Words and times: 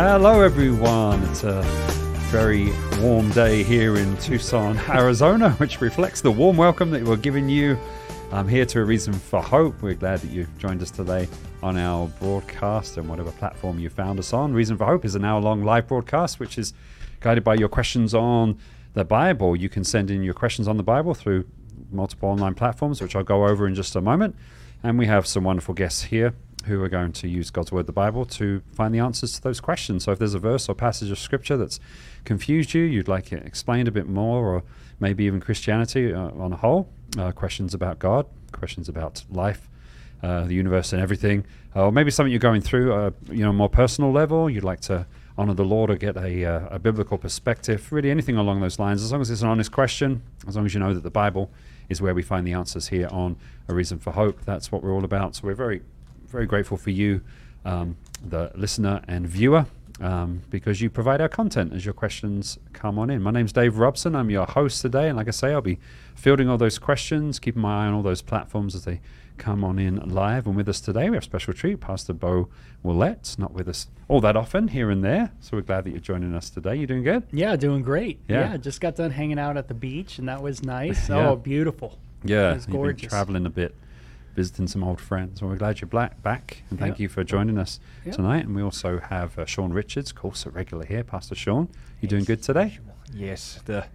Hello, 0.00 0.42
everyone. 0.42 1.24
It's 1.24 1.42
a 1.42 1.60
very 2.30 2.70
warm 3.00 3.32
day 3.32 3.64
here 3.64 3.96
in 3.96 4.16
Tucson, 4.18 4.78
Arizona, 4.88 5.50
which 5.54 5.80
reflects 5.80 6.20
the 6.20 6.30
warm 6.30 6.56
welcome 6.56 6.92
that 6.92 7.02
we're 7.02 7.16
giving 7.16 7.48
you. 7.48 7.76
I'm 8.30 8.46
here 8.46 8.64
to 8.64 8.80
a 8.80 8.84
reason 8.84 9.12
for 9.12 9.42
hope. 9.42 9.82
We're 9.82 9.94
glad 9.94 10.20
that 10.20 10.30
you 10.30 10.46
joined 10.56 10.82
us 10.82 10.92
today 10.92 11.26
on 11.64 11.76
our 11.76 12.06
broadcast 12.20 12.96
and 12.96 13.08
whatever 13.08 13.32
platform 13.32 13.80
you 13.80 13.90
found 13.90 14.20
us 14.20 14.32
on. 14.32 14.52
Reason 14.52 14.78
for 14.78 14.84
Hope 14.84 15.04
is 15.04 15.16
an 15.16 15.24
hour 15.24 15.40
long 15.40 15.64
live 15.64 15.88
broadcast, 15.88 16.38
which 16.38 16.58
is 16.58 16.74
guided 17.18 17.42
by 17.42 17.56
your 17.56 17.68
questions 17.68 18.14
on 18.14 18.56
the 18.94 19.04
Bible. 19.04 19.56
You 19.56 19.68
can 19.68 19.82
send 19.82 20.12
in 20.12 20.22
your 20.22 20.32
questions 20.32 20.68
on 20.68 20.76
the 20.76 20.84
Bible 20.84 21.12
through 21.12 21.44
multiple 21.90 22.28
online 22.28 22.54
platforms, 22.54 23.02
which 23.02 23.16
I'll 23.16 23.24
go 23.24 23.48
over 23.48 23.66
in 23.66 23.74
just 23.74 23.96
a 23.96 24.00
moment. 24.00 24.36
And 24.80 24.96
we 24.96 25.06
have 25.06 25.26
some 25.26 25.42
wonderful 25.42 25.74
guests 25.74 26.04
here 26.04 26.34
who 26.64 26.82
are 26.82 26.88
going 26.88 27.12
to 27.12 27.28
use 27.28 27.50
God's 27.50 27.72
Word, 27.72 27.86
the 27.86 27.92
Bible, 27.92 28.24
to 28.26 28.62
find 28.72 28.94
the 28.94 28.98
answers 28.98 29.32
to 29.34 29.42
those 29.42 29.60
questions. 29.60 30.04
So 30.04 30.12
if 30.12 30.18
there's 30.18 30.34
a 30.34 30.38
verse 30.38 30.68
or 30.68 30.74
passage 30.74 31.10
of 31.10 31.18
Scripture 31.18 31.56
that's 31.56 31.80
confused 32.24 32.74
you, 32.74 32.82
you'd 32.82 33.08
like 33.08 33.32
it 33.32 33.46
explained 33.46 33.88
a 33.88 33.90
bit 33.90 34.08
more, 34.08 34.46
or 34.46 34.62
maybe 35.00 35.24
even 35.24 35.40
Christianity 35.40 36.12
uh, 36.12 36.30
on 36.30 36.52
a 36.52 36.56
whole, 36.56 36.88
uh, 37.18 37.32
questions 37.32 37.74
about 37.74 37.98
God, 37.98 38.26
questions 38.52 38.88
about 38.88 39.24
life, 39.30 39.68
uh, 40.22 40.44
the 40.44 40.54
universe, 40.54 40.92
and 40.92 41.00
everything, 41.00 41.44
uh, 41.76 41.86
or 41.86 41.92
maybe 41.92 42.10
something 42.10 42.32
you're 42.32 42.40
going 42.40 42.60
through, 42.60 42.92
uh, 42.92 43.10
you 43.30 43.44
know, 43.44 43.52
more 43.52 43.68
personal 43.68 44.10
level. 44.12 44.50
You'd 44.50 44.64
like 44.64 44.80
to 44.82 45.06
honor 45.38 45.54
the 45.54 45.64
Lord 45.64 45.90
or 45.90 45.94
get 45.94 46.16
a, 46.16 46.44
uh, 46.44 46.68
a 46.72 46.78
biblical 46.78 47.16
perspective. 47.16 47.92
Really, 47.92 48.10
anything 48.10 48.36
along 48.36 48.60
those 48.60 48.78
lines. 48.80 49.02
As 49.04 49.12
long 49.12 49.20
as 49.20 49.30
it's 49.30 49.42
an 49.42 49.48
honest 49.48 49.70
question, 49.70 50.22
as 50.48 50.56
long 50.56 50.66
as 50.66 50.74
you 50.74 50.80
know 50.80 50.92
that 50.92 51.04
the 51.04 51.10
Bible 51.10 51.50
is 51.88 52.02
where 52.02 52.14
we 52.14 52.22
find 52.22 52.46
the 52.46 52.52
answers 52.52 52.88
here 52.88 53.08
on 53.10 53.36
a 53.68 53.74
reason 53.74 53.98
for 53.98 54.12
hope. 54.12 54.44
That's 54.44 54.72
what 54.72 54.82
we're 54.82 54.92
all 54.92 55.04
about. 55.04 55.36
So 55.36 55.42
we're 55.44 55.54
very, 55.54 55.82
very 56.28 56.46
grateful 56.46 56.76
for 56.76 56.90
you, 56.90 57.20
um, 57.64 57.96
the 58.26 58.50
listener 58.54 59.02
and 59.08 59.26
viewer. 59.26 59.66
Um, 60.00 60.42
because 60.48 60.80
you 60.80 60.90
provide 60.90 61.20
our 61.20 61.28
content 61.28 61.72
as 61.72 61.84
your 61.84 61.92
questions 61.92 62.56
come 62.72 63.00
on 63.00 63.10
in. 63.10 63.20
My 63.20 63.32
name's 63.32 63.52
Dave 63.52 63.78
Robson. 63.78 64.14
I'm 64.14 64.30
your 64.30 64.46
host 64.46 64.80
today, 64.80 65.08
and 65.08 65.16
like 65.16 65.26
I 65.26 65.32
say, 65.32 65.52
I'll 65.52 65.60
be 65.60 65.80
fielding 66.14 66.48
all 66.48 66.56
those 66.56 66.78
questions, 66.78 67.40
keeping 67.40 67.62
my 67.62 67.82
eye 67.82 67.88
on 67.88 67.94
all 67.94 68.02
those 68.02 68.22
platforms 68.22 68.76
as 68.76 68.84
they 68.84 69.00
come 69.38 69.64
on 69.64 69.76
in 69.80 69.96
live. 70.08 70.46
And 70.46 70.54
with 70.54 70.68
us 70.68 70.80
today, 70.80 71.10
we 71.10 71.16
have 71.16 71.24
a 71.24 71.26
special 71.26 71.52
treat, 71.52 71.80
Pastor 71.80 72.12
Bo 72.12 72.48
Willett, 72.84 73.34
not 73.40 73.52
with 73.52 73.66
us 73.66 73.88
all 74.06 74.20
that 74.20 74.36
often 74.36 74.68
here 74.68 74.88
and 74.88 75.02
there. 75.02 75.32
So 75.40 75.56
we're 75.56 75.62
glad 75.64 75.82
that 75.82 75.90
you're 75.90 75.98
joining 75.98 76.32
us 76.32 76.48
today. 76.48 76.76
You 76.76 76.86
doing 76.86 77.02
good? 77.02 77.24
Yeah, 77.32 77.56
doing 77.56 77.82
great. 77.82 78.20
Yeah. 78.28 78.52
Yeah, 78.52 78.56
just 78.56 78.80
got 78.80 78.94
done 78.94 79.10
hanging 79.10 79.40
out 79.40 79.56
at 79.56 79.66
the 79.66 79.74
beach, 79.74 80.20
and 80.20 80.28
that 80.28 80.40
was 80.40 80.62
nice. 80.62 81.08
Yeah. 81.08 81.30
Oh, 81.30 81.34
beautiful. 81.34 81.98
Yeah, 82.22 82.52
It 82.52 82.54
was 82.54 82.66
gorgeous. 82.66 83.08
traveling 83.10 83.46
a 83.46 83.50
bit, 83.50 83.74
visiting 84.38 84.68
some 84.68 84.84
old 84.84 85.00
friends. 85.00 85.42
Well, 85.42 85.50
we're 85.50 85.56
glad 85.56 85.80
you're 85.80 85.88
black, 85.88 86.22
back, 86.22 86.62
and 86.70 86.78
thank 86.78 87.00
you 87.00 87.08
for 87.08 87.24
joining 87.24 87.58
us 87.58 87.80
Yeah. 88.06 88.12
tonight. 88.12 88.44
And 88.46 88.54
we 88.54 88.62
also 88.62 89.00
have 89.00 89.36
uh, 89.36 89.44
Sean 89.46 89.72
Richards, 89.72 90.10
of 90.12 90.16
course, 90.16 90.46
a 90.46 90.50
regular 90.50 90.84
here. 90.86 91.02
Pastor 91.02 91.34
Sean, 91.34 91.68
you 92.00 92.06
doing 92.06 92.22
good 92.22 92.40
today? 92.40 92.78
Yes, 93.12 93.60
the 93.64 93.86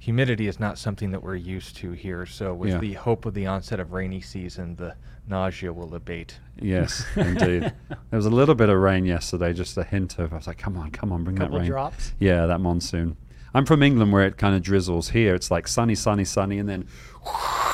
humidity 0.00 0.48
is 0.48 0.58
not 0.58 0.78
something 0.78 1.12
that 1.12 1.22
we're 1.22 1.36
used 1.36 1.76
to 1.76 1.92
here. 1.92 2.26
So, 2.26 2.52
with 2.52 2.70
Yeah. 2.70 2.78
the 2.78 2.94
hope 2.94 3.24
of 3.24 3.34
the 3.34 3.46
onset 3.46 3.78
of 3.78 3.92
rainy 3.92 4.20
season, 4.20 4.74
the 4.74 4.96
nausea 5.28 5.72
will 5.72 5.94
abate. 5.94 6.40
Yes, 6.60 7.06
indeed. 7.16 7.62
There 7.88 8.16
was 8.18 8.26
a 8.26 8.30
little 8.30 8.56
bit 8.56 8.70
of 8.70 8.76
rain 8.78 9.04
yesterday, 9.06 9.52
just 9.52 9.78
a 9.78 9.84
hint 9.84 10.18
of. 10.18 10.32
I 10.32 10.36
was 10.38 10.48
like, 10.48 10.58
"Come 10.58 10.76
on, 10.76 10.90
come 10.90 11.12
on, 11.12 11.22
bring 11.22 11.36
Couple 11.36 11.54
that 11.54 11.60
rain." 11.60 11.70
drops. 11.70 12.14
Yeah, 12.18 12.46
that 12.46 12.58
monsoon. 12.60 13.16
I'm 13.56 13.64
from 13.64 13.84
England, 13.84 14.12
where 14.12 14.26
it 14.26 14.36
kind 14.38 14.56
of 14.56 14.62
drizzles. 14.62 15.10
Here, 15.10 15.32
it's 15.36 15.48
like 15.52 15.68
sunny, 15.68 15.94
sunny, 15.94 16.24
sunny, 16.24 16.58
and 16.58 16.68
then 16.68 16.88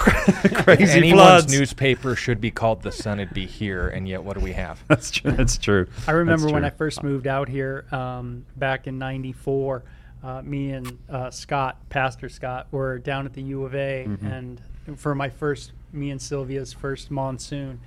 crazy 0.65 0.85
Anyone's 0.99 1.21
floods. 1.45 1.53
newspaper 1.59 2.17
should 2.17 2.41
be 2.41 2.51
called 2.51 2.83
"The 2.83 2.93
Sun." 2.93 3.21
It'd 3.21 3.35
be 3.35 3.47
here, 3.47 3.89
and 3.89 4.09
yet 4.09 4.23
what 4.25 4.37
do 4.37 4.41
we 4.43 4.53
have? 4.53 4.83
That's 4.89 5.11
true. 5.11 5.33
That's 5.33 5.57
true. 5.59 5.87
I 6.07 6.13
remember 6.13 6.43
That's 6.45 6.53
when 6.53 6.65
I 6.65 6.71
first 6.71 7.03
moved 7.03 7.27
out 7.27 7.49
here 7.49 7.85
um, 7.93 8.45
back 8.57 8.87
in 8.87 8.99
'94. 8.99 9.83
Uh, 10.23 10.43
me 10.43 10.73
and 10.73 10.99
uh, 11.09 11.31
Scott, 11.31 11.79
Pastor 11.89 12.29
Scott, 12.29 12.67
were 12.71 12.99
down 12.99 13.25
at 13.27 13.33
the 13.33 13.43
U 13.43 13.65
of 13.65 13.75
A, 13.75 14.05
Mm-hmm. 14.09 14.27
and 14.27 14.61
for 14.97 15.15
my 15.15 15.29
first, 15.31 15.73
me 15.93 16.11
and 16.11 16.21
Sylvia's 16.21 16.73
first 16.73 17.11
monsoon, 17.11 17.81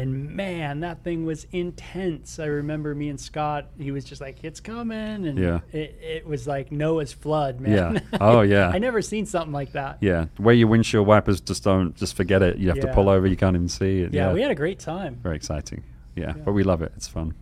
and 0.00 0.30
man, 0.30 0.80
that 0.80 1.02
thing 1.02 1.24
was 1.24 1.46
intense. 1.52 2.38
I 2.38 2.46
remember 2.46 2.94
me 2.94 3.08
and 3.08 3.18
Scott. 3.20 3.68
He 3.78 3.90
was 3.90 4.04
just 4.04 4.20
like, 4.20 4.44
"It's 4.44 4.60
coming," 4.60 5.26
and 5.26 5.38
Yeah. 5.38 5.60
it, 5.72 5.98
it 6.02 6.26
was 6.26 6.46
like 6.46 6.70
Noah's 6.70 7.12
flood, 7.12 7.60
man. 7.60 7.94
Yeah. 7.94 8.00
Oh, 8.20 8.42
yeah. 8.42 8.68
I 8.68 8.78
never 8.78 9.00
seen 9.02 9.26
something 9.26 9.52
like 9.52 9.72
that. 9.72 9.98
Yeah, 10.00 10.26
where 10.36 10.54
your 10.54 10.68
windshield 10.68 11.06
wipers 11.06 11.40
just 11.40 11.64
don't, 11.64 11.94
just 11.96 12.14
forget 12.16 12.42
it. 12.42 12.58
You 12.58 12.68
have 12.68 12.80
to 12.80 12.92
pull 12.92 13.08
over. 13.08 13.26
You 13.26 13.36
can't 13.36 13.56
even 13.56 13.68
see 13.68 14.00
it. 14.00 14.12
Yeah, 14.12 14.32
we 14.32 14.42
had 14.42 14.50
a 14.50 14.54
great 14.54 14.78
time. 14.78 15.18
very 15.22 15.36
exciting. 15.36 15.82
Yeah, 16.14 16.26
Yeah. 16.36 16.42
but 16.44 16.52
we 16.52 16.62
love 16.62 16.82
it. 16.82 16.92
It's 16.96 17.08
fun. 17.08 17.34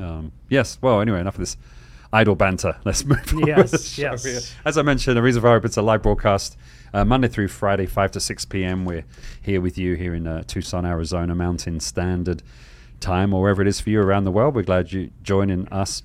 Um, 0.00 0.32
yes. 0.48 0.78
Well, 0.82 1.00
anyway, 1.00 1.20
enough 1.20 1.34
of 1.34 1.40
this 1.40 1.56
idle 2.12 2.34
banter. 2.36 2.76
Let's 2.84 3.04
move 3.12 3.32
on. 3.34 3.46
Yes, 3.46 3.98
yes. 4.04 4.54
As 4.64 4.78
I 4.78 4.82
mentioned, 4.82 5.18
a 5.18 5.22
reason 5.22 5.40
for 5.42 5.48
hope. 5.48 5.64
It's 5.64 5.76
a 5.76 5.82
live 5.82 6.02
broadcast, 6.02 6.56
uh, 6.92 7.04
Monday 7.04 7.28
through 7.28 7.48
Friday, 7.48 7.86
five 7.86 8.10
to 8.12 8.20
six 8.20 8.44
p.m. 8.44 8.84
We're 8.84 9.04
here 9.40 9.60
with 9.60 9.78
you 9.78 9.94
here 9.94 10.14
in 10.14 10.26
uh, 10.26 10.42
Tucson, 10.46 10.84
Arizona, 10.84 11.34
Mountain 11.34 11.80
Standard 11.80 12.42
Time, 13.00 13.32
or 13.34 13.42
wherever 13.42 13.62
it 13.62 13.68
is 13.68 13.80
for 13.80 13.90
you 13.90 14.00
around 14.00 14.24
the 14.24 14.32
world. 14.32 14.54
We're 14.54 14.62
glad 14.62 14.92
you're 14.92 15.10
joining 15.22 15.68
us. 15.68 16.02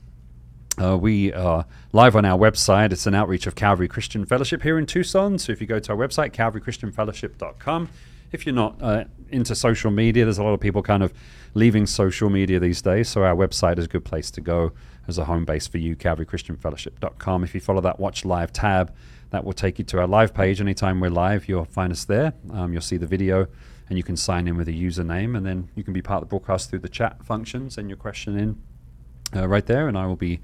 Uh, 0.82 0.98
we 0.98 1.34
are 1.34 1.66
live 1.92 2.16
on 2.16 2.26
our 2.26 2.38
website. 2.38 2.92
It's 2.92 3.06
an 3.06 3.14
outreach 3.14 3.46
of 3.46 3.56
Calvary 3.56 3.88
Christian 3.88 4.26
Fellowship 4.26 4.64
here 4.64 4.80
in 4.80 4.86
Tucson. 4.86 5.38
So 5.38 5.52
if 5.52 5.60
you 5.60 5.68
go 5.68 5.80
to 5.80 5.92
our 5.92 5.98
website, 5.98 6.32
calvarychristianfellowship.com, 6.32 7.90
if 8.32 8.46
you're 8.46 8.56
not 8.56 8.82
uh, 8.82 9.04
into 9.30 9.54
social 9.54 9.92
media, 9.92 10.24
there's 10.24 10.38
a 10.38 10.44
lot 10.44 10.54
of 10.54 10.60
people 10.62 10.82
kind 10.82 11.04
of 11.04 11.14
leaving 11.54 11.86
social 11.86 12.30
media 12.30 12.60
these 12.60 12.82
days. 12.82 13.10
So 13.10 13.24
our 13.24 13.36
website 13.36 13.78
is 13.78 13.86
a 13.86 13.88
good 13.90 14.06
place 14.06 14.32
to 14.32 14.42
go 14.42 14.72
as 15.08 15.18
a 15.18 15.26
home 15.26 15.44
base 15.44 15.68
for 15.68 15.78
you, 15.78 15.96
calvarychristianfellowship.com. 15.96 17.44
If 17.44 17.54
you 17.54 17.60
follow 17.60 17.82
that 17.82 18.00
Watch 18.00 18.24
Live 18.24 18.54
tab, 18.54 18.94
that 19.32 19.44
will 19.44 19.54
take 19.54 19.80
you 19.80 19.86
to 19.86 20.00
our 20.00 20.08
live 20.08 20.34
page. 20.34 20.62
Anytime 20.62 21.00
we're 21.00 21.10
live, 21.10 21.50
you'll 21.50 21.66
find 21.66 21.92
us 21.92 22.06
there. 22.06 22.34
Um, 22.52 22.72
you'll 22.72 22.82
see 22.82 22.98
the 22.98 23.08
video 23.08 23.48
and 23.90 23.98
you 23.98 24.04
can 24.04 24.16
sign 24.16 24.48
in 24.48 24.56
with 24.56 24.70
a 24.70 24.74
username 24.74 25.36
and 25.36 25.46
then 25.46 25.70
you 25.76 25.84
can 25.84 25.94
be 25.94 26.02
part 26.02 26.24
of 26.24 26.30
the 26.30 26.30
broadcast 26.30 26.70
through 26.70 26.80
the 26.80 26.90
chat 26.90 27.26
function, 27.26 27.70
send 27.70 27.90
your 27.90 27.98
question 27.98 28.38
in 28.38 28.62
uh, 29.36 29.48
right 29.48 29.66
there, 29.66 29.88
and 29.88 29.98
I 29.98 30.06
will 30.06 30.16
be 30.16 30.40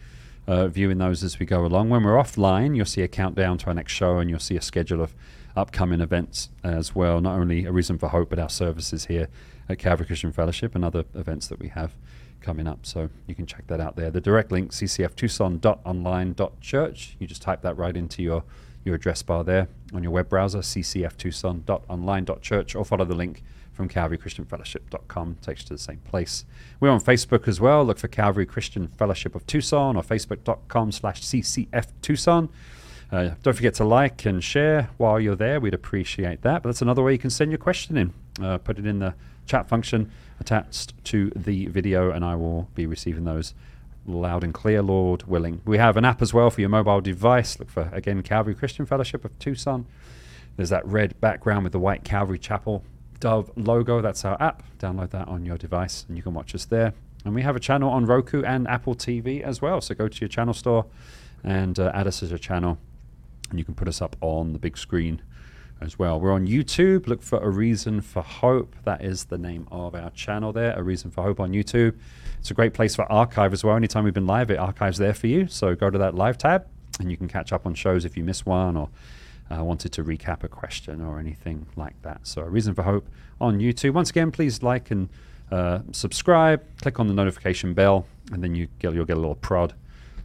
uh, 0.47 0.67
viewing 0.67 0.97
those 0.97 1.23
as 1.23 1.39
we 1.39 1.45
go 1.45 1.65
along. 1.65 1.89
When 1.89 2.03
we're 2.03 2.15
offline, 2.15 2.75
you'll 2.75 2.85
see 2.85 3.01
a 3.01 3.07
countdown 3.07 3.57
to 3.59 3.67
our 3.67 3.73
next 3.73 3.93
show, 3.93 4.17
and 4.17 4.29
you'll 4.29 4.39
see 4.39 4.55
a 4.55 4.61
schedule 4.61 5.01
of 5.01 5.15
upcoming 5.55 6.01
events 6.01 6.49
as 6.63 6.95
well. 6.95 7.21
Not 7.21 7.39
only 7.39 7.65
a 7.65 7.71
reason 7.71 7.97
for 7.97 8.09
hope, 8.09 8.29
but 8.29 8.39
our 8.39 8.49
services 8.49 9.05
here 9.05 9.29
at 9.67 9.79
Calvary 9.79 10.05
Christian 10.05 10.31
Fellowship 10.31 10.75
and 10.75 10.85
other 10.85 11.05
events 11.13 11.47
that 11.47 11.59
we 11.59 11.69
have 11.69 11.95
coming 12.39 12.67
up. 12.67 12.85
So 12.85 13.09
you 13.25 13.35
can 13.35 13.45
check 13.45 13.67
that 13.67 13.81
out 13.81 13.95
there. 13.95 14.11
The 14.11 14.21
direct 14.21 14.51
link 14.51 14.71
ccftucson.online.church. 14.71 17.15
You 17.19 17.27
just 17.27 17.41
type 17.41 17.61
that 17.63 17.77
right 17.77 17.97
into 17.97 18.23
your 18.23 18.43
your 18.87 18.95
address 18.95 19.21
bar 19.21 19.43
there 19.43 19.67
on 19.93 20.01
your 20.01 20.11
web 20.11 20.29
browser, 20.29 20.57
ccftucson.online.church, 20.59 22.75
or 22.75 22.83
follow 22.83 23.05
the 23.05 23.13
link 23.13 23.43
from 23.73 23.87
calvarychristianfellowship.com. 23.87 25.37
Takes 25.41 25.61
you 25.61 25.67
to 25.67 25.75
the 25.75 25.79
same 25.79 25.99
place. 25.99 26.43
We're 26.79 26.89
on 26.89 27.01
Facebook 27.01 27.47
as 27.47 27.61
well. 27.61 27.85
Look 27.85 27.99
for 27.99 28.07
Calvary 28.07 28.47
Christian 28.47 28.87
Fellowship 28.87 29.35
of 29.35 29.45
Tucson 29.45 29.95
or 29.95 30.01
facebook.com 30.01 30.91
slash 30.91 31.21
ccftucson. 31.21 32.49
Uh, 33.11 33.35
don't 33.43 33.53
forget 33.53 33.75
to 33.75 33.85
like 33.85 34.25
and 34.25 34.43
share 34.43 34.89
while 34.97 35.19
you're 35.19 35.35
there. 35.35 35.59
We'd 35.59 35.75
appreciate 35.75 36.41
that. 36.41 36.63
But 36.63 36.69
that's 36.69 36.81
another 36.81 37.03
way 37.03 37.11
you 37.13 37.19
can 37.19 37.29
send 37.29 37.51
your 37.51 37.59
question 37.59 37.97
in. 37.97 38.13
Uh, 38.43 38.57
put 38.57 38.79
it 38.79 38.87
in 38.87 38.97
the 38.99 39.13
chat 39.45 39.69
function 39.69 40.11
attached 40.39 40.93
to 41.05 41.31
the 41.35 41.67
video, 41.67 42.11
and 42.11 42.25
I 42.25 42.35
will 42.35 42.67
be 42.75 42.85
receiving 42.85 43.23
those 43.23 43.55
loud 44.07 44.43
and 44.43 44.53
clear, 44.53 44.81
Lord 44.81 45.23
willing. 45.23 45.61
We 45.65 45.77
have 45.77 45.97
an 45.97 46.05
app 46.05 46.21
as 46.21 46.33
well 46.33 46.49
for 46.49 46.61
your 46.61 46.69
mobile 46.69 47.01
device. 47.01 47.59
Look 47.59 47.69
for, 47.69 47.89
again, 47.91 48.23
Calvary 48.23 48.55
Christian 48.55 48.85
Fellowship 48.85 49.25
of 49.25 49.37
Tucson. 49.39 49.85
There's 50.55 50.69
that 50.69 50.85
red 50.87 51.19
background 51.21 51.63
with 51.63 51.73
the 51.73 51.79
white 51.79 52.03
Calvary 52.03 52.39
Chapel 52.39 52.83
Dove 53.19 53.51
logo. 53.55 54.01
That's 54.01 54.25
our 54.25 54.41
app. 54.41 54.63
Download 54.79 55.09
that 55.11 55.27
on 55.27 55.45
your 55.45 55.57
device, 55.57 56.05
and 56.07 56.17
you 56.17 56.23
can 56.23 56.33
watch 56.33 56.55
us 56.55 56.65
there. 56.65 56.93
And 57.25 57.35
we 57.35 57.41
have 57.41 57.55
a 57.55 57.59
channel 57.59 57.89
on 57.89 58.05
Roku 58.05 58.43
and 58.43 58.67
Apple 58.67 58.95
TV 58.95 59.41
as 59.41 59.61
well. 59.61 59.81
So 59.81 59.93
go 59.93 60.07
to 60.07 60.19
your 60.21 60.29
channel 60.29 60.53
store 60.53 60.85
and 61.43 61.77
uh, 61.77 61.91
add 61.93 62.07
us 62.07 62.23
as 62.23 62.31
a 62.31 62.39
channel, 62.39 62.77
and 63.49 63.59
you 63.59 63.65
can 63.65 63.75
put 63.75 63.87
us 63.87 64.01
up 64.01 64.15
on 64.21 64.53
the 64.53 64.59
big 64.59 64.77
screen 64.77 65.21
as 65.81 65.99
well. 65.99 66.19
We're 66.19 66.31
on 66.31 66.47
YouTube. 66.47 67.07
Look 67.07 67.21
for 67.21 67.39
A 67.39 67.49
Reason 67.49 68.01
for 68.01 68.21
Hope. 68.21 68.75
That 68.83 69.03
is 69.03 69.25
the 69.25 69.37
name 69.37 69.67
of 69.71 69.95
our 69.95 70.09
channel 70.11 70.51
there, 70.53 70.73
A 70.77 70.83
Reason 70.83 71.11
for 71.11 71.23
Hope 71.23 71.39
on 71.39 71.51
YouTube. 71.51 71.95
It's 72.39 72.51
a 72.51 72.53
great 72.53 72.73
place 72.73 72.95
for 72.95 73.11
archive 73.11 73.53
as 73.53 73.63
well. 73.63 73.75
Anytime 73.75 74.03
we've 74.03 74.13
been 74.13 74.27
live, 74.27 74.51
it 74.51 74.57
archives 74.57 74.97
there 74.97 75.13
for 75.13 75.27
you. 75.27 75.47
So 75.47 75.75
go 75.75 75.89
to 75.89 75.97
that 75.97 76.15
live 76.15 76.37
tab 76.37 76.67
and 76.99 77.11
you 77.11 77.17
can 77.17 77.27
catch 77.27 77.53
up 77.53 77.65
on 77.65 77.73
shows 77.73 78.05
if 78.05 78.17
you 78.17 78.23
miss 78.23 78.45
one 78.45 78.77
or 78.77 78.89
uh, 79.49 79.63
wanted 79.63 79.91
to 79.93 80.03
recap 80.03 80.43
a 80.43 80.47
question 80.47 81.01
or 81.01 81.19
anything 81.19 81.67
like 81.75 82.01
that. 82.01 82.25
So, 82.27 82.41
A 82.41 82.49
Reason 82.49 82.73
for 82.73 82.83
Hope 82.83 83.07
on 83.39 83.59
YouTube. 83.59 83.93
Once 83.93 84.09
again, 84.09 84.31
please 84.31 84.61
like 84.61 84.91
and 84.91 85.09
uh, 85.51 85.79
subscribe. 85.91 86.63
Click 86.81 86.99
on 86.99 87.07
the 87.07 87.13
notification 87.13 87.73
bell, 87.73 88.05
and 88.31 88.43
then 88.43 88.55
you 88.55 88.67
get, 88.79 88.93
you'll 88.93 89.05
get 89.05 89.17
a 89.17 89.19
little 89.19 89.35
prod. 89.35 89.73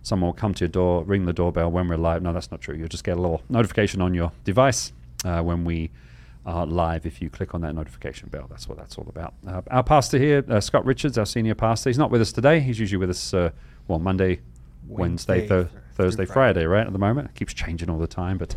Someone 0.03 0.29
will 0.29 0.35
come 0.35 0.53
to 0.55 0.61
your 0.65 0.69
door, 0.69 1.05
ring 1.05 1.27
the 1.27 1.33
doorbell 1.33 1.71
when 1.71 1.87
we're 1.87 1.97
live. 1.97 2.23
No, 2.23 2.33
that's 2.33 2.51
not 2.51 2.61
true. 2.61 2.75
You'll 2.75 2.89
just 2.89 3.05
get 3.05 3.17
a 3.17 3.21
little 3.21 3.43
notification 3.49 4.01
on 4.01 4.15
your 4.15 4.33
device 4.43 4.93
uh, 5.25 5.43
when 5.43 5.65
we 5.65 5.91
are 6.45 6.67
live 6.67 7.07
if 7.07 7.23
you 7.23 7.31
click 7.31 7.55
on 7.55 7.61
that 7.61 7.75
notification 7.75 8.29
bell. 8.29 8.47
That's 8.51 8.69
what 8.69 8.79
that's 8.79 8.97
all 8.99 9.07
about. 9.09 9.35
Uh, 9.47 9.63
our 9.71 9.83
pastor 9.83 10.19
here, 10.19 10.45
uh, 10.49 10.61
Scott 10.61 10.85
Richards, 10.85 11.17
our 11.19 11.27
senior 11.27 11.55
pastor, 11.55 11.91
he's 11.91 11.99
not 11.99 12.11
with 12.11 12.21
us 12.21 12.33
today. 12.33 12.61
He's 12.61 12.79
usually 12.81 12.99
with 12.99 13.11
us, 13.11 13.33
uh, 13.35 13.51
well, 13.89 13.99
Monday 13.99 14.41
Wednesday, 14.89 15.41
Wednesday 15.41 15.47
through 15.47 15.69
Thursday, 15.95 16.25
Friday. 16.25 16.33
Friday, 16.33 16.67
right? 16.67 16.87
At 16.87 16.93
the 16.93 16.99
moment, 16.99 17.31
it 17.31 17.35
keeps 17.35 17.55
changing 17.55 17.91
all 17.91 17.99
the 17.99 18.07
time, 18.07 18.39
but. 18.39 18.55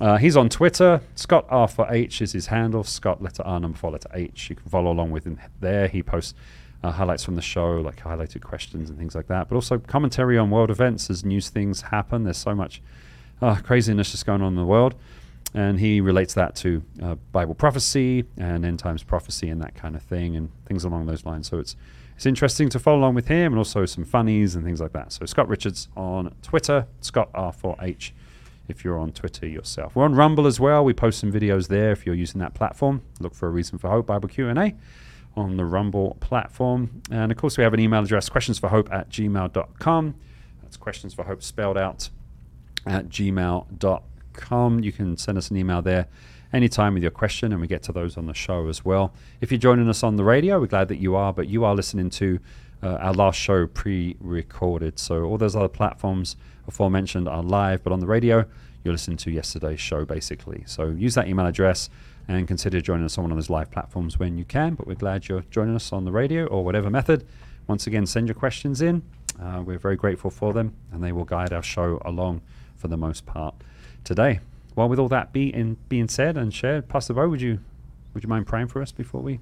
Uh, 0.00 0.16
he's 0.16 0.38
on 0.38 0.48
Twitter. 0.48 1.02
Scott 1.14 1.44
R 1.50 1.68
for 1.68 1.86
H 1.92 2.22
is 2.22 2.32
his 2.32 2.46
handle. 2.46 2.82
Scott 2.82 3.22
letter 3.22 3.42
R 3.44 3.60
number 3.60 3.76
four 3.76 3.90
letter 3.90 4.08
H. 4.14 4.48
You 4.48 4.56
can 4.56 4.68
follow 4.70 4.90
along 4.90 5.10
with 5.10 5.24
him 5.24 5.38
there. 5.60 5.86
He 5.86 6.02
posts 6.02 6.34
uh, 6.82 6.90
highlights 6.90 7.24
from 7.24 7.36
the 7.36 7.42
show, 7.42 7.72
like 7.80 8.00
highlighted 8.00 8.42
questions 8.42 8.90
and 8.90 8.98
things 8.98 9.14
like 9.14 9.28
that, 9.28 9.48
but 9.48 9.54
also 9.54 9.78
commentary 9.78 10.36
on 10.36 10.50
world 10.50 10.70
events 10.70 11.10
as 11.10 11.24
news 11.24 11.48
things 11.48 11.82
happen. 11.82 12.24
There's 12.24 12.38
so 12.38 12.54
much 12.54 12.82
uh, 13.40 13.56
craziness 13.56 14.10
just 14.10 14.26
going 14.26 14.42
on 14.42 14.48
in 14.48 14.56
the 14.56 14.64
world, 14.64 14.94
and 15.54 15.80
he 15.80 16.00
relates 16.00 16.34
that 16.34 16.54
to 16.56 16.82
uh, 17.02 17.14
Bible 17.32 17.54
prophecy 17.54 18.24
and 18.36 18.64
end 18.64 18.78
times 18.78 19.02
prophecy 19.02 19.48
and 19.48 19.60
that 19.60 19.74
kind 19.74 19.94
of 19.94 20.02
thing, 20.02 20.36
and 20.36 20.50
things 20.66 20.84
along 20.84 21.06
those 21.06 21.24
lines. 21.24 21.48
So 21.48 21.58
it's 21.58 21.76
it's 22.16 22.26
interesting 22.26 22.68
to 22.70 22.78
follow 22.78 22.98
along 22.98 23.14
with 23.14 23.28
him, 23.28 23.52
and 23.52 23.58
also 23.58 23.84
some 23.86 24.04
funnies 24.04 24.54
and 24.54 24.64
things 24.64 24.80
like 24.80 24.92
that. 24.92 25.12
So 25.12 25.26
Scott 25.26 25.48
Richards 25.48 25.88
on 25.96 26.34
Twitter, 26.42 26.86
Scott 27.00 27.32
R4H 27.32 28.12
if 28.68 28.84
you're 28.84 28.98
on 28.98 29.12
Twitter 29.12 29.46
yourself. 29.46 29.96
We're 29.96 30.04
on 30.04 30.14
Rumble 30.14 30.46
as 30.46 30.60
well. 30.60 30.84
We 30.84 30.94
post 30.94 31.18
some 31.18 31.32
videos 31.32 31.68
there 31.68 31.90
if 31.90 32.06
you're 32.06 32.14
using 32.14 32.40
that 32.40 32.54
platform. 32.54 33.02
Look 33.18 33.34
for 33.34 33.48
a 33.48 33.50
reason 33.50 33.76
for 33.76 33.90
hope 33.90 34.06
Bible 34.06 34.28
Q&A 34.28 34.74
on 35.36 35.56
the 35.56 35.64
Rumble 35.64 36.16
platform. 36.20 37.02
And 37.10 37.32
of 37.32 37.38
course, 37.38 37.58
we 37.58 37.64
have 37.64 37.74
an 37.74 37.80
email 37.80 38.02
address, 38.02 38.28
questions 38.28 38.58
for 38.58 38.68
hope 38.68 38.90
at 38.92 39.10
gmail.com. 39.10 40.14
That's 40.62 40.76
questions 40.76 41.12
for 41.12 41.24
hope 41.24 41.42
spelled 41.42 41.76
out 41.76 42.08
at 42.86 43.08
gmail.com. 43.08 44.11
You 44.82 44.92
can 44.92 45.16
send 45.16 45.38
us 45.38 45.50
an 45.50 45.56
email 45.56 45.82
there 45.82 46.08
anytime 46.52 46.94
with 46.94 47.02
your 47.02 47.12
question, 47.12 47.52
and 47.52 47.60
we 47.60 47.66
get 47.66 47.82
to 47.84 47.92
those 47.92 48.16
on 48.16 48.26
the 48.26 48.34
show 48.34 48.68
as 48.68 48.84
well. 48.84 49.14
If 49.40 49.50
you're 49.50 49.58
joining 49.58 49.88
us 49.88 50.02
on 50.02 50.16
the 50.16 50.24
radio, 50.24 50.60
we're 50.60 50.66
glad 50.66 50.88
that 50.88 50.98
you 50.98 51.14
are, 51.14 51.32
but 51.32 51.48
you 51.48 51.64
are 51.64 51.74
listening 51.74 52.10
to 52.10 52.38
uh, 52.82 52.96
our 52.96 53.12
last 53.12 53.38
show 53.38 53.66
pre 53.66 54.16
recorded. 54.20 54.98
So 54.98 55.24
all 55.24 55.38
those 55.38 55.56
other 55.56 55.68
platforms 55.68 56.36
aforementioned 56.66 57.28
are 57.28 57.42
live, 57.42 57.82
but 57.82 57.92
on 57.92 58.00
the 58.00 58.06
radio, 58.06 58.44
you're 58.84 58.92
listening 58.92 59.16
to 59.18 59.30
yesterday's 59.30 59.80
show 59.80 60.04
basically. 60.04 60.64
So 60.66 60.88
use 60.88 61.14
that 61.14 61.28
email 61.28 61.46
address 61.46 61.88
and 62.28 62.46
consider 62.46 62.80
joining 62.80 63.04
us 63.04 63.18
on 63.18 63.24
one 63.24 63.30
of 63.30 63.36
those 63.36 63.50
live 63.50 63.70
platforms 63.70 64.18
when 64.18 64.36
you 64.36 64.44
can. 64.44 64.74
But 64.74 64.86
we're 64.86 64.94
glad 64.94 65.28
you're 65.28 65.44
joining 65.50 65.76
us 65.76 65.92
on 65.92 66.04
the 66.04 66.12
radio 66.12 66.46
or 66.46 66.64
whatever 66.64 66.90
method. 66.90 67.26
Once 67.68 67.86
again, 67.86 68.06
send 68.06 68.28
your 68.28 68.34
questions 68.34 68.82
in. 68.82 69.02
Uh, 69.40 69.62
we're 69.64 69.78
very 69.78 69.96
grateful 69.96 70.30
for 70.30 70.52
them, 70.52 70.74
and 70.92 71.02
they 71.02 71.12
will 71.12 71.24
guide 71.24 71.52
our 71.52 71.62
show 71.62 72.00
along 72.04 72.42
for 72.76 72.88
the 72.88 72.96
most 72.96 73.24
part 73.24 73.54
today. 74.04 74.40
Well, 74.74 74.88
with 74.88 74.98
all 74.98 75.08
that 75.08 75.32
being 75.32 75.76
being 75.88 76.08
said 76.08 76.36
and 76.36 76.52
shared, 76.52 76.88
Pastor 76.88 77.14
Bo, 77.14 77.28
would 77.28 77.42
you 77.42 77.58
would 78.14 78.22
you 78.22 78.28
mind 78.28 78.46
praying 78.46 78.68
for 78.68 78.80
us 78.82 78.92
before 78.92 79.22
we 79.22 79.40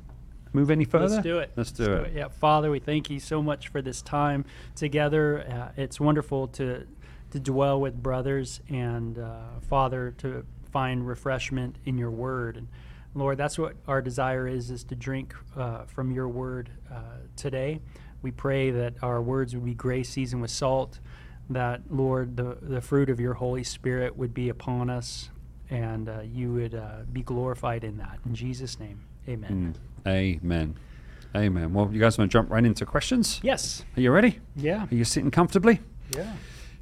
move 0.53 0.71
any 0.71 0.85
further? 0.85 1.09
Let's 1.09 1.23
do 1.23 1.39
it. 1.39 1.53
Let's 1.57 1.73
do 1.73 1.93
it. 1.93 2.13
Yeah, 2.15 2.29
Father, 2.29 2.71
we 2.71 2.79
thank 2.79 3.11
you 3.11 3.21
so 3.21 3.43
much 3.43 3.69
for 3.69 3.83
this 3.83 4.03
time 4.03 4.45
together. 4.75 5.47
Uh, 5.49 5.81
it's 5.81 6.01
wonderful 6.01 6.49
to 6.49 6.87
to 7.31 7.41
dwell 7.41 7.81
with 7.81 8.03
brothers 8.03 8.61
and 8.69 9.19
uh, 9.19 9.61
Father 9.69 10.13
to 10.19 10.45
find 10.73 11.07
refreshment 11.07 11.77
in 11.85 11.97
your 11.97 12.11
Word. 12.11 12.57
And 12.57 12.69
Lord, 13.15 13.39
that's 13.39 13.59
what 13.59 13.77
our 13.87 14.03
desire 14.03 14.47
is: 14.49 14.71
is 14.71 14.85
to 14.85 14.97
drink 14.97 15.35
uh, 15.57 15.85
from 15.85 16.11
your 16.11 16.29
Word 16.29 16.71
uh, 16.91 17.19
today. 17.37 17.81
We 18.23 18.31
pray 18.31 18.71
that 18.71 18.95
our 19.03 19.23
words 19.23 19.55
would 19.55 19.65
be 19.65 19.75
grace 19.75 20.11
seasoned 20.11 20.43
with 20.43 20.51
salt. 20.51 20.99
That 21.51 21.83
Lord, 21.91 22.37
the 22.37 22.57
the 22.63 22.81
fruit 22.81 23.11
of 23.11 23.21
your 23.21 23.35
Holy 23.35 23.65
Spirit 23.65 24.17
would 24.17 24.33
be 24.33 24.49
upon 24.49 24.89
us, 24.89 25.31
and 25.69 26.09
uh, 26.09 26.21
you 26.21 26.53
would 26.53 26.75
uh, 26.75 27.03
be 27.13 27.23
glorified 27.23 27.85
in 27.85 27.99
that. 27.99 28.21
In 28.25 28.35
Jesus' 28.35 28.79
name, 28.79 29.01
Amen. 29.29 29.77
Mm. 30.05 30.11
Amen. 30.11 30.77
Amen. 31.37 31.73
Well, 31.73 31.89
you 31.93 32.01
guys 32.01 32.19
want 32.19 32.31
to 32.31 32.33
jump 32.33 32.51
right 32.51 32.65
into 32.65 32.85
questions? 32.85 33.39
Yes. 33.43 33.85
Are 33.97 34.01
you 34.01 34.11
ready? 34.11 34.41
Yeah. 34.57 34.87
Are 34.91 34.95
you 34.95 35.05
sitting 35.05 35.31
comfortably? 35.31 35.81
Yeah. 36.17 36.33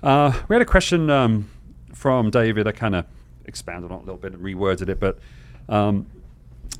Uh, 0.03 0.33
we 0.49 0.55
had 0.55 0.63
a 0.63 0.67
question 0.67 1.11
um, 1.11 1.51
from 1.93 2.31
David. 2.31 2.67
I 2.67 2.73
kind 2.73 2.95
of 2.95 3.05
expanded 3.45 3.91
on 3.91 3.99
it 3.99 4.03
a 4.03 4.05
little 4.07 4.17
bit 4.17 4.33
and 4.33 4.43
reworded 4.43 4.89
it, 4.89 5.01
but 5.01 5.19
um, 5.69 6.07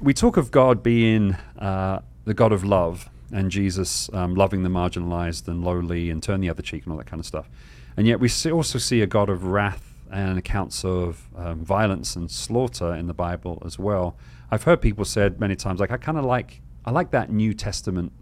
we 0.01 0.15
talk 0.15 0.37
of 0.37 0.51
God 0.51 0.83
being 0.83 1.35
uh, 1.59 2.01
the 2.25 2.33
God 2.35 2.53
of 2.53 2.65
love 2.65 3.11
and 3.31 3.51
Jesus 3.51 4.09
um, 4.15 4.35
loving 4.35 4.63
the 4.63 4.71
marginalized 4.71 5.49
and 5.49 5.63
lowly 5.63 6.09
and 6.09 6.23
turn 6.23 6.41
the 6.41 6.49
other 6.49 6.63
cheek 6.63 6.85
and 6.85 6.93
all 6.93 6.99
that 6.99 7.07
kind 7.07 7.21
of 7.21 7.27
stuff. 7.27 7.51
And 7.99 8.07
yet 8.07 8.21
we 8.21 8.29
see, 8.29 8.53
also 8.53 8.79
see 8.79 9.03
a 9.03 9.09
God 9.09 9.29
of 9.29 9.43
wrath 9.43 9.93
and 10.09 10.39
accounts 10.39 10.85
of 10.85 11.27
um, 11.37 11.65
violence 11.65 12.15
and 12.15 12.31
slaughter 12.31 12.95
in 12.95 13.09
the 13.09 13.13
Bible 13.13 13.61
as 13.67 13.77
well. 13.77 14.17
I've 14.53 14.63
heard 14.63 14.81
people 14.81 15.05
said 15.05 15.41
many 15.41 15.57
times, 15.57 15.81
like 15.81 15.91
I 15.91 15.97
kind 15.97 16.17
of 16.17 16.25
like 16.25 16.63
I 16.85 16.93
like 16.93 17.11
that 17.11 17.29
New 17.33 17.53
Testament 17.53 18.13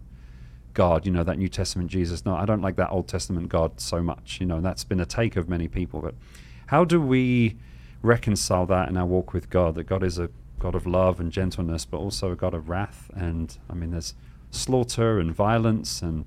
God, 0.73 1.05
you 1.05 1.11
know, 1.11 1.23
that 1.23 1.37
New 1.37 1.47
Testament 1.47 1.91
Jesus. 1.91 2.25
No, 2.25 2.35
I 2.35 2.43
don't 2.43 2.63
like 2.63 2.75
that 2.77 2.89
Old 2.89 3.07
Testament 3.07 3.49
God 3.49 3.79
so 3.79 4.01
much. 4.01 4.39
You 4.39 4.47
know, 4.47 4.61
that's 4.61 4.83
been 4.83 4.99
a 4.99 5.05
take 5.05 5.35
of 5.35 5.47
many 5.47 5.67
people. 5.67 6.01
But 6.01 6.15
how 6.65 6.83
do 6.83 6.99
we 6.99 7.55
reconcile 8.01 8.65
that 8.65 8.89
in 8.89 8.97
our 8.97 9.05
walk 9.05 9.31
with 9.31 9.51
God? 9.51 9.75
That 9.75 9.83
God 9.83 10.01
is 10.01 10.17
a 10.17 10.31
God 10.57 10.73
of 10.73 10.87
love 10.87 11.19
and 11.19 11.31
gentleness, 11.31 11.85
but 11.85 11.99
also 11.99 12.31
a 12.31 12.35
God 12.35 12.55
of 12.55 12.67
wrath. 12.67 13.11
And 13.13 13.55
I 13.69 13.75
mean, 13.75 13.91
there's 13.91 14.15
slaughter 14.49 15.19
and 15.19 15.35
violence 15.35 16.01
and 16.01 16.25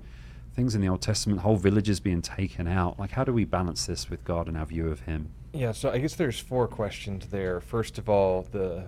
things 0.55 0.75
in 0.75 0.81
the 0.81 0.89
Old 0.89 1.03
Testament, 1.03 1.41
whole 1.41 1.57
villages 1.57 2.01
being 2.01 2.23
taken 2.23 2.67
out. 2.67 2.99
Like, 2.99 3.13
how 3.13 3.25
do 3.25 3.33
we 3.33 3.45
balance 3.45 3.87
this 3.87 4.11
with 4.11 4.25
God 4.25 4.49
and 4.49 4.57
our 4.57 4.67
view 4.67 4.89
of 4.89 5.01
Him? 5.01 5.31
Yeah, 5.53 5.73
so 5.73 5.91
I 5.91 5.99
guess 5.99 6.15
there's 6.15 6.39
four 6.39 6.69
questions 6.69 7.27
there. 7.27 7.61
First 7.61 7.99
of 7.99 8.09
all, 8.09 8.47
the 8.51 8.87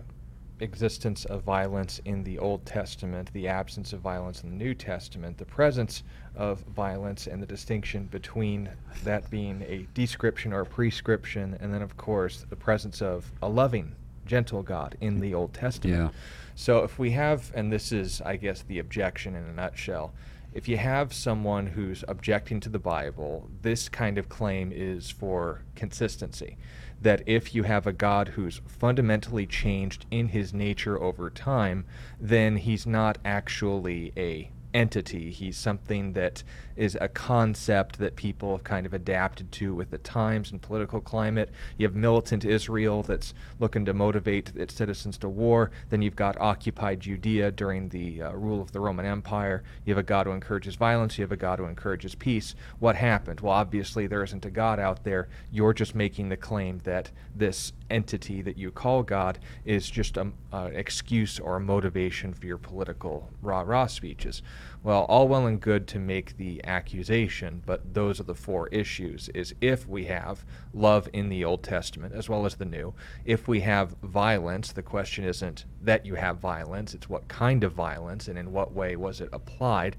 existence 0.60 1.24
of 1.24 1.42
violence 1.42 2.00
in 2.04 2.22
the 2.22 2.38
Old 2.38 2.64
Testament, 2.64 3.32
the 3.32 3.48
absence 3.48 3.92
of 3.92 4.00
violence 4.00 4.44
in 4.44 4.50
the 4.50 4.64
New 4.64 4.74
Testament, 4.74 5.36
the 5.36 5.44
presence 5.44 6.04
of 6.36 6.60
violence, 6.60 7.26
and 7.26 7.42
the 7.42 7.46
distinction 7.46 8.04
between 8.06 8.68
that 9.02 9.28
being 9.28 9.62
a 9.62 9.86
description 9.94 10.52
or 10.52 10.60
a 10.60 10.66
prescription, 10.66 11.56
and 11.60 11.74
then, 11.74 11.82
of 11.82 11.96
course, 11.96 12.44
the 12.48 12.56
presence 12.56 13.02
of 13.02 13.30
a 13.42 13.48
loving, 13.48 13.94
gentle 14.24 14.62
God 14.62 14.96
in 15.00 15.18
the 15.18 15.34
Old 15.34 15.52
Testament. 15.52 15.96
Yeah. 15.96 16.20
So 16.54 16.84
if 16.84 16.98
we 16.98 17.10
have, 17.10 17.50
and 17.54 17.72
this 17.72 17.90
is, 17.90 18.20
I 18.20 18.36
guess, 18.36 18.62
the 18.62 18.78
objection 18.78 19.34
in 19.34 19.44
a 19.44 19.52
nutshell, 19.52 20.12
if 20.52 20.68
you 20.68 20.76
have 20.76 21.14
someone 21.14 21.68
who's 21.68 22.04
objecting 22.08 22.60
to 22.60 22.68
the 22.68 22.78
Bible, 22.78 23.48
this 23.62 23.88
kind 23.88 24.18
of 24.18 24.28
claim 24.28 24.70
is 24.72 25.10
for 25.10 25.62
consistency. 25.74 26.58
That 27.00 27.22
if 27.26 27.54
you 27.54 27.62
have 27.64 27.86
a 27.86 27.92
God 27.92 28.28
who's 28.28 28.60
fundamentally 28.66 29.46
changed 29.46 30.06
in 30.10 30.28
his 30.28 30.52
nature 30.52 31.00
over 31.02 31.30
time, 31.30 31.84
then 32.20 32.56
he's 32.56 32.86
not 32.86 33.18
actually 33.24 34.12
a 34.16 34.50
entity. 34.74 35.30
He's 35.30 35.56
something 35.56 36.12
that 36.12 36.42
is 36.76 36.96
a 37.00 37.08
concept 37.08 37.98
that 37.98 38.16
people 38.16 38.52
have 38.52 38.64
kind 38.64 38.86
of 38.86 38.94
adapted 38.94 39.50
to 39.52 39.74
with 39.74 39.90
the 39.90 39.98
times 39.98 40.50
and 40.50 40.60
political 40.60 41.00
climate. 41.00 41.50
You 41.76 41.86
have 41.86 41.94
militant 41.94 42.44
Israel 42.44 43.02
that's 43.02 43.34
looking 43.58 43.84
to 43.84 43.94
motivate 43.94 44.52
its 44.56 44.74
citizens 44.74 45.18
to 45.18 45.28
war. 45.28 45.70
Then 45.90 46.02
you've 46.02 46.16
got 46.16 46.40
occupied 46.40 47.00
Judea 47.00 47.52
during 47.52 47.88
the 47.88 48.22
uh, 48.22 48.32
rule 48.32 48.60
of 48.60 48.72
the 48.72 48.80
Roman 48.80 49.06
Empire. 49.06 49.62
You 49.84 49.94
have 49.94 50.00
a 50.00 50.02
God 50.02 50.26
who 50.26 50.32
encourages 50.32 50.74
violence. 50.74 51.18
You 51.18 51.22
have 51.22 51.32
a 51.32 51.36
God 51.36 51.58
who 51.58 51.66
encourages 51.66 52.14
peace. 52.14 52.54
What 52.78 52.96
happened? 52.96 53.40
Well, 53.40 53.52
obviously, 53.52 54.06
there 54.06 54.24
isn't 54.24 54.46
a 54.46 54.50
God 54.50 54.78
out 54.78 55.04
there. 55.04 55.28
You're 55.50 55.74
just 55.74 55.94
making 55.94 56.28
the 56.28 56.36
claim 56.36 56.78
that 56.84 57.10
this 57.34 57.72
entity 57.90 58.42
that 58.42 58.56
you 58.56 58.70
call 58.70 59.02
God 59.02 59.38
is 59.64 59.90
just 59.90 60.16
an 60.16 60.32
uh, 60.52 60.70
excuse 60.72 61.38
or 61.38 61.56
a 61.56 61.60
motivation 61.60 62.32
for 62.32 62.46
your 62.46 62.58
political 62.58 63.30
rah 63.42 63.62
rah 63.62 63.86
speeches. 63.86 64.42
Well, 64.84 65.02
all 65.02 65.28
well 65.28 65.46
and 65.46 65.60
good 65.60 65.86
to 65.88 66.00
make 66.00 66.36
the 66.36 66.60
accusation, 66.64 67.62
but 67.64 67.94
those 67.94 68.18
are 68.18 68.24
the 68.24 68.34
four 68.34 68.66
issues 68.68 69.28
is 69.28 69.54
if 69.60 69.86
we 69.86 70.06
have 70.06 70.44
love 70.74 71.08
in 71.12 71.28
the 71.28 71.44
Old 71.44 71.62
Testament 71.62 72.12
as 72.12 72.28
well 72.28 72.46
as 72.46 72.56
the 72.56 72.64
New, 72.64 72.92
if 73.24 73.46
we 73.46 73.60
have 73.60 73.94
violence, 74.02 74.72
the 74.72 74.82
question 74.82 75.24
isn't 75.24 75.66
that 75.82 76.04
you 76.04 76.16
have 76.16 76.38
violence, 76.38 76.94
it's 76.94 77.08
what 77.08 77.28
kind 77.28 77.62
of 77.62 77.72
violence 77.72 78.26
and 78.26 78.36
in 78.36 78.52
what 78.52 78.72
way 78.72 78.96
was 78.96 79.20
it 79.20 79.28
applied. 79.32 79.94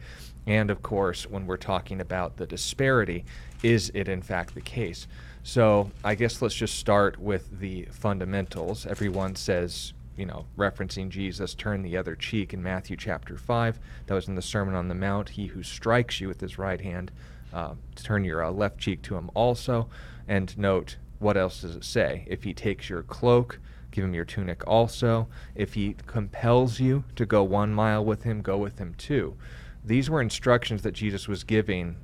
And 0.48 0.70
of 0.70 0.82
course, 0.82 1.30
when 1.30 1.48
we're 1.48 1.56
talking 1.56 2.02
about 2.02 2.36
the 2.36 2.46
disparity, 2.46 3.24
is 3.62 3.90
it 3.94 4.10
in 4.10 4.22
fact 4.22 4.54
the 4.54 4.60
case? 4.60 5.08
So 5.44 5.92
I 6.04 6.16
guess 6.16 6.42
let's 6.42 6.56
just 6.56 6.78
start 6.78 7.18
with 7.18 7.58
the 7.58 7.84
fundamentals. 7.90 8.86
Everyone 8.86 9.36
says, 9.38 9.94
you 10.18 10.26
know, 10.26 10.46
referencing 10.58 11.10
Jesus, 11.10 11.56
turn 11.56 11.82
the 11.82 11.98
other 11.98 12.16
cheek 12.16 12.54
in 12.54 12.62
Matthew 12.62 12.96
chapter 12.98 13.38
5. 13.38 13.80
That 14.06 14.14
was 14.14 14.28
in 14.28 14.36
the 14.36 14.42
Sermon 14.42 14.76
on 14.76 14.88
the 14.88 14.96
Mount. 14.96 15.30
He 15.30 15.48
who 15.48 15.64
strikes 15.64 16.22
you 16.22 16.28
with 16.28 16.42
his 16.42 16.58
right 16.58 16.82
hand, 16.82 17.12
uh, 17.52 17.74
turn 17.96 18.24
your 18.24 18.44
uh, 18.44 18.52
left 18.52 18.78
cheek 18.78 19.02
to 19.04 19.16
him 19.16 19.30
also. 19.34 19.90
And 20.28 20.56
note, 20.58 20.98
what 21.20 21.38
else 21.38 21.62
does 21.62 21.76
it 21.76 21.84
say? 21.84 22.26
If 22.28 22.44
he 22.44 22.54
takes 22.54 22.90
your 22.90 23.04
cloak, 23.04 23.60
give 23.92 24.04
him 24.04 24.14
your 24.14 24.26
tunic 24.26 24.68
also. 24.68 25.28
If 25.56 25.74
he 25.74 25.96
compels 26.06 26.80
you 26.80 27.04
to 27.16 27.26
go 27.26 27.44
one 27.44 27.74
mile 27.74 28.04
with 28.04 28.24
him, 28.24 28.42
go 28.42 28.58
with 28.58 28.78
him 28.78 28.94
two. 28.98 29.36
These 29.84 30.10
were 30.10 30.22
instructions 30.22 30.82
that 30.84 30.94
Jesus 30.94 31.28
was 31.28 31.44
giving 31.44 31.98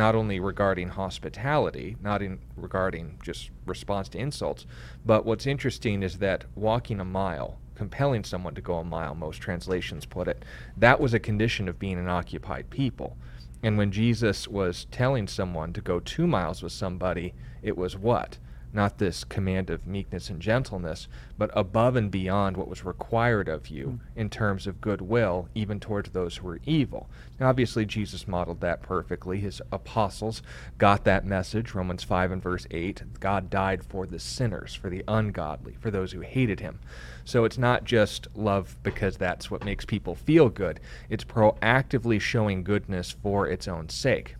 not 0.00 0.14
only 0.14 0.40
regarding 0.40 0.88
hospitality, 0.88 1.94
not 2.00 2.22
in 2.22 2.38
regarding 2.56 3.18
just 3.22 3.50
response 3.66 4.08
to 4.08 4.16
insults, 4.16 4.64
but 5.04 5.26
what's 5.26 5.46
interesting 5.46 6.02
is 6.02 6.16
that 6.16 6.42
walking 6.54 7.00
a 7.00 7.04
mile, 7.04 7.58
compelling 7.74 8.24
someone 8.24 8.54
to 8.54 8.62
go 8.62 8.76
a 8.76 8.82
mile, 8.84 9.14
most 9.14 9.42
translations 9.42 10.06
put 10.06 10.26
it, 10.26 10.42
that 10.74 10.98
was 10.98 11.12
a 11.12 11.18
condition 11.18 11.68
of 11.68 11.78
being 11.78 11.98
an 11.98 12.08
occupied 12.08 12.70
people. 12.70 13.18
And 13.62 13.76
when 13.76 13.92
Jesus 13.92 14.48
was 14.48 14.86
telling 14.90 15.28
someone 15.28 15.74
to 15.74 15.82
go 15.82 16.00
two 16.00 16.26
miles 16.26 16.62
with 16.62 16.72
somebody, 16.72 17.34
it 17.62 17.76
was 17.76 17.94
what? 17.94 18.38
Not 18.72 18.98
this 18.98 19.24
command 19.24 19.70
of 19.70 19.86
meekness 19.86 20.30
and 20.30 20.40
gentleness, 20.40 21.08
but 21.36 21.50
above 21.54 21.96
and 21.96 22.10
beyond 22.10 22.56
what 22.56 22.68
was 22.68 22.84
required 22.84 23.48
of 23.48 23.68
you 23.68 23.86
mm. 23.86 24.00
in 24.16 24.30
terms 24.30 24.66
of 24.66 24.80
goodwill, 24.80 25.48
even 25.54 25.80
towards 25.80 26.10
those 26.10 26.36
who 26.36 26.46
were 26.46 26.60
evil. 26.64 27.08
Now, 27.38 27.48
obviously, 27.48 27.84
Jesus 27.84 28.28
modeled 28.28 28.60
that 28.60 28.82
perfectly. 28.82 29.40
His 29.40 29.60
apostles 29.72 30.42
got 30.78 31.04
that 31.04 31.24
message. 31.24 31.74
Romans 31.74 32.04
5 32.04 32.32
and 32.32 32.42
verse 32.42 32.66
8 32.70 33.02
God 33.20 33.50
died 33.50 33.84
for 33.84 34.06
the 34.06 34.18
sinners, 34.18 34.74
for 34.74 34.90
the 34.90 35.04
ungodly, 35.08 35.76
for 35.80 35.90
those 35.90 36.12
who 36.12 36.20
hated 36.20 36.60
him. 36.60 36.78
So 37.24 37.44
it's 37.44 37.58
not 37.58 37.84
just 37.84 38.28
love 38.34 38.76
because 38.82 39.16
that's 39.16 39.50
what 39.50 39.64
makes 39.64 39.84
people 39.84 40.14
feel 40.14 40.48
good, 40.48 40.80
it's 41.08 41.24
proactively 41.24 42.20
showing 42.20 42.62
goodness 42.62 43.10
for 43.22 43.46
its 43.46 43.66
own 43.66 43.88
sake. 43.88 44.36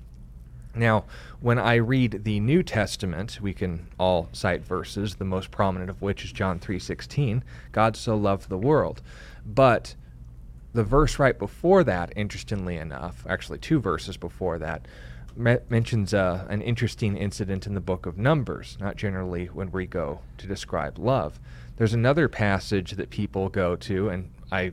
Now, 0.75 1.05
when 1.41 1.59
I 1.59 1.75
read 1.77 2.25
the 2.25 2.39
New 2.41 2.63
Testament, 2.63 3.39
we 3.43 3.53
can 3.53 3.89
all 3.99 4.29
cite 4.33 4.65
verses, 4.65 5.17
the 5.17 5.25
most 5.25 5.51
prominent 5.51 5.91
of 5.91 6.01
which 6.01 6.25
is 6.25 6.33
John 6.33 6.61
3:16, 6.61 7.43
God 7.73 7.97
so 7.97 8.17
loved 8.17 8.49
the 8.49 8.59
world. 8.59 9.03
But 9.45 9.97
the 10.73 10.85
verse 10.85 11.19
right 11.19 11.37
before 11.37 11.83
that, 11.85 12.13
interestingly 12.15 12.77
enough, 12.77 13.27
actually 13.29 13.59
two 13.59 13.81
verses 13.81 14.17
before 14.17 14.59
that, 14.59 14.87
mentions 15.37 16.13
uh, 16.13 16.47
an 16.49 16.61
interesting 16.61 17.17
incident 17.17 17.67
in 17.67 17.75
the 17.75 17.81
book 17.81 18.07
of 18.07 18.19
Numbers, 18.19 18.77
not 18.81 18.97
generally 18.97 19.47
when 19.47 19.73
we 19.73 19.87
go 19.87 20.21
to 20.39 20.47
describe 20.47 20.99
love. 20.99 21.41
There's 21.77 21.95
another 21.95 22.29
passage 22.29 22.93
that 22.93 23.11
people 23.11 23.49
go 23.49 23.75
to, 23.77 24.09
and 24.09 24.31
I 24.53 24.73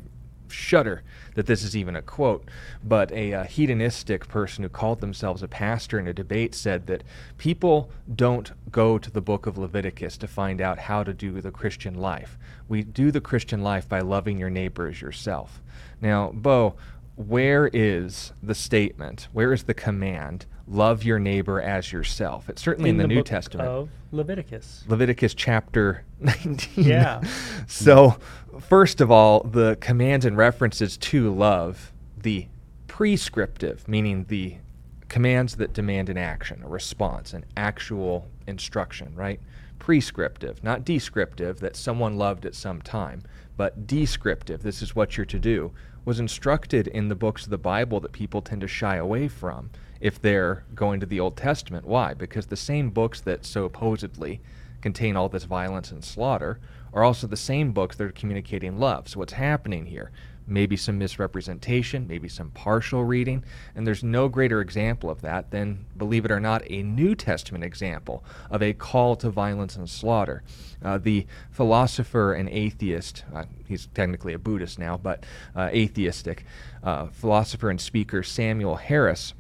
shudder 0.50 1.04
that 1.36 1.46
this 1.46 1.64
is 1.64 1.76
even 1.76 1.96
a 1.96 2.02
quote, 2.02 2.46
but 2.84 3.12
a, 3.12 3.32
a, 3.32 3.44
hedonistic 3.46 4.28
person 4.28 4.64
who 4.64 4.70
called 4.70 5.02
themselves 5.02 5.44
a 5.44 5.48
pastor 5.48 6.00
in 6.00 6.08
a 6.08 6.14
debate 6.14 6.56
said 6.56 6.88
that 6.88 7.04
people 7.38 7.90
don't 8.16 8.52
go 8.72 8.98
to 8.98 9.12
the 9.12 9.22
book 9.22 9.46
of 9.46 9.58
Leviticus 9.58 10.18
to 10.18 10.28
find 10.28 10.62
out 10.62 10.80
how 10.80 11.04
to 11.04 11.14
do 11.14 11.40
the 11.42 11.52
Christian 11.52 11.96
life. 11.96 12.38
We 12.68 12.84
do 12.84 13.12
the 13.12 13.22
Christian 13.22 13.64
life 13.64 13.88
by 13.88 14.02
loving 14.02 14.38
your 14.38 14.50
neighbor 14.50 14.88
as 14.88 15.02
yourself. 15.02 15.62
Now, 16.02 16.32
Bo, 16.34 16.76
where 17.16 17.70
is 17.74 18.32
the 18.44 18.56
statement? 18.56 19.28
Where 19.34 19.54
is 19.54 19.64
the 19.64 19.74
command? 19.74 20.46
Love 20.68 21.04
your 21.04 21.18
neighbor 21.18 21.62
as 21.62 21.92
yourself. 21.92 22.50
It's 22.50 22.62
certainly 22.62 22.90
in, 22.90 22.96
in 22.96 22.98
the, 22.98 23.08
the, 23.08 23.16
New 23.16 23.24
Testament. 23.24 23.70
Of 23.70 23.90
Leviticus. 24.12 24.84
Leviticus 24.88 25.34
chapter 25.34 26.04
19. 26.20 26.84
Yeah. 26.84 27.22
so, 27.68 28.18
first 28.60 29.00
of 29.00 29.10
all, 29.10 29.42
the 29.42 29.78
commands 29.80 30.26
and 30.26 30.38
references 30.38 30.98
to 30.98 31.34
love, 31.34 31.94
the 32.18 32.48
prescriptive, 32.88 33.88
meaning 33.88 34.26
the 34.28 34.58
commands 35.08 35.56
that 35.56 35.74
demand 35.74 36.10
an 36.10 36.18
action, 36.18 36.62
a 36.64 36.68
response, 36.68 37.34
an 37.34 37.46
actual 37.56 38.28
instruction, 38.46 39.16
right? 39.16 39.40
Prescriptive, 39.80 40.64
not 40.64 40.84
descriptive, 40.84 41.60
that 41.62 41.76
someone 41.76 42.18
loved 42.18 42.46
at 42.46 42.56
some 42.56 42.82
time, 42.82 43.24
but 43.56 43.88
descriptive, 43.88 44.64
this 44.64 44.82
is 44.82 44.96
what 44.96 45.16
you're 45.16 45.26
to 45.26 45.40
do 45.40 45.72
was 46.04 46.22
instructed 46.22 46.88
in 46.88 47.10
the 47.10 47.16
books 47.16 47.44
of 47.44 47.50
the 47.50 47.58
Bible 47.58 48.00
that 48.00 48.14
people 48.14 48.42
tend 48.42 48.62
to 48.62 48.68
shy 48.68 48.96
away 48.96 49.28
from 49.28 49.70
if 50.00 50.22
they're 50.22 50.64
going 50.76 51.00
to 51.00 51.06
the 51.06 51.20
Old 51.20 51.38
Testament. 51.38 51.86
Why? 51.86 52.14
Because 52.14 52.48
the 52.48 52.56
same 52.56 52.90
books 52.90 53.22
that 53.22 53.46
so 53.46 53.66
supposedly 53.66 54.42
contain 54.82 55.16
all 55.16 55.30
this 55.30 55.44
violence 55.46 55.92
and 55.92 56.04
slaughter 56.04 56.60
are 56.94 57.04
also 57.04 57.28
the 57.28 57.38
same 57.38 57.72
books 57.72 57.96
that 57.98 58.06
are 58.06 58.12
communicating 58.12 58.80
love. 58.80 59.08
So, 59.08 59.20
what's 59.20 59.34
happening 59.34 59.86
here? 59.86 60.12
maybe 60.48 60.78
some 60.78 60.98
misrepresentation, 60.98 62.08
maybe 62.08 62.30
some 62.30 62.50
partial 62.52 63.04
reading, 63.04 63.44
and 63.76 63.86
there's 63.86 64.04
no 64.04 64.30
greater 64.30 64.62
example 64.62 65.10
of 65.10 65.22
that 65.22 65.52
than, 65.52 65.86
believe 65.98 66.24
it 66.24 66.32
or 66.32 66.40
not, 66.40 66.64
a 66.70 66.82
New 66.82 67.14
Testament 67.16 67.64
example 67.64 68.24
of 68.50 68.64
a 68.64 68.74
call 68.74 69.16
to 69.18 69.30
violence 69.30 69.76
and 69.76 69.90
slaughter. 69.90 70.44
Uh, 70.82 70.98
the 70.98 71.28
philosopher 71.52 72.34
and 72.34 72.48
atheist, 72.50 73.26
uh, 73.36 73.44
he's 73.68 73.88
technically 73.88 74.34
a 74.34 74.40
Buddhist 74.40 74.80
now, 74.80 74.96
but 74.96 75.26
uh, 75.56 75.70
atheistic, 75.74 76.46
uh, 76.82 77.08
philosopher 77.08 77.70
and 77.70 77.82
speaker 77.82 78.24
Samuel 78.24 78.78
Harris 78.78 79.34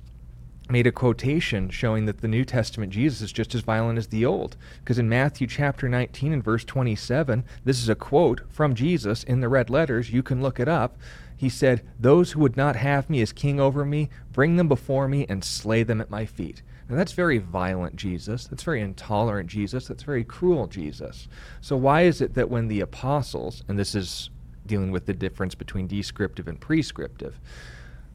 made 0.69 0.87
a 0.87 0.91
quotation 0.91 1.69
showing 1.69 2.05
that 2.05 2.21
the 2.21 2.27
New 2.27 2.43
Testament 2.43 2.91
Jesus 2.91 3.21
is 3.21 3.31
just 3.31 3.55
as 3.55 3.61
violent 3.61 3.97
as 3.97 4.07
the 4.07 4.25
Old. 4.25 4.57
Because 4.79 4.99
in 4.99 5.09
Matthew 5.09 5.47
chapter 5.47 5.87
19 5.87 6.33
and 6.33 6.43
verse 6.43 6.65
27, 6.65 7.43
this 7.63 7.81
is 7.81 7.89
a 7.89 7.95
quote 7.95 8.41
from 8.49 8.75
Jesus 8.75 9.23
in 9.23 9.39
the 9.39 9.49
red 9.49 9.69
letters. 9.69 10.11
You 10.11 10.23
can 10.23 10.41
look 10.41 10.59
it 10.59 10.67
up. 10.67 10.97
He 11.37 11.49
said, 11.49 11.87
Those 11.99 12.31
who 12.31 12.39
would 12.41 12.57
not 12.57 12.75
have 12.75 13.09
me 13.09 13.21
as 13.21 13.31
king 13.31 13.59
over 13.59 13.85
me, 13.85 14.09
bring 14.33 14.57
them 14.57 14.67
before 14.67 15.07
me 15.07 15.25
and 15.29 15.43
slay 15.43 15.83
them 15.83 16.01
at 16.01 16.09
my 16.09 16.25
feet. 16.25 16.63
Now 16.89 16.95
that's 16.95 17.11
very 17.11 17.37
violent 17.37 17.95
Jesus. 17.95 18.47
That's 18.47 18.63
very 18.63 18.81
intolerant 18.81 19.49
Jesus. 19.49 19.87
That's 19.87 20.03
very 20.03 20.23
cruel 20.23 20.67
Jesus. 20.67 21.27
So 21.61 21.77
why 21.77 22.03
is 22.03 22.21
it 22.21 22.33
that 22.33 22.49
when 22.49 22.67
the 22.67 22.79
apostles, 22.79 23.63
and 23.67 23.77
this 23.77 23.93
is 23.93 24.29
dealing 24.65 24.91
with 24.91 25.05
the 25.05 25.13
difference 25.13 25.55
between 25.55 25.87
descriptive 25.87 26.47
and 26.47 26.59
prescriptive, 26.59 27.39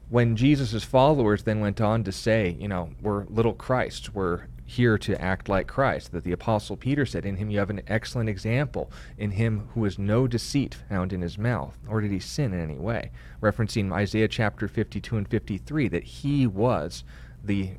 when 0.09 0.35
Jesus' 0.35 0.83
followers 0.83 1.43
then 1.43 1.59
went 1.59 1.81
on 1.81 2.03
to 2.03 2.11
say, 2.11 2.55
you 2.59 2.67
know, 2.67 2.89
we're 3.01 3.25
little 3.25 3.53
Christ, 3.53 4.13
we're 4.13 4.47
here 4.65 4.97
to 4.97 5.21
act 5.21 5.49
like 5.49 5.67
Christ, 5.67 6.11
that 6.11 6.23
the 6.23 6.31
Apostle 6.31 6.77
Peter 6.77 7.05
said, 7.05 7.25
In 7.25 7.35
him 7.35 7.49
you 7.49 7.59
have 7.59 7.69
an 7.69 7.81
excellent 7.87 8.29
example, 8.29 8.91
in 9.17 9.31
him 9.31 9.69
who 9.73 9.85
is 9.85 9.99
no 9.99 10.27
deceit 10.27 10.75
found 10.89 11.13
in 11.13 11.21
his 11.21 11.37
mouth, 11.37 11.77
nor 11.85 12.01
did 12.01 12.11
he 12.11 12.19
sin 12.19 12.53
in 12.53 12.59
any 12.59 12.77
way, 12.77 13.11
referencing 13.41 13.91
Isaiah 13.91 14.27
chapter 14.27 14.67
52 14.67 15.17
and 15.17 15.27
53, 15.27 15.87
that 15.89 16.03
he 16.03 16.47
was 16.47 17.03
the 17.43 17.71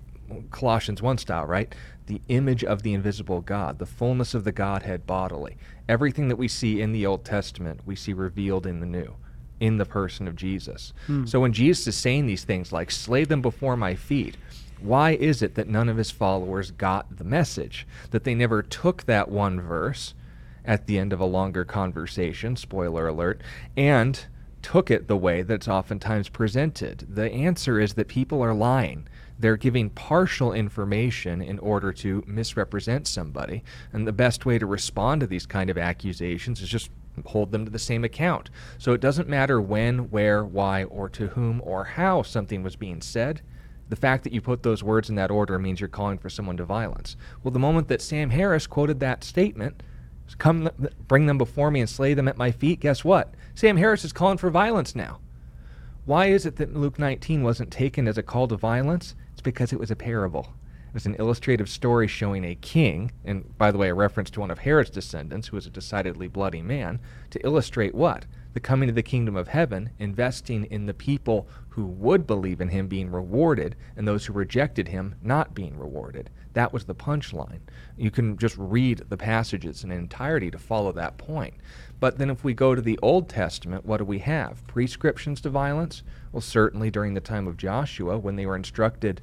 Colossians 0.50 1.02
1 1.02 1.18
style, 1.18 1.46
right? 1.46 1.74
The 2.06 2.20
image 2.28 2.64
of 2.64 2.82
the 2.82 2.94
invisible 2.94 3.40
God, 3.40 3.78
the 3.78 3.86
fullness 3.86 4.34
of 4.34 4.44
the 4.44 4.52
Godhead 4.52 5.06
bodily. 5.06 5.56
Everything 5.88 6.28
that 6.28 6.36
we 6.36 6.48
see 6.48 6.80
in 6.80 6.92
the 6.92 7.06
Old 7.06 7.24
Testament, 7.24 7.80
we 7.84 7.96
see 7.96 8.12
revealed 8.12 8.66
in 8.66 8.80
the 8.80 8.86
New 8.86 9.14
in 9.60 9.78
the 9.78 9.84
person 9.84 10.28
of 10.28 10.36
Jesus. 10.36 10.92
Hmm. 11.06 11.26
So 11.26 11.40
when 11.40 11.52
Jesus 11.52 11.86
is 11.86 11.96
saying 11.96 12.26
these 12.26 12.44
things 12.44 12.72
like, 12.72 12.90
slay 12.90 13.24
them 13.24 13.42
before 13.42 13.76
my 13.76 13.94
feet, 13.94 14.36
why 14.80 15.12
is 15.12 15.42
it 15.42 15.54
that 15.54 15.68
none 15.68 15.88
of 15.88 15.96
his 15.96 16.10
followers 16.10 16.70
got 16.70 17.16
the 17.16 17.24
message? 17.24 17.86
That 18.10 18.24
they 18.24 18.34
never 18.34 18.62
took 18.62 19.04
that 19.04 19.30
one 19.30 19.60
verse 19.60 20.14
at 20.64 20.86
the 20.86 20.98
end 20.98 21.12
of 21.12 21.20
a 21.20 21.26
longer 21.26 21.64
conversation, 21.64 22.56
spoiler 22.56 23.08
alert, 23.08 23.40
and 23.76 24.26
took 24.62 24.90
it 24.90 25.08
the 25.08 25.16
way 25.16 25.42
that's 25.42 25.68
oftentimes 25.68 26.28
presented? 26.28 27.06
The 27.08 27.30
answer 27.30 27.78
is 27.78 27.94
that 27.94 28.08
people 28.08 28.42
are 28.42 28.54
lying. 28.54 29.06
They're 29.38 29.56
giving 29.56 29.90
partial 29.90 30.52
information 30.52 31.42
in 31.42 31.58
order 31.58 31.92
to 31.94 32.24
misrepresent 32.26 33.06
somebody. 33.06 33.62
And 33.92 34.06
the 34.06 34.12
best 34.12 34.46
way 34.46 34.58
to 34.58 34.66
respond 34.66 35.20
to 35.20 35.26
these 35.26 35.46
kind 35.46 35.70
of 35.70 35.78
accusations 35.78 36.62
is 36.62 36.68
just 36.68 36.90
hold 37.26 37.52
them 37.52 37.64
to 37.64 37.70
the 37.70 37.78
same 37.78 38.04
account. 38.04 38.50
So 38.78 38.92
it 38.92 39.00
doesn't 39.00 39.28
matter 39.28 39.60
when, 39.60 40.10
where, 40.10 40.44
why, 40.44 40.84
or 40.84 41.08
to 41.10 41.28
whom 41.28 41.60
or 41.64 41.84
how 41.84 42.22
something 42.22 42.62
was 42.62 42.76
being 42.76 43.00
said. 43.00 43.40
The 43.88 43.96
fact 43.96 44.24
that 44.24 44.32
you 44.32 44.40
put 44.40 44.62
those 44.62 44.82
words 44.82 45.10
in 45.10 45.16
that 45.16 45.30
order 45.30 45.58
means 45.58 45.80
you're 45.80 45.88
calling 45.88 46.18
for 46.18 46.30
someone 46.30 46.56
to 46.56 46.64
violence. 46.64 47.16
Well, 47.42 47.52
the 47.52 47.58
moment 47.58 47.88
that 47.88 48.02
Sam 48.02 48.30
Harris 48.30 48.66
quoted 48.66 49.00
that 49.00 49.22
statement, 49.22 49.82
come 50.38 50.70
bring 51.06 51.26
them 51.26 51.38
before 51.38 51.70
me 51.70 51.80
and 51.80 51.88
slay 51.88 52.14
them 52.14 52.28
at 52.28 52.38
my 52.38 52.50
feet, 52.50 52.80
guess 52.80 53.04
what? 53.04 53.34
Sam 53.54 53.76
Harris 53.76 54.04
is 54.04 54.12
calling 54.12 54.38
for 54.38 54.50
violence 54.50 54.94
now. 54.94 55.20
Why 56.06 56.26
is 56.26 56.44
it 56.46 56.56
that 56.56 56.74
Luke 56.74 56.98
19 56.98 57.42
wasn't 57.42 57.70
taken 57.70 58.08
as 58.08 58.18
a 58.18 58.22
call 58.22 58.48
to 58.48 58.56
violence? 58.56 59.14
It's 59.32 59.42
because 59.42 59.72
it 59.72 59.78
was 59.78 59.90
a 59.90 59.96
parable. 59.96 60.52
It's 60.94 61.06
an 61.06 61.16
illustrative 61.18 61.68
story 61.68 62.06
showing 62.06 62.44
a 62.44 62.54
king, 62.54 63.10
and 63.24 63.58
by 63.58 63.72
the 63.72 63.78
way, 63.78 63.88
a 63.88 63.94
reference 63.94 64.30
to 64.30 64.40
one 64.40 64.52
of 64.52 64.60
Herod's 64.60 64.90
descendants, 64.90 65.48
who 65.48 65.56
was 65.56 65.66
a 65.66 65.70
decidedly 65.70 66.28
bloody 66.28 66.62
man, 66.62 67.00
to 67.30 67.44
illustrate 67.44 67.96
what? 67.96 68.26
The 68.52 68.60
coming 68.60 68.88
of 68.88 68.94
the 68.94 69.02
kingdom 69.02 69.34
of 69.34 69.48
heaven, 69.48 69.90
investing 69.98 70.66
in 70.66 70.86
the 70.86 70.94
people 70.94 71.48
who 71.70 71.84
would 71.84 72.28
believe 72.28 72.60
in 72.60 72.68
him 72.68 72.86
being 72.86 73.10
rewarded, 73.10 73.74
and 73.96 74.06
those 74.06 74.24
who 74.24 74.32
rejected 74.32 74.86
him 74.86 75.16
not 75.20 75.52
being 75.52 75.76
rewarded. 75.76 76.30
That 76.52 76.72
was 76.72 76.84
the 76.84 76.94
punchline. 76.94 77.62
You 77.96 78.12
can 78.12 78.38
just 78.38 78.56
read 78.56 79.02
the 79.08 79.16
passages 79.16 79.82
in 79.82 79.90
entirety 79.90 80.52
to 80.52 80.58
follow 80.58 80.92
that 80.92 81.18
point. 81.18 81.54
But 81.98 82.18
then 82.18 82.30
if 82.30 82.44
we 82.44 82.54
go 82.54 82.76
to 82.76 82.80
the 82.80 83.00
Old 83.02 83.28
Testament, 83.28 83.84
what 83.84 83.96
do 83.96 84.04
we 84.04 84.20
have? 84.20 84.64
Prescriptions 84.68 85.40
to 85.40 85.50
violence? 85.50 86.04
Well, 86.30 86.40
certainly 86.40 86.92
during 86.92 87.14
the 87.14 87.20
time 87.20 87.48
of 87.48 87.56
Joshua, 87.56 88.16
when 88.16 88.36
they 88.36 88.46
were 88.46 88.54
instructed, 88.54 89.20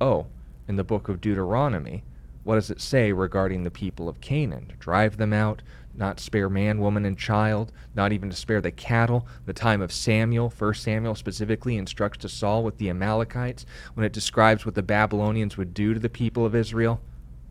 oh, 0.00 0.26
in 0.70 0.76
the 0.76 0.84
book 0.84 1.08
of 1.08 1.20
Deuteronomy, 1.20 2.04
what 2.44 2.54
does 2.54 2.70
it 2.70 2.80
say 2.80 3.12
regarding 3.12 3.64
the 3.64 3.72
people 3.72 4.08
of 4.08 4.20
Canaan? 4.20 4.66
To 4.68 4.76
drive 4.76 5.16
them 5.16 5.32
out, 5.32 5.62
not 5.96 6.20
spare 6.20 6.48
man, 6.48 6.78
woman, 6.78 7.04
and 7.04 7.18
child, 7.18 7.72
not 7.96 8.12
even 8.12 8.30
to 8.30 8.36
spare 8.36 8.60
the 8.60 8.70
cattle. 8.70 9.26
The 9.46 9.52
time 9.52 9.82
of 9.82 9.90
Samuel, 9.90 10.48
1 10.56 10.74
Samuel 10.74 11.16
specifically, 11.16 11.76
instructs 11.76 12.18
to 12.18 12.28
Saul 12.28 12.62
with 12.62 12.78
the 12.78 12.88
Amalekites 12.88 13.66
when 13.94 14.06
it 14.06 14.12
describes 14.12 14.64
what 14.64 14.76
the 14.76 14.82
Babylonians 14.82 15.56
would 15.56 15.74
do 15.74 15.92
to 15.92 15.98
the 15.98 16.08
people 16.08 16.46
of 16.46 16.54
Israel. 16.54 17.00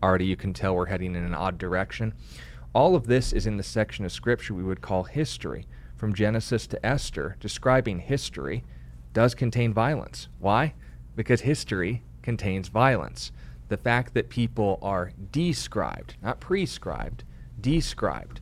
Already 0.02 0.26
you 0.26 0.38
can 0.38 0.54
tell 0.54 0.74
we're 0.74 0.86
heading 0.86 1.14
in 1.14 1.26
an 1.26 1.36
odd 1.36 1.58
direction. 1.58 2.14
All 2.74 2.96
of 2.96 3.08
this 3.08 3.34
is 3.34 3.46
in 3.46 3.58
the 3.58 3.64
section 3.64 4.06
of 4.06 4.14
Scripture 4.14 4.54
we 4.54 4.64
would 4.64 4.82
call 4.82 5.04
history. 5.04 5.68
From 5.98 6.16
Genesis 6.16 6.68
to 6.68 6.86
Esther, 6.86 7.36
describing 7.42 8.00
history, 8.00 8.64
does 9.12 9.36
contain 9.36 9.74
violence. 9.74 10.30
Why? 10.40 10.74
because 11.20 11.42
history 11.42 12.02
contains 12.22 12.68
violence. 12.68 13.32
The 13.70 13.78
fact 13.78 14.14
that 14.14 14.30
people 14.30 14.80
are 14.82 15.12
described, 15.32 16.16
not 16.22 16.40
prescribed, 16.40 17.24
described 17.60 18.42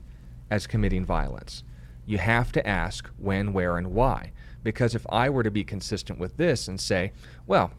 as 0.49 0.67
committing 0.67 1.05
violence. 1.05 1.63
You 2.05 2.17
have 2.19 2.51
to 2.53 2.65
ask 2.65 3.09
when, 3.17 3.51
where, 3.51 3.77
and 3.77 3.93
why. 3.93 4.31
Because 4.63 4.95
if 4.95 5.05
I 5.09 5.29
were 5.29 5.43
to 5.43 5.51
be 5.51 5.63
consistent 5.63 6.19
with 6.19 6.37
this 6.37 6.67
and 6.67 6.79
say, 6.79 7.11
well, 7.45 7.71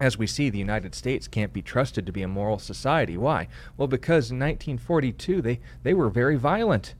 as 0.00 0.18
we 0.18 0.26
see, 0.26 0.50
the 0.50 0.58
United 0.58 0.94
States 0.94 1.28
can't 1.28 1.52
be 1.52 1.62
trusted 1.62 2.04
to 2.06 2.12
be 2.12 2.22
a 2.22 2.28
moral 2.28 2.58
society. 2.58 3.16
Why? 3.16 3.48
Well, 3.76 3.88
because 3.88 4.30
in 4.30 4.38
1942 4.38 5.40
they, 5.40 5.60
they 5.82 5.94
were 5.94 6.10
very 6.10 6.36
violent. 6.36 6.94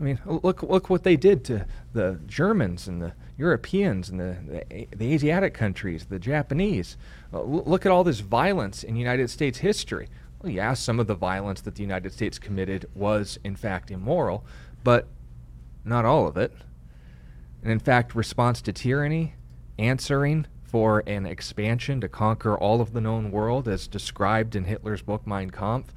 I 0.00 0.02
mean, 0.02 0.18
look 0.24 0.62
look 0.62 0.88
what 0.88 1.02
they 1.02 1.16
did 1.16 1.44
to 1.44 1.66
the 1.92 2.18
Germans 2.26 2.88
and 2.88 3.02
the 3.02 3.12
Europeans 3.36 4.08
and 4.08 4.18
the, 4.18 4.36
the, 4.70 4.88
the 4.96 5.12
Asiatic 5.12 5.52
countries, 5.52 6.06
the 6.06 6.18
Japanese. 6.18 6.96
Uh, 7.32 7.42
look 7.42 7.86
at 7.86 7.92
all 7.92 8.04
this 8.04 8.20
violence 8.20 8.82
in 8.82 8.96
United 8.96 9.30
States 9.30 9.58
history. 9.58 10.08
Well, 10.42 10.52
yeah, 10.52 10.74
some 10.74 10.98
of 10.98 11.06
the 11.06 11.14
violence 11.14 11.60
that 11.62 11.74
the 11.74 11.82
United 11.82 12.12
States 12.12 12.38
committed 12.38 12.86
was 12.94 13.38
in 13.44 13.56
fact 13.56 13.90
immoral, 13.90 14.44
but 14.82 15.06
not 15.84 16.04
all 16.04 16.26
of 16.26 16.36
it. 16.36 16.52
And 17.62 17.70
in 17.70 17.78
fact, 17.78 18.14
response 18.14 18.62
to 18.62 18.72
tyranny, 18.72 19.34
answering 19.78 20.46
for 20.62 21.02
an 21.06 21.26
expansion 21.26 22.00
to 22.00 22.08
conquer 22.08 22.56
all 22.56 22.80
of 22.80 22.92
the 22.92 23.00
known 23.00 23.30
world 23.30 23.68
as 23.68 23.86
described 23.86 24.56
in 24.56 24.64
Hitler's 24.64 25.02
book 25.02 25.26
Mein 25.26 25.50
Kampf, 25.50 25.92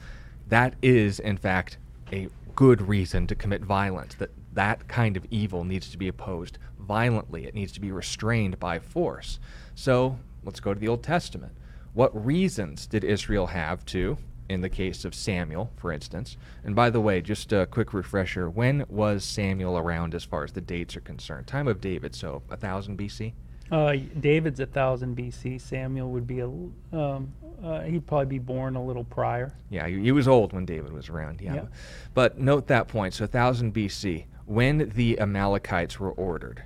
that 0.47 0.75
is 0.81 1.19
in 1.19 1.37
fact 1.37 1.77
a 2.11 2.27
good 2.55 2.81
reason 2.81 3.27
to 3.27 3.35
commit 3.35 3.61
violence. 3.61 4.15
That 4.15 4.31
that 4.53 4.87
kind 4.87 5.17
of 5.17 5.25
evil 5.31 5.63
needs 5.63 5.89
to 5.89 5.97
be 5.97 6.07
opposed 6.07 6.57
violently. 6.79 7.45
It 7.45 7.55
needs 7.55 7.71
to 7.73 7.79
be 7.79 7.91
restrained 7.91 8.59
by 8.59 8.79
force. 8.79 9.39
So 9.73 10.19
let's 10.45 10.59
go 10.59 10.73
to 10.73 10.79
the 10.79 10.88
Old 10.88 11.03
Testament. 11.03 11.53
What 11.93 12.25
reasons 12.25 12.88
did 12.88 13.03
Israel 13.03 13.47
have 13.47 13.85
to, 13.88 14.17
in 14.50 14.62
the 14.62 14.69
case 14.69 15.05
of 15.05 15.13
Samuel, 15.13 15.71
for 15.77 15.91
instance? 15.91 16.38
And 16.63 16.75
by 16.75 16.89
the 16.89 17.00
way, 17.01 17.21
just 17.21 17.53
a 17.53 17.65
quick 17.67 17.93
refresher 17.93 18.50
when 18.50 18.85
was 18.89 19.23
Samuel 19.23 19.77
around 19.77 20.15
as 20.15 20.23
far 20.23 20.43
as 20.43 20.51
the 20.53 20.62
dates 20.62 20.95
are 20.95 21.01
concerned? 21.01 21.47
Time 21.47 21.67
of 21.67 21.79
David, 21.81 22.15
so 22.15 22.41
1000 22.47 22.97
BC? 22.97 23.33
Uh, 23.71 23.95
David's 24.19 24.59
thousand 24.59 25.15
BC. 25.15 25.59
Samuel 25.59 26.12
would 26.12 26.27
be 26.27 26.39
a, 26.41 26.47
um, 26.47 27.33
uh, 27.63 27.81
he'd 27.81 28.05
probably 28.05 28.25
be 28.25 28.38
born 28.39 28.75
a 28.75 28.83
little 28.83 29.05
prior. 29.05 29.53
Yeah, 29.69 29.88
he, 29.88 30.00
he 30.01 30.12
was 30.12 30.27
old 30.27 30.51
when 30.53 30.65
David 30.65 30.91
was 30.91 31.09
around. 31.09 31.41
Yeah, 31.41 31.53
Yep. 31.55 31.73
but 32.13 32.39
note 32.39 32.67
that 32.67 32.88
point. 32.88 33.13
So 33.13 33.25
thousand 33.25 33.73
BC, 33.73 34.25
when 34.45 34.89
the 34.95 35.17
Amalekites 35.19 36.00
were 36.00 36.12
ordered, 36.12 36.62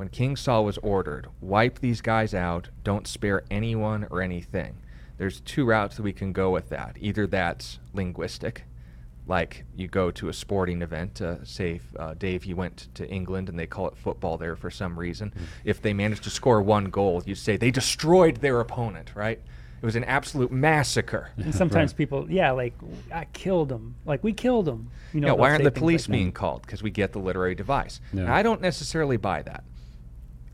when 0.00 0.08
King 0.08 0.34
Saul 0.34 0.64
was 0.64 0.78
ordered, 0.78 1.28
wipe 1.42 1.80
these 1.80 2.00
guys 2.00 2.32
out. 2.32 2.70
Don't 2.84 3.06
spare 3.06 3.42
anyone 3.50 4.06
or 4.10 4.22
anything. 4.22 4.78
There's 5.18 5.40
two 5.40 5.66
routes 5.66 5.96
that 5.96 6.02
we 6.04 6.14
can 6.14 6.32
go 6.32 6.48
with 6.50 6.70
that. 6.70 6.96
Either 6.98 7.26
that's 7.26 7.80
linguistic, 7.92 8.64
like 9.26 9.66
you 9.76 9.88
go 9.88 10.10
to 10.12 10.30
a 10.30 10.32
sporting 10.32 10.80
event, 10.80 11.20
uh, 11.20 11.44
say, 11.44 11.82
uh, 11.98 12.14
Dave, 12.14 12.46
you 12.46 12.56
went 12.56 12.88
to 12.94 13.06
England 13.10 13.50
and 13.50 13.58
they 13.58 13.66
call 13.66 13.88
it 13.88 13.96
football 13.98 14.38
there 14.38 14.56
for 14.56 14.70
some 14.70 14.98
reason. 14.98 15.34
If 15.64 15.82
they 15.82 15.92
managed 15.92 16.24
to 16.24 16.30
score 16.30 16.62
one 16.62 16.86
goal, 16.86 17.22
you 17.26 17.34
say 17.34 17.58
they 17.58 17.70
destroyed 17.70 18.36
their 18.36 18.58
opponent, 18.60 19.12
right? 19.14 19.38
It 19.82 19.84
was 19.84 19.96
an 19.96 20.04
absolute 20.04 20.50
massacre. 20.50 21.28
And 21.36 21.54
sometimes 21.54 21.92
Right. 21.92 21.98
people, 21.98 22.26
yeah, 22.30 22.52
like 22.52 22.72
I 23.12 23.26
killed 23.34 23.68
them. 23.68 23.96
Like 24.06 24.24
we 24.24 24.32
killed 24.32 24.64
them. 24.64 24.90
You 25.12 25.20
know, 25.20 25.26
yeah, 25.26 25.32
why 25.34 25.50
aren't 25.50 25.64
the 25.64 25.70
police 25.70 26.08
like 26.08 26.16
being 26.16 26.32
called? 26.32 26.62
Because 26.62 26.82
we 26.82 26.90
get 26.90 27.12
the 27.12 27.18
literary 27.18 27.54
device. 27.54 28.00
Yeah. 28.14 28.24
Now, 28.24 28.34
I 28.34 28.42
don't 28.42 28.62
necessarily 28.62 29.18
buy 29.18 29.42
that. 29.42 29.62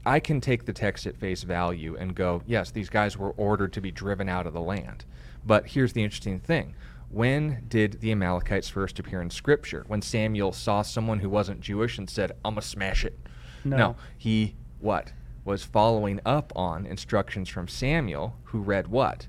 I 0.06 0.20
can 0.20 0.40
take 0.40 0.64
the 0.64 0.72
text 0.72 1.06
at 1.06 1.16
face 1.16 1.42
value 1.42 1.96
and 1.98 2.14
go, 2.14 2.42
yes, 2.46 2.70
these 2.70 2.88
guys 2.88 3.16
were 3.18 3.32
ordered 3.32 3.72
to 3.74 3.80
be 3.80 3.90
driven 3.90 4.28
out 4.28 4.46
of 4.46 4.52
the 4.52 4.60
land. 4.60 5.04
But 5.44 5.66
here's 5.66 5.92
the 5.92 6.04
interesting 6.04 6.38
thing. 6.38 6.74
When 7.10 7.64
did 7.68 8.00
the 8.00 8.12
Amalekites 8.12 8.68
first 8.68 8.98
appear 8.98 9.20
in 9.20 9.30
Scripture? 9.30 9.84
When 9.88 10.02
Samuel 10.02 10.52
saw 10.52 10.82
someone 10.82 11.18
who 11.18 11.28
wasn't 11.28 11.60
Jewish 11.60 11.98
and 11.98 12.08
said, 12.08 12.32
I'm 12.44 12.54
going 12.54 12.62
to 12.62 12.66
smash 12.68 13.04
it. 13.04 13.18
No. 13.64 13.96
He, 14.16 14.54
what? 14.80 15.12
Was 15.44 15.64
following 15.64 16.20
up 16.24 16.52
on 16.56 16.86
instructions 16.86 17.48
from 17.48 17.68
Samuel, 17.68 18.36
who 18.44 18.60
read 18.60 18.88
what? 18.88 19.26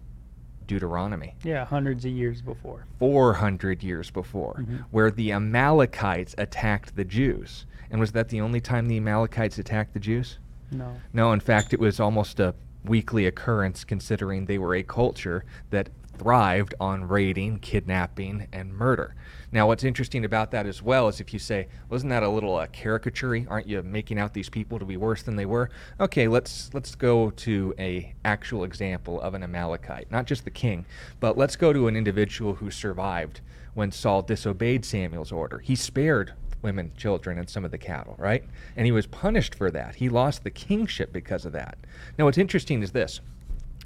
Deuteronomy. 0.66 1.36
Yeah, 1.44 1.66
hundreds 1.66 2.04
of 2.06 2.12
years 2.12 2.42
before. 2.42 2.86
400 3.00 3.84
years 3.84 4.10
before, 4.12 4.56
Mhm. 4.60 4.86
where 4.92 5.10
the 5.12 5.32
Amalekites 5.32 6.36
attacked 6.38 6.96
the 6.96 7.06
Jews. 7.06 7.66
And 7.90 8.00
was 8.00 8.12
that 8.12 8.30
the 8.30 8.42
only 8.42 8.60
time 8.60 8.88
the 8.88 8.98
Amalekites 8.98 9.58
attacked 9.58 9.94
the 9.94 10.00
Jews? 10.00 10.40
No. 10.72 10.96
No, 11.14 11.32
in 11.32 11.40
fact, 11.40 11.74
it 11.74 11.80
was 11.80 12.00
almost 12.00 12.40
a 12.40 12.56
weekly 12.84 13.26
occurrence 13.26 13.84
considering 13.84 14.46
they 14.46 14.58
were 14.58 14.76
a 14.76 14.84
culture 14.84 15.46
that 15.70 15.90
thrived 16.18 16.74
on 16.80 17.08
raiding, 17.08 17.60
kidnapping, 17.60 18.48
and 18.52 18.74
murder. 18.74 19.16
Now, 19.52 19.68
what's 19.68 19.84
interesting 19.84 20.26
about 20.26 20.52
that 20.52 20.66
as 20.66 20.82
well 20.82 21.08
is 21.08 21.20
if 21.22 21.32
you 21.32 21.40
say, 21.40 21.68
wasn't 21.90 22.10
that 22.10 22.24
a 22.24 22.30
little 22.30 22.56
uh, 22.56 22.68
caricature? 22.68 23.46
Aren't 23.48 23.68
you 23.68 23.82
making 23.84 24.20
out 24.20 24.34
these 24.34 24.50
people 24.50 24.80
to 24.80 24.86
be 24.86 24.98
worse 24.98 25.24
than 25.24 25.36
they 25.36 25.46
were? 25.46 25.70
Okay, 26.00 26.28
let's 26.28 26.74
let's 26.74 26.96
go 26.96 27.30
to 27.32 27.74
a 27.80 28.14
actual 28.26 28.64
example 28.64 29.22
of 29.22 29.34
an 29.36 29.44
Amalekite, 29.44 30.12
not 30.12 30.26
just 30.26 30.44
the 30.44 30.52
king, 30.52 30.86
but 31.20 31.38
let's 31.38 31.56
go 31.56 31.72
to 31.72 31.88
an 31.88 31.96
individual 31.96 32.56
who 32.56 32.72
survived 32.72 33.42
when 33.74 33.92
Saul 33.92 34.24
disobeyed 34.24 34.84
Samuel's 34.84 35.32
order. 35.32 35.60
He 35.60 35.76
spared 35.76 36.34
women, 36.62 36.92
children, 36.98 37.38
and 37.38 37.50
some 37.50 37.66
of 37.66 37.72
the 37.72 37.78
cattle, 37.78 38.16
right? 38.18 38.44
And 38.76 38.86
he 38.86 38.92
was 38.92 39.08
punished 39.08 39.56
for 39.56 39.72
that. 39.72 39.96
He 39.96 40.10
lost 40.10 40.44
the 40.44 40.52
kingship 40.52 41.14
because 41.14 41.46
of 41.46 41.54
that. 41.54 41.78
Now, 42.18 42.26
what's 42.26 42.38
interesting 42.38 42.82
is 42.82 42.92
this. 42.92 43.22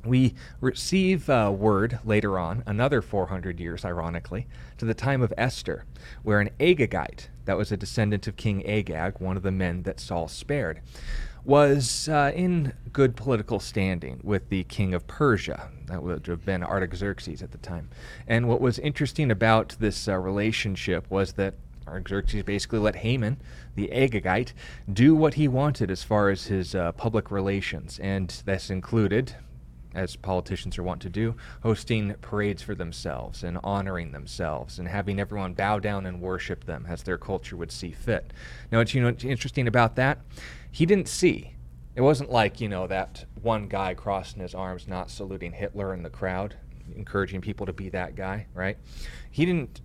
We 0.04 0.34
receive 0.62 1.30
uh, 1.30 1.54
word 1.56 2.00
later 2.04 2.40
on, 2.40 2.64
another 2.66 3.04
400 3.04 3.60
years, 3.60 3.86
ironically, 3.86 4.48
to 4.80 4.86
the 4.86 4.96
time 4.96 5.22
of 5.22 5.32
Esther, 5.38 5.86
where 6.24 6.40
an 6.40 6.50
Agagite, 6.60 7.28
that 7.46 7.58
was 7.58 7.72
a 7.72 7.78
descendant 7.78 8.26
of 8.28 8.36
King 8.36 8.66
Agag, 8.66 9.20
one 9.20 9.38
of 9.38 9.44
the 9.44 9.52
men 9.52 9.84
that 9.84 10.00
Saul 10.00 10.28
spared, 10.28 10.82
was 11.44 12.08
uh, 12.08 12.32
in 12.36 12.74
good 12.94 13.16
political 13.16 13.60
standing 13.60 14.20
with 14.24 14.50
the 14.50 14.64
king 14.66 14.94
of 14.94 15.08
Persia. 15.08 15.70
That 15.88 16.04
would 16.04 16.28
have 16.28 16.46
been 16.46 16.64
Artaxerxes 16.64 17.42
at 17.42 17.52
the 17.52 17.58
time. 17.58 17.90
And 18.28 18.48
what 18.48 18.62
was 18.62 18.80
interesting 18.80 19.32
about 19.32 19.76
this 19.80 20.08
uh, 20.08 20.18
relationship 20.18 21.10
was 21.10 21.34
that 21.34 21.56
Artaxerxes 21.88 22.44
basically 22.44 22.80
let 22.80 22.98
Haman, 22.98 23.38
the 23.76 23.90
Agagite, 23.90 24.54
do 24.92 25.16
what 25.16 25.36
he 25.36 25.48
wanted 25.48 25.90
as 25.90 26.04
far 26.04 26.30
as 26.30 26.46
his 26.46 26.76
uh, 26.76 26.92
public 26.94 27.32
relations, 27.32 28.00
and 28.00 28.30
this 28.46 28.70
included, 28.70 29.36
as 29.94 30.16
politicians 30.16 30.78
are 30.78 30.84
wont 30.84 31.02
to 31.02 31.10
do, 31.10 31.36
hosting 31.64 32.14
parades 32.22 32.62
for 32.62 32.76
themselves 32.76 33.44
and 33.44 33.60
honoring 33.64 34.12
themselves 34.12 34.80
and 34.80 34.88
having 34.88 35.20
everyone 35.20 35.54
bow 35.54 35.80
down 35.80 36.06
and 36.06 36.22
worship 36.22 36.66
them 36.66 36.86
as 36.88 37.04
their 37.04 37.18
culture 37.18 37.58
would 37.58 37.72
see 37.72 37.92
fit. 37.92 38.32
Now, 38.72 38.78
what's 38.78 38.94
you 38.94 39.02
know 39.02 39.08
what's 39.08 39.24
interesting 39.24 39.68
about 39.68 39.96
that? 39.96 40.20
He 40.72 40.86
didn't 40.86 41.08
see. 41.08 41.56
It 41.96 42.02
wasn't 42.02 42.32
like 42.32 42.62
you 42.62 42.70
know 42.70 42.88
that 42.88 43.26
one 43.42 43.68
guy 43.68 43.94
crossing 43.94 44.42
his 44.42 44.56
arms, 44.56 44.88
not 44.88 45.10
saluting 45.10 45.52
Hitler 45.52 45.94
in 45.94 46.04
the 46.04 46.10
crowd, 46.10 46.56
encouraging 46.96 47.42
people 47.42 47.66
to 47.66 47.74
be 47.74 47.90
that 47.90 48.16
guy, 48.16 48.48
right? 48.54 48.78
He 49.30 49.46
didn't 49.46 49.82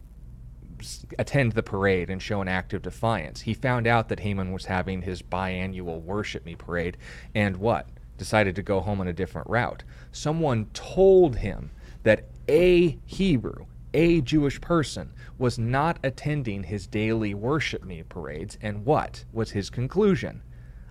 attend 1.18 1.52
the 1.52 1.62
parade 1.62 2.10
and 2.10 2.20
show 2.22 2.40
an 2.40 2.48
act 2.48 2.74
of 2.74 2.82
defiance. 2.82 3.40
He 3.42 3.54
found 3.54 3.86
out 3.86 4.08
that 4.08 4.20
Haman 4.20 4.52
was 4.52 4.66
having 4.66 5.02
his 5.02 5.22
biannual 5.22 6.02
worship 6.02 6.44
me 6.44 6.54
parade, 6.54 6.96
and 7.34 7.56
what? 7.56 7.88
Decided 8.18 8.56
to 8.56 8.62
go 8.62 8.80
home 8.80 9.00
on 9.00 9.08
a 9.08 9.12
different 9.12 9.48
route. 9.48 9.82
Someone 10.12 10.66
told 10.72 11.36
him 11.36 11.70
that 12.02 12.24
a 12.48 12.98
Hebrew, 13.04 13.66
a 13.92 14.20
Jewish 14.20 14.60
person, 14.60 15.12
was 15.38 15.58
not 15.58 15.98
attending 16.02 16.62
his 16.62 16.86
daily 16.86 17.34
worship 17.34 17.84
me 17.84 18.02
parades, 18.02 18.58
and 18.62 18.84
what 18.84 19.24
was 19.32 19.50
his 19.50 19.70
conclusion? 19.70 20.42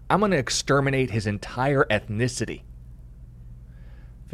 I'm 0.09 0.19
going 0.19 0.31
to 0.31 0.37
exterminate 0.37 1.09
his 1.11 1.25
entire 1.25 1.85
ethnicity. 1.85 2.61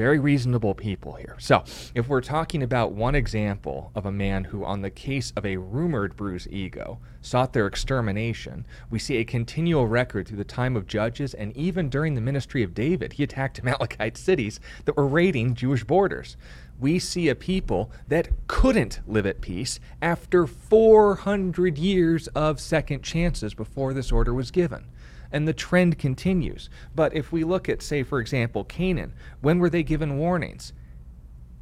Very 0.01 0.17
reasonable 0.17 0.73
people 0.73 1.13
here. 1.13 1.35
So, 1.37 1.63
if 1.93 2.09
we're 2.09 2.21
talking 2.21 2.63
about 2.63 2.93
one 2.93 3.13
example 3.13 3.91
of 3.93 4.07
a 4.07 4.11
man 4.11 4.45
who, 4.45 4.65
on 4.65 4.81
the 4.81 4.89
case 4.89 5.31
of 5.35 5.45
a 5.45 5.57
rumored 5.57 6.15
bruised 6.15 6.51
ego, 6.51 6.97
sought 7.21 7.53
their 7.53 7.67
extermination, 7.67 8.65
we 8.89 8.97
see 8.97 9.17
a 9.17 9.23
continual 9.23 9.87
record 9.87 10.27
through 10.27 10.39
the 10.39 10.43
time 10.43 10.75
of 10.75 10.87
Judges 10.87 11.35
and 11.35 11.55
even 11.55 11.87
during 11.87 12.15
the 12.15 12.19
ministry 12.19 12.63
of 12.63 12.73
David. 12.73 13.13
He 13.13 13.23
attacked 13.23 13.59
Amalekite 13.63 14.17
cities 14.17 14.59
that 14.85 14.97
were 14.97 15.05
raiding 15.05 15.53
Jewish 15.53 15.83
borders. 15.83 16.35
We 16.79 16.97
see 16.97 17.29
a 17.29 17.35
people 17.35 17.91
that 18.07 18.29
couldn't 18.47 19.01
live 19.05 19.27
at 19.27 19.39
peace 19.39 19.79
after 20.01 20.47
400 20.47 21.77
years 21.77 22.27
of 22.29 22.59
second 22.59 23.03
chances 23.03 23.53
before 23.53 23.93
this 23.93 24.11
order 24.11 24.33
was 24.33 24.49
given 24.49 24.85
and 25.31 25.47
the 25.47 25.53
trend 25.53 25.97
continues. 25.97 26.69
But 26.95 27.15
if 27.15 27.31
we 27.31 27.43
look 27.43 27.69
at, 27.69 27.81
say, 27.81 28.03
for 28.03 28.19
example, 28.19 28.63
Canaan, 28.63 29.13
when 29.41 29.59
were 29.59 29.69
they 29.69 29.83
given 29.83 30.17
warnings? 30.17 30.73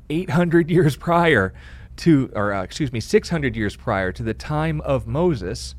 800 0.09 0.69
years 0.71 0.95
prior 0.95 1.53
to, 1.97 2.31
or 2.33 2.53
uh, 2.53 2.63
excuse 2.63 2.91
me, 2.91 2.99
600 2.99 3.55
years 3.55 3.75
prior 3.75 4.11
to 4.11 4.23
the 4.23 4.33
time 4.33 4.81
of 4.81 5.05
Moses 5.07 5.75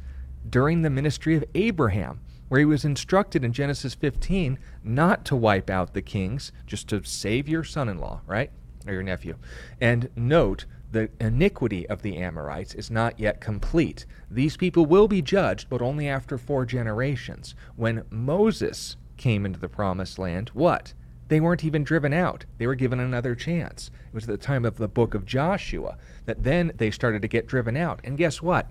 during 0.48 0.82
the 0.82 0.90
ministry 0.90 1.34
of 1.36 1.44
Abraham. 1.54 2.20
where 2.48 2.58
he 2.58 2.64
was 2.64 2.84
instructed 2.84 3.44
in 3.44 3.52
Genesis 3.52 3.94
15 3.94 4.58
not 4.82 5.24
to 5.24 5.36
wipe 5.36 5.70
out 5.70 5.94
the 5.94 6.02
kings, 6.02 6.50
just 6.66 6.88
to 6.88 7.02
save 7.04 7.48
your 7.48 7.62
son 7.62 7.88
in 7.88 7.98
law, 7.98 8.20
right? 8.26 8.50
Or 8.86 8.92
your 8.92 9.04
nephew. 9.04 9.36
And 9.80 10.08
note, 10.16 10.64
the 10.92 11.08
iniquity 11.20 11.88
of 11.88 12.02
the 12.02 12.16
Amorites 12.16 12.74
is 12.74 12.90
not 12.90 13.18
yet 13.18 13.40
complete. 13.40 14.06
These 14.30 14.56
people 14.56 14.86
will 14.86 15.08
be 15.08 15.22
judged, 15.22 15.68
but 15.68 15.82
only 15.82 16.08
after 16.08 16.36
four 16.36 16.66
generations. 16.66 17.54
When 17.76 18.04
Moses 18.10 18.96
came 19.16 19.46
into 19.46 19.60
the 19.60 19.68
promised 19.68 20.18
land, 20.18 20.50
what? 20.52 20.94
They 21.28 21.40
weren't 21.40 21.64
even 21.64 21.84
driven 21.84 22.12
out. 22.12 22.44
They 22.58 22.66
were 22.66 22.74
given 22.74 22.98
another 22.98 23.36
chance. 23.36 23.90
It 24.08 24.14
was 24.14 24.24
at 24.24 24.30
the 24.30 24.36
time 24.36 24.64
of 24.64 24.78
the 24.78 24.88
book 24.88 25.14
of 25.14 25.24
Joshua 25.24 25.96
that 26.26 26.42
then 26.42 26.72
they 26.74 26.90
started 26.90 27.22
to 27.22 27.28
get 27.28 27.46
driven 27.46 27.76
out. 27.76 28.00
And 28.02 28.18
guess 28.18 28.42
what? 28.42 28.68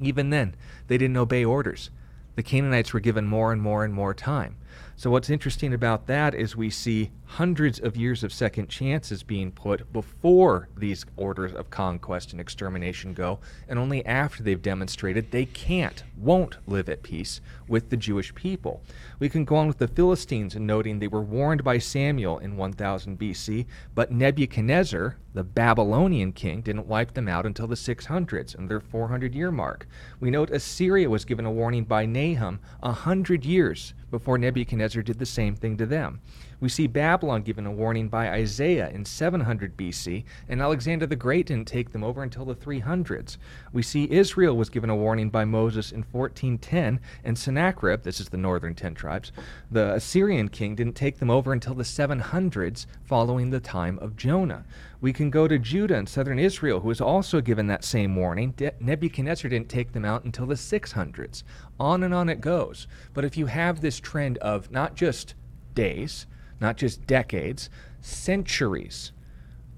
Even 0.00 0.30
then, 0.30 0.54
they 0.88 0.96
didn't 0.96 1.18
obey 1.18 1.44
orders. 1.44 1.90
The 2.36 2.42
Canaanites 2.42 2.92
were 2.92 3.00
given 3.00 3.26
more 3.26 3.52
and 3.52 3.60
more 3.60 3.84
and 3.84 3.92
more 3.92 4.14
time. 4.14 4.56
So, 4.96 5.10
what's 5.10 5.30
interesting 5.30 5.74
about 5.74 6.06
that 6.06 6.34
is 6.34 6.56
we 6.56 6.70
see 6.70 7.10
hundreds 7.34 7.80
of 7.80 7.96
years 7.96 8.22
of 8.22 8.32
second 8.32 8.68
chances 8.68 9.24
being 9.24 9.50
put 9.50 9.92
before 9.92 10.68
these 10.76 11.04
orders 11.16 11.52
of 11.52 11.68
conquest 11.68 12.30
and 12.30 12.40
extermination 12.40 13.12
go, 13.12 13.40
and 13.68 13.76
only 13.76 14.06
after 14.06 14.40
they've 14.40 14.62
demonstrated 14.62 15.32
they 15.32 15.44
can't, 15.44 16.04
won't 16.16 16.56
live 16.68 16.88
at 16.88 17.02
peace 17.02 17.40
with 17.66 17.90
the 17.90 17.96
Jewish 17.96 18.32
people. 18.36 18.82
We 19.18 19.28
can 19.28 19.44
go 19.44 19.56
on 19.56 19.66
with 19.66 19.78
the 19.78 19.88
Philistines 19.88 20.54
noting 20.54 21.00
they 21.00 21.08
were 21.08 21.22
warned 21.22 21.64
by 21.64 21.78
Samuel 21.78 22.38
in 22.38 22.56
1000 22.56 23.18
BC, 23.18 23.66
but 23.96 24.12
Nebuchadnezzar, 24.12 25.16
the 25.32 25.42
Babylonian 25.42 26.30
king, 26.30 26.60
didn't 26.60 26.86
wipe 26.86 27.14
them 27.14 27.26
out 27.26 27.46
until 27.46 27.66
the 27.66 27.74
600s 27.74 28.54
and 28.54 28.68
their 28.68 28.78
400 28.78 29.34
year 29.34 29.50
mark. 29.50 29.88
We 30.20 30.30
note 30.30 30.50
Assyria 30.50 31.10
was 31.10 31.24
given 31.24 31.46
a 31.46 31.50
warning 31.50 31.82
by 31.82 32.06
Nahum 32.06 32.60
a 32.80 32.92
hundred 32.92 33.44
years 33.44 33.92
before 34.12 34.38
Nebuchadnezzar 34.38 35.02
did 35.02 35.18
the 35.18 35.26
same 35.26 35.56
thing 35.56 35.76
to 35.78 35.86
them. 35.86 36.20
We 36.64 36.70
see 36.70 36.86
Babylon 36.86 37.42
given 37.42 37.66
a 37.66 37.70
warning 37.70 38.08
by 38.08 38.30
Isaiah 38.30 38.88
in 38.88 39.04
700 39.04 39.76
BC, 39.76 40.24
and 40.48 40.62
Alexander 40.62 41.04
the 41.04 41.14
Great 41.14 41.44
didn't 41.44 41.68
take 41.68 41.92
them 41.92 42.02
over 42.02 42.22
until 42.22 42.46
the 42.46 42.54
300s. 42.54 43.36
We 43.74 43.82
see 43.82 44.10
Israel 44.10 44.56
was 44.56 44.70
given 44.70 44.88
a 44.88 44.96
warning 44.96 45.28
by 45.28 45.44
Moses 45.44 45.92
in 45.92 46.04
1410, 46.10 47.00
and 47.22 47.36
Sennacherib, 47.36 48.02
this 48.02 48.18
is 48.18 48.30
the 48.30 48.38
northern 48.38 48.74
10 48.74 48.94
tribes, 48.94 49.30
the 49.70 49.92
Assyrian 49.92 50.48
king 50.48 50.74
didn't 50.74 50.94
take 50.94 51.18
them 51.18 51.28
over 51.28 51.52
until 51.52 51.74
the 51.74 51.82
700s 51.82 52.86
following 53.02 53.50
the 53.50 53.60
time 53.60 53.98
of 53.98 54.16
Jonah. 54.16 54.64
We 55.02 55.12
can 55.12 55.28
go 55.28 55.46
to 55.46 55.58
Judah 55.58 55.96
and 55.96 56.08
southern 56.08 56.38
Israel, 56.38 56.80
who 56.80 56.88
was 56.88 57.02
also 57.02 57.42
given 57.42 57.66
that 57.66 57.84
same 57.84 58.16
warning. 58.16 58.52
De- 58.52 58.72
Nebuchadnezzar 58.80 59.50
didn't 59.50 59.68
take 59.68 59.92
them 59.92 60.06
out 60.06 60.24
until 60.24 60.46
the 60.46 60.54
600s. 60.54 61.42
On 61.78 62.02
and 62.02 62.14
on 62.14 62.30
it 62.30 62.40
goes. 62.40 62.86
But 63.12 63.26
if 63.26 63.36
you 63.36 63.44
have 63.44 63.82
this 63.82 64.00
trend 64.00 64.38
of 64.38 64.70
not 64.70 64.94
just 64.94 65.34
days, 65.74 66.26
not 66.64 66.78
just 66.78 67.06
decades, 67.06 67.68
centuries 68.00 69.12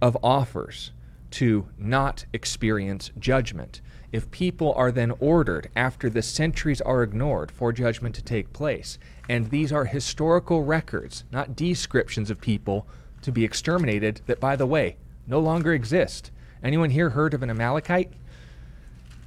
of 0.01 0.17
offers 0.23 0.93
to 1.33 1.67
not 1.77 2.25
experience 2.33 3.11
judgment. 3.19 3.81
If 4.13 4.31
people 4.31 4.73
are 4.75 4.93
then 4.93 5.13
ordered, 5.19 5.69
after 5.75 6.09
the 6.09 6.23
centuries 6.23 6.81
are 6.81 7.03
ignored, 7.03 7.51
for 7.51 7.73
judgment 7.73 8.15
to 8.15 8.23
take 8.23 8.53
place, 8.53 9.01
and 9.29 9.51
these 9.51 9.73
are 9.73 9.87
historical 9.87 10.63
records, 10.63 11.25
not 11.33 11.57
descriptions 11.57 12.31
of 12.31 12.41
people 12.41 12.87
to 13.23 13.33
be 13.33 13.43
exterminated 13.43 14.21
that, 14.27 14.39
by 14.39 14.55
the 14.55 14.65
way, 14.65 14.97
no 15.27 15.41
longer 15.41 15.75
exist. 15.75 16.31
Anyone 16.63 16.91
here 16.91 17.11
heard 17.11 17.35
of 17.35 17.43
an 17.43 17.51
Amalekite? 17.51 18.13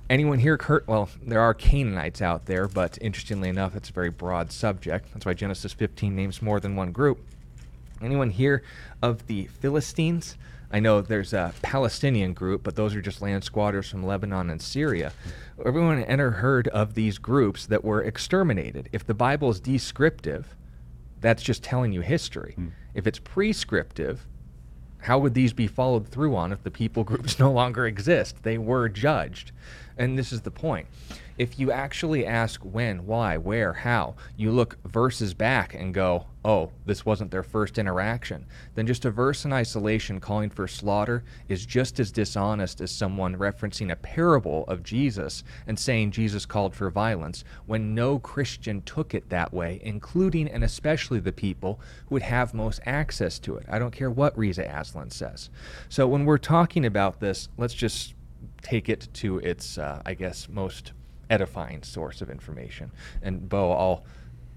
Anyone 0.10 0.40
here 0.40 0.58
heard? 0.62 0.88
Well, 0.88 1.10
there 1.22 1.42
are 1.42 1.54
Canaanites 1.54 2.22
out 2.22 2.46
there, 2.46 2.70
but 2.70 2.98
interestingly 3.02 3.50
enough, 3.50 3.76
it's 3.76 3.90
a 3.90 3.94
very 3.94 4.10
broad 4.10 4.54
subject. 4.54 5.10
That's 5.12 5.26
why 5.26 5.34
Genesis 5.34 5.74
15 5.74 6.16
names 6.16 6.42
more 6.42 6.62
than 6.62 6.78
one 6.78 6.94
group. 6.94 7.20
Anyone 8.02 8.30
here 8.30 8.64
of 9.02 9.28
the 9.28 9.46
Philistines? 9.46 10.38
I 10.72 10.80
know 10.80 11.02
there's 11.02 11.34
a 11.34 11.54
Palestinian 11.62 12.34
group, 12.34 12.64
but 12.64 12.76
those 12.76 12.96
are 12.96 13.02
just 13.02 13.22
land 13.22 13.44
squatters 13.44 13.90
from 13.90 14.06
Lebanon 14.06 14.50
and 14.50 14.62
Syria. 14.62 15.12
Everyone 15.66 16.04
ever 16.06 16.32
heard 16.32 16.68
of 16.68 16.94
these 16.94 17.18
groups 17.18 17.66
that 17.66 17.84
were 17.84 18.04
exterminated? 18.04 18.88
If 18.92 19.06
the 19.06 19.16
Bible 19.16 19.50
is 19.50 19.60
descriptive, 19.60 20.56
that's 21.22 21.42
just 21.42 21.64
telling 21.64 21.92
you 21.92 22.02
history. 22.02 22.56
Mm. 22.58 22.72
If 22.94 23.08
it's 23.08 23.20
prescriptive, 23.20 24.28
how 25.02 25.18
would 25.20 25.34
these 25.34 25.54
be 25.54 25.68
followed 25.68 26.08
through 26.08 26.36
on 26.36 26.52
if 26.52 26.64
the 26.64 26.72
people 26.72 27.04
groups 27.06 27.40
no 27.40 27.52
longer 27.52 27.88
exist? 27.88 28.44
They 28.44 28.58
were 28.58 28.90
judged. 28.90 29.52
And 30.00 30.18
this 30.18 30.32
is 30.32 30.42
the 30.42 30.50
point. 30.50 30.88
If 31.38 31.60
you 31.60 31.72
actually 31.72 32.26
ask 32.26 32.62
when, 32.62 33.06
why, 33.06 33.38
where, 33.38 33.74
how, 33.74 34.16
you 34.38 34.52
look 34.52 34.78
verses 34.86 35.34
back 35.34 35.74
and 35.74 35.94
go, 35.94 36.26
oh, 36.44 36.72
this 36.86 37.06
wasn't 37.06 37.32
their 37.32 37.44
first 37.44 37.78
interaction, 37.78 38.46
then 38.76 38.88
just 38.88 39.04
a 39.04 39.12
verse 39.12 39.44
in 39.44 39.52
isolation 39.52 40.22
calling 40.22 40.50
for 40.50 40.68
slaughter 40.68 41.24
is 41.50 41.66
just 41.66 42.00
as 42.00 42.12
dishonest 42.12 42.80
as 42.80 42.92
someone 42.92 43.38
referencing 43.38 43.92
a 43.92 43.98
parable 43.98 44.64
of 44.68 44.84
Jesus 44.84 45.44
and 45.68 45.78
saying 45.78 46.12
Jesus 46.12 46.46
called 46.46 46.74
for 46.74 46.90
violence 46.90 47.44
when 47.66 47.94
no 47.94 48.20
Christian 48.20 48.82
took 48.84 49.14
it 49.14 49.30
that 49.30 49.54
way, 49.54 49.82
including 49.84 50.48
and 50.48 50.64
especially 50.64 51.20
the 51.20 51.32
people 51.34 51.80
who 52.08 52.16
would 52.16 52.24
have 52.24 52.54
most 52.54 52.80
access 52.86 53.38
to 53.40 53.56
it. 53.56 53.66
I 53.70 53.80
don't 53.80 53.92
care 53.92 54.12
what 54.12 54.38
Reza 54.38 54.64
Aslan 54.64 55.12
says. 55.12 55.50
So 55.90 56.08
when 56.08 56.26
we're 56.26 56.38
talking 56.38 56.86
about 56.86 57.20
this, 57.20 57.50
let's 57.58 57.74
just 57.74 58.14
take 58.62 58.90
it 58.90 59.08
to 59.16 59.40
its, 59.40 59.78
uh, 59.78 60.02
I 60.06 60.14
guess, 60.14 60.48
most 60.50 60.94
edifying 61.30 61.84
source 61.84 62.22
of 62.22 62.30
information. 62.30 62.92
And 63.22 63.48
Bo, 63.48 63.72
I'll 63.72 64.04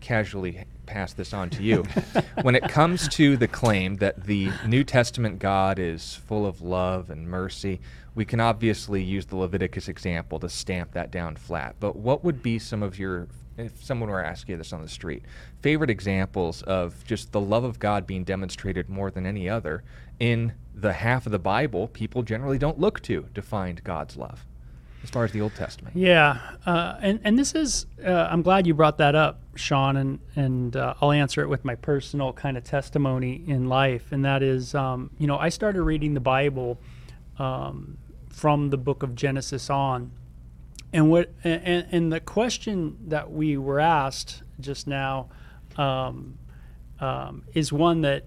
casually 0.00 0.64
pass 0.86 1.12
this 1.12 1.32
on 1.32 1.48
to 1.50 1.62
you. 1.62 1.84
when 2.42 2.54
it 2.54 2.68
comes 2.68 3.08
to 3.08 3.36
the 3.36 3.48
claim 3.48 3.96
that 3.96 4.24
the 4.24 4.50
New 4.66 4.84
Testament 4.84 5.38
God 5.38 5.78
is 5.78 6.14
full 6.14 6.44
of 6.44 6.60
love 6.60 7.08
and 7.08 7.28
mercy, 7.28 7.80
we 8.14 8.24
can 8.24 8.40
obviously 8.40 9.02
use 9.02 9.26
the 9.26 9.36
Leviticus 9.36 9.88
example 9.88 10.38
to 10.40 10.48
stamp 10.48 10.92
that 10.92 11.10
down 11.10 11.36
flat. 11.36 11.76
But 11.80 11.96
what 11.96 12.24
would 12.24 12.42
be 12.42 12.58
some 12.58 12.82
of 12.82 12.98
your, 12.98 13.28
if 13.56 13.82
someone 13.84 14.10
were 14.10 14.24
asking 14.24 14.52
you 14.52 14.56
this 14.58 14.72
on 14.72 14.82
the 14.82 14.88
street, 14.88 15.22
favorite 15.60 15.90
examples 15.90 16.62
of 16.62 17.04
just 17.04 17.32
the 17.32 17.40
love 17.40 17.64
of 17.64 17.78
God 17.78 18.06
being 18.06 18.24
demonstrated 18.24 18.88
more 18.88 19.10
than 19.10 19.26
any 19.26 19.48
other 19.48 19.82
in 20.18 20.54
the 20.74 20.92
half 20.92 21.26
of 21.26 21.32
the 21.32 21.38
Bible 21.38 21.88
people 21.88 22.22
generally 22.22 22.58
don't 22.58 22.78
look 22.78 23.00
to 23.02 23.26
to 23.34 23.42
find 23.42 23.82
God's 23.84 24.16
love? 24.16 24.46
as 25.02 25.10
far 25.10 25.24
as 25.24 25.32
the 25.32 25.40
Old 25.40 25.54
Testament. 25.54 25.96
Yeah, 25.96 26.38
uh, 26.64 26.96
and 27.00 27.20
and 27.24 27.38
this 27.38 27.54
is 27.54 27.86
uh, 28.04 28.28
I'm 28.30 28.42
glad 28.42 28.66
you 28.66 28.74
brought 28.74 28.98
that 28.98 29.14
up, 29.14 29.40
Sean, 29.54 29.96
and 29.96 30.20
and 30.36 30.76
uh, 30.76 30.94
I'll 31.00 31.12
answer 31.12 31.42
it 31.42 31.48
with 31.48 31.64
my 31.64 31.74
personal 31.74 32.32
kind 32.32 32.56
of 32.56 32.64
testimony 32.64 33.42
in 33.46 33.68
life, 33.68 34.12
and 34.12 34.24
that 34.24 34.42
is, 34.42 34.74
um, 34.74 35.10
you 35.18 35.26
know, 35.26 35.38
I 35.38 35.48
started 35.48 35.82
reading 35.82 36.14
the 36.14 36.20
Bible 36.20 36.78
um, 37.38 37.98
from 38.28 38.70
the 38.70 38.76
book 38.78 39.02
of 39.02 39.14
Genesis 39.14 39.70
on, 39.70 40.12
and 40.92 41.10
what 41.10 41.32
and, 41.44 41.86
and 41.90 42.12
the 42.12 42.20
question 42.20 42.96
that 43.08 43.30
we 43.30 43.56
were 43.56 43.80
asked 43.80 44.42
just 44.60 44.86
now 44.86 45.28
um, 45.76 46.38
um 47.00 47.44
is 47.54 47.72
one 47.72 48.02
that 48.02 48.24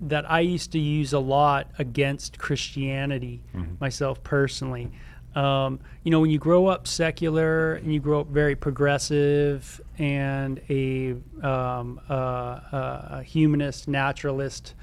that 0.00 0.30
I 0.30 0.40
used 0.40 0.72
to 0.72 0.78
use 0.78 1.12
a 1.12 1.18
lot 1.18 1.70
against 1.78 2.38
Christianity 2.38 3.42
mm-hmm. 3.54 3.74
myself 3.80 4.22
personally. 4.22 4.90
Um, 5.34 5.78
you 6.02 6.10
know, 6.10 6.20
when 6.20 6.30
you 6.30 6.38
grow 6.38 6.66
up 6.66 6.88
secular 6.88 7.74
and 7.74 7.92
you 7.92 8.00
grow 8.00 8.20
up 8.20 8.26
very 8.28 8.56
progressive 8.56 9.80
and 9.98 10.60
a, 10.68 11.12
um, 11.46 12.00
uh, 12.08 12.60
a 12.72 13.22
humanist, 13.24 13.86
naturalist 13.86 14.74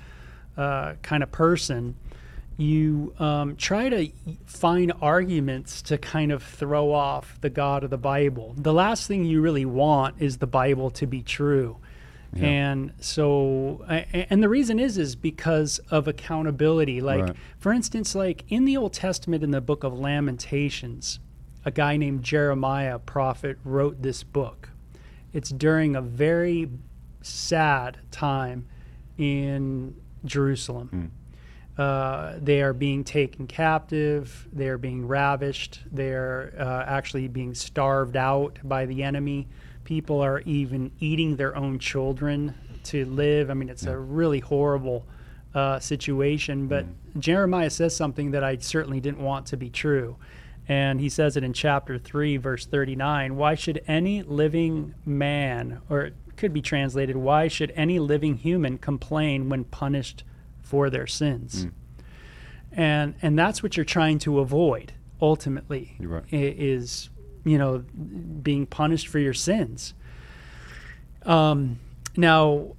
uh, 0.56 0.94
kind 1.02 1.22
of 1.22 1.32
person, 1.32 1.96
you 2.58 3.14
um, 3.20 3.56
try 3.56 3.88
to 3.88 4.10
find 4.46 4.92
arguments 5.00 5.82
to 5.84 5.98
kind 5.98 6.32
of 6.32 6.42
throw 6.42 6.92
off 6.92 7.40
the 7.42 7.52
God 7.52 7.84
of 7.84 7.92
the 7.92 7.98
Bible. 8.00 8.56
The 8.58 8.74
last 8.74 9.08
thing 9.08 9.26
you 9.26 9.42
really 9.42 9.66
want 9.66 10.16
is 10.20 10.38
the 10.38 10.48
Bible 10.48 10.90
to 10.92 11.06
be 11.06 11.22
true. 11.22 11.78
Yeah. 12.34 12.48
And 12.48 12.94
so, 13.00 13.86
and 13.88 14.44
the 14.44 14.50
reason 14.50 14.80
is, 14.80 14.98
is 14.98 15.16
because 15.16 15.80
of 15.92 16.08
accountability. 16.08 17.00
Like, 17.00 17.22
right. 17.22 17.36
for 17.60 17.72
instance, 17.72 18.16
like 18.16 18.44
in 18.50 18.66
the 18.66 18.76
Old 18.76 18.94
Testament, 18.94 19.44
in 19.44 19.52
the 19.52 19.62
book 19.62 19.84
of 19.84 19.98
Lamentations, 19.98 21.20
a 21.64 21.72
guy 21.72 21.96
named 21.96 22.24
Jeremiah, 22.24 22.98
prophet, 22.98 23.60
wrote 23.64 24.02
this 24.02 24.24
book. 24.24 24.70
It's 25.32 25.50
during 25.52 25.96
a 25.96 26.02
very 26.02 26.70
sad 27.22 28.00
time 28.10 28.66
in 29.18 29.96
Jerusalem. 30.26 30.90
Mm. 30.94 31.17
Uh, 31.78 32.34
they 32.42 32.62
are 32.62 32.74
being 32.74 33.04
taken 33.04 33.46
captive. 33.46 34.48
They 34.52 34.68
are 34.68 34.78
being 34.78 35.08
ravished. 35.08 35.82
They 35.92 36.10
are 36.10 36.54
uh, 36.58 36.84
actually 36.88 37.28
being 37.28 37.54
starved 37.54 38.18
out 38.18 38.58
by 38.64 38.86
the 38.86 39.04
enemy 39.04 39.48
people 39.88 40.20
are 40.20 40.42
even 40.42 40.92
eating 41.00 41.38
their 41.38 41.56
own 41.56 41.80
children 41.80 42.54
to 42.84 43.06
live. 43.06 43.50
I 43.50 43.54
mean, 43.54 43.70
it's 43.70 43.86
yeah. 43.86 43.92
a 43.92 43.98
really 43.98 44.42
horrible 44.42 45.06
uh, 45.56 45.80
situation. 45.80 46.68
But 46.68 46.86
mm. 46.86 47.20
Jeremiah 47.20 47.70
says 47.70 47.96
something 47.96 48.32
that 48.32 48.44
I 48.44 48.58
certainly 48.58 49.00
didn't 49.00 49.22
want 49.22 49.46
to 49.46 49.58
be 49.58 49.70
true. 49.70 50.18
And 50.68 51.00
he 51.00 51.08
says 51.08 51.38
it 51.38 51.44
in 51.46 51.54
chapter 51.54 51.98
3, 51.98 52.36
verse 52.36 52.66
39. 52.66 53.38
Why 53.38 53.56
should 53.56 53.82
any 53.88 54.24
living 54.24 54.94
man, 55.06 55.80
or 55.90 56.02
it 56.02 56.16
could 56.36 56.52
be 56.54 56.62
translated, 56.62 57.16
why 57.16 57.48
should 57.48 57.72
any 57.74 57.98
living 57.98 58.36
human 58.36 58.78
complain 58.78 59.48
when 59.48 59.64
punished 59.64 60.26
for 60.68 60.90
their 60.90 61.08
sins? 61.08 61.66
Mm. 61.66 61.72
And, 62.74 63.16
and 63.22 63.40
that's 63.40 63.64
what 63.64 63.76
you're 63.76 63.86
trying 63.86 64.20
to 64.20 64.40
avoid 64.40 64.94
ultimately 65.22 65.96
right. 66.00 66.24
is, 66.32 67.10
you 67.44 67.58
know, 67.58 67.80
being 67.80 68.66
punished 68.66 69.08
for 69.08 69.20
your 69.20 69.34
sins. 69.34 69.94
Um, 71.24 71.80
now, 72.16 72.76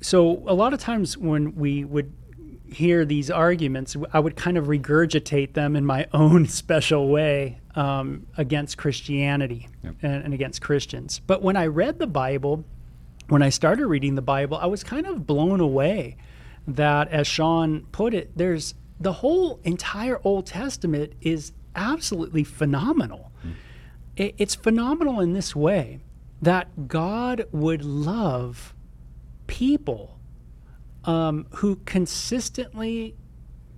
so 0.00 0.42
a 0.46 0.54
lot 0.54 0.72
of 0.72 0.80
times 0.80 1.18
when 1.18 1.54
we 1.56 1.84
would 1.84 2.12
hear 2.66 3.04
these 3.04 3.30
arguments, 3.30 3.96
I 4.12 4.20
would 4.20 4.36
kind 4.36 4.56
of 4.56 4.66
regurgitate 4.66 5.52
them 5.52 5.76
in 5.76 5.84
my 5.84 6.06
own 6.12 6.46
special 6.46 7.08
way 7.08 7.60
um, 7.74 8.26
against 8.36 8.78
Christianity 8.78 9.68
Yep. 9.84 9.94
and, 10.02 10.24
and 10.24 10.34
against 10.34 10.60
Christians. 10.62 11.20
But 11.26 11.42
when 11.42 11.56
I 11.56 11.66
read 11.66 11.98
the 11.98 12.06
Bible, 12.06 12.64
when 13.28 13.42
I 13.42 13.50
started 13.50 13.86
reading 13.86 14.14
the 14.14 14.22
Bible, 14.22 14.56
I 14.56 14.66
was 14.66 14.82
kind 14.82 15.06
of 15.06 15.26
blown 15.26 15.60
away 15.60 16.16
that, 16.66 17.08
as 17.08 17.26
Sean 17.26 17.86
put 17.92 18.14
it, 18.14 18.30
there's 18.36 18.74
the 18.98 19.14
whole 19.14 19.60
entire 19.64 20.20
Old 20.24 20.46
Testament 20.46 21.12
is 21.20 21.52
absolutely 21.74 22.44
phenomenal. 22.44 23.30
It, 24.16 24.34
it's 24.38 24.54
phenomenal 24.54 25.20
in 25.20 25.32
this 25.34 25.54
way 25.54 26.00
that 26.40 26.88
God 26.88 27.44
would 27.52 27.84
love 27.84 28.74
people 29.46 30.18
um, 31.04 31.46
who 31.56 31.76
consistently, 31.84 33.14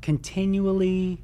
continually, 0.01 1.21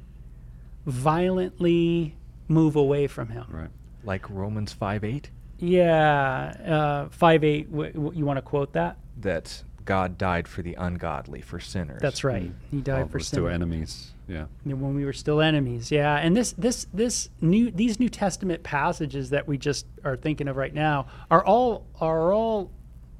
violently 0.85 2.15
move 2.47 2.75
away 2.75 3.07
from 3.07 3.29
Him. 3.29 3.45
Right. 3.49 3.69
Like 4.03 4.29
Romans 4.29 4.71
5 4.73 5.03
8, 5.03 5.29
Yeah, 5.59 6.53
uh, 6.65 7.09
five 7.09 7.43
eight. 7.43 7.71
W- 7.71 7.91
w- 7.91 8.11
you 8.13 8.25
want 8.25 8.37
to 8.37 8.41
quote 8.41 8.73
that? 8.73 8.97
that 9.21 9.63
God 9.85 10.17
died 10.17 10.47
for 10.47 10.61
the 10.61 10.73
ungodly, 10.73 11.41
for 11.41 11.59
sinners. 11.59 12.01
That's 12.01 12.23
right. 12.23 12.51
He 12.71 12.81
died 12.81 12.97
While 12.97 13.07
for 13.07 13.17
we're 13.17 13.23
still 13.23 13.47
enemies. 13.47 14.11
Yeah. 14.27 14.45
when 14.63 14.95
we 14.95 15.05
were 15.05 15.13
still 15.13 15.39
enemies. 15.39 15.91
Yeah, 15.91 16.15
and 16.15 16.35
this 16.35 16.53
this 16.53 16.87
this 16.93 17.29
new 17.41 17.69
these 17.69 17.99
New 17.99 18.09
Testament 18.09 18.63
passages 18.63 19.29
that 19.29 19.47
we 19.47 19.57
just 19.57 19.85
are 20.03 20.17
thinking 20.17 20.47
of 20.47 20.55
right 20.55 20.73
now 20.73 21.07
are 21.29 21.45
all 21.45 21.85
are 22.01 22.33
all 22.33 22.71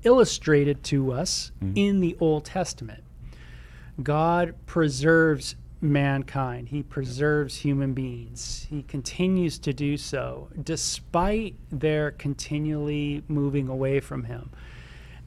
illustrated 0.03 0.83
to 0.83 1.11
us 1.11 1.51
in 1.75 1.99
the 1.99 2.17
Old 2.19 2.45
Testament. 2.45 3.03
God 4.01 4.55
preserves 4.65 5.55
mankind. 5.81 6.69
He 6.69 6.83
preserves 6.83 7.57
human 7.57 7.93
beings. 7.93 8.67
He 8.69 8.83
continues 8.83 9.59
to 9.59 9.73
do 9.73 9.97
so 9.97 10.49
despite 10.63 11.55
their 11.71 12.11
continually 12.11 13.23
moving 13.27 13.67
away 13.67 13.99
from 13.99 14.23
him. 14.23 14.49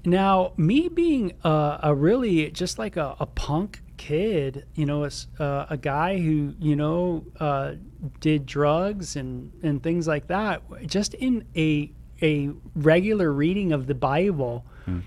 Now, 0.05 0.53
me 0.57 0.89
being 0.89 1.33
a, 1.45 1.81
a 1.83 1.95
really 1.95 2.51
just 2.51 2.79
like 2.79 2.97
a, 2.97 3.17
a 3.19 3.27
punk 3.27 3.83
kid, 3.97 4.65
you 4.75 4.87
know, 4.87 5.05
a, 5.05 5.43
uh, 5.43 5.67
a 5.69 5.77
guy 5.77 6.19
who, 6.19 6.55
you 6.59 6.77
know, 6.77 7.25
uh, 7.39 7.75
did 8.21 8.47
drugs 8.47 9.17
and, 9.17 9.53
and 9.63 9.83
things 9.83 10.07
like 10.07 10.29
that, 10.29 10.63
just 10.87 11.15
in 11.15 11.45
a, 11.57 11.93
a 12.23 12.51
regular 12.75 13.33
reading 13.33 13.73
of 13.73 13.87
the 13.87 13.95
Bible, 13.95 14.65
hmm. 14.87 15.01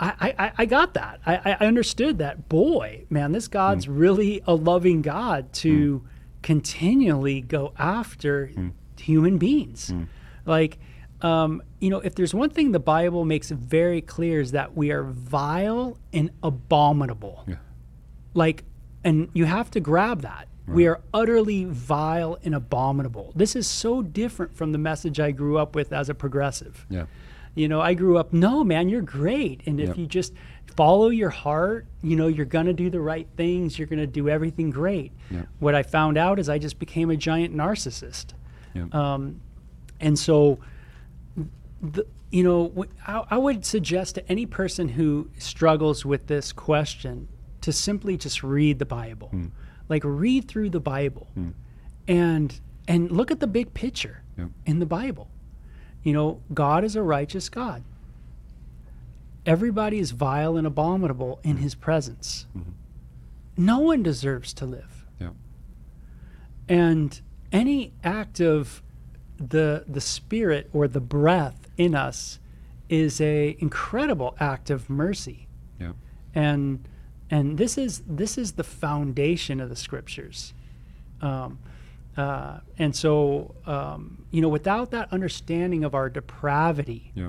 I, 0.00 0.34
I, 0.38 0.52
I 0.58 0.64
got 0.66 0.94
that. 0.94 1.20
I, 1.24 1.56
I 1.60 1.66
understood 1.66 2.18
that. 2.18 2.48
Boy, 2.48 3.04
man, 3.10 3.32
this 3.32 3.48
God's 3.48 3.84
hmm. 3.84 3.96
really 3.96 4.42
a 4.46 4.54
loving 4.54 5.02
God 5.02 5.52
to 5.54 5.98
hmm. 5.98 6.06
continually 6.42 7.40
go 7.40 7.72
after 7.78 8.50
human 8.98 9.38
beings. 9.38 9.92
Like, 10.46 10.78
um, 11.22 11.62
you 11.80 11.90
know, 11.90 12.00
if 12.00 12.14
there's 12.14 12.34
one 12.34 12.50
thing 12.50 12.72
the 12.72 12.80
Bible 12.80 13.24
makes 13.24 13.50
very 13.50 14.00
clear 14.00 14.40
is 14.40 14.52
that 14.52 14.76
we 14.76 14.90
are 14.90 15.02
vile 15.04 15.98
and 16.12 16.30
abominable. 16.42 17.44
Yeah. 17.46 17.56
Like, 18.34 18.64
and 19.04 19.28
you 19.32 19.44
have 19.44 19.70
to 19.72 19.80
grab 19.80 20.22
that. 20.22 20.48
We 20.66 20.86
are 20.86 21.02
utterly 21.12 21.64
vile 21.66 22.38
and 22.42 22.54
abominable. 22.54 23.32
This 23.36 23.54
is 23.54 23.66
so 23.66 24.00
different 24.00 24.56
from 24.56 24.72
the 24.72 24.78
message 24.78 25.20
I 25.20 25.30
grew 25.30 25.58
up 25.58 25.74
with 25.74 25.92
as 25.92 26.08
a 26.08 26.14
progressive. 26.14 26.86
Yeah. 26.88 27.04
You 27.54 27.68
know, 27.68 27.82
I 27.82 27.92
grew 27.92 28.16
up, 28.16 28.32
no, 28.32 28.64
man, 28.64 28.88
you're 28.88 29.02
great. 29.02 29.60
And 29.66 29.78
if 29.78 29.88
Yep. 29.88 29.98
you 29.98 30.06
just 30.06 30.32
follow 30.74 31.10
your 31.10 31.28
heart, 31.28 31.86
you 32.02 32.16
know, 32.16 32.28
you're 32.28 32.46
going 32.46 32.64
to 32.64 32.72
do 32.72 32.88
the 32.88 33.00
right 33.00 33.28
things, 33.36 33.78
you're 33.78 33.86
going 33.86 33.98
to 34.00 34.06
do 34.06 34.30
everything 34.30 34.70
great. 34.70 35.12
Yep. 35.30 35.46
What 35.58 35.74
I 35.74 35.82
found 35.82 36.16
out 36.16 36.38
is 36.38 36.48
I 36.48 36.56
just 36.58 36.78
became 36.78 37.10
a 37.10 37.16
giant 37.16 37.54
narcissist. 37.54 38.32
Yeah. 38.72 38.86
Um, 38.92 39.40
and 40.00 40.18
so, 40.18 40.58
the, 41.92 42.06
you 42.30 42.42
know, 42.42 42.86
I, 43.06 43.24
I 43.30 43.38
would 43.38 43.64
suggest 43.64 44.16
to 44.16 44.28
any 44.28 44.46
person 44.46 44.88
who 44.88 45.30
struggles 45.38 46.04
with 46.04 46.26
this 46.26 46.52
question 46.52 47.28
to 47.60 47.72
simply 47.72 48.16
just 48.16 48.42
read 48.42 48.78
the 48.78 48.86
Bible. 48.86 49.28
Hmm. 49.28 49.46
Like, 49.88 50.02
read 50.04 50.48
through 50.48 50.70
the 50.70 50.80
Bible 50.80 51.28
hmm. 51.34 51.50
and 52.08 52.60
and 52.86 53.10
look 53.10 53.30
at 53.30 53.40
the 53.40 53.46
big 53.46 53.72
picture 53.72 54.22
Yep. 54.36 54.48
in 54.66 54.78
the 54.78 54.86
Bible. 54.86 55.30
You 56.02 56.12
know, 56.12 56.40
God 56.52 56.84
is 56.84 56.96
a 56.96 57.02
righteous 57.02 57.48
God. 57.48 57.82
Everybody 59.46 59.98
is 59.98 60.10
vile 60.10 60.56
and 60.56 60.66
abominable 60.66 61.40
in 61.42 61.56
hmm. 61.56 61.62
his 61.62 61.74
presence. 61.74 62.46
Mm-hmm. 62.56 62.70
No 63.56 63.78
one 63.78 64.02
deserves 64.02 64.52
to 64.54 64.66
live. 64.66 65.06
Yeah. 65.20 65.30
And 66.68 67.20
any 67.52 67.92
act 68.02 68.40
of 68.40 68.82
the 69.36 69.84
the 69.86 70.00
spirit 70.00 70.70
or 70.72 70.88
the 70.88 71.00
breath 71.00 71.63
in 71.76 71.94
us 71.94 72.38
is 72.88 73.20
a 73.20 73.56
incredible 73.60 74.36
act 74.40 74.70
of 74.70 74.88
mercy. 74.90 75.46
Yeah. 75.80 75.92
And 76.34 76.86
and 77.30 77.58
this 77.58 77.78
is 77.78 78.02
this 78.06 78.36
is 78.38 78.52
the 78.52 78.64
foundation 78.64 79.60
of 79.60 79.68
the 79.68 79.76
scriptures. 79.76 80.54
Um, 81.20 81.58
uh, 82.16 82.60
and 82.78 82.94
so 82.94 83.54
um, 83.66 84.24
you 84.30 84.40
know, 84.40 84.48
without 84.48 84.90
that 84.92 85.12
understanding 85.12 85.84
of 85.84 85.94
our 85.94 86.08
depravity, 86.08 87.10
Yeah. 87.14 87.28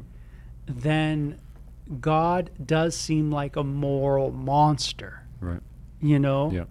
then 0.67 1.39
God 2.01 2.49
does 2.63 2.95
seem 2.95 3.31
like 3.31 3.55
a 3.55 3.63
moral 3.63 4.31
monster. 4.31 5.23
Right. 5.39 5.61
You 6.01 6.19
know, 6.19 6.51
Yeah. 6.51 6.65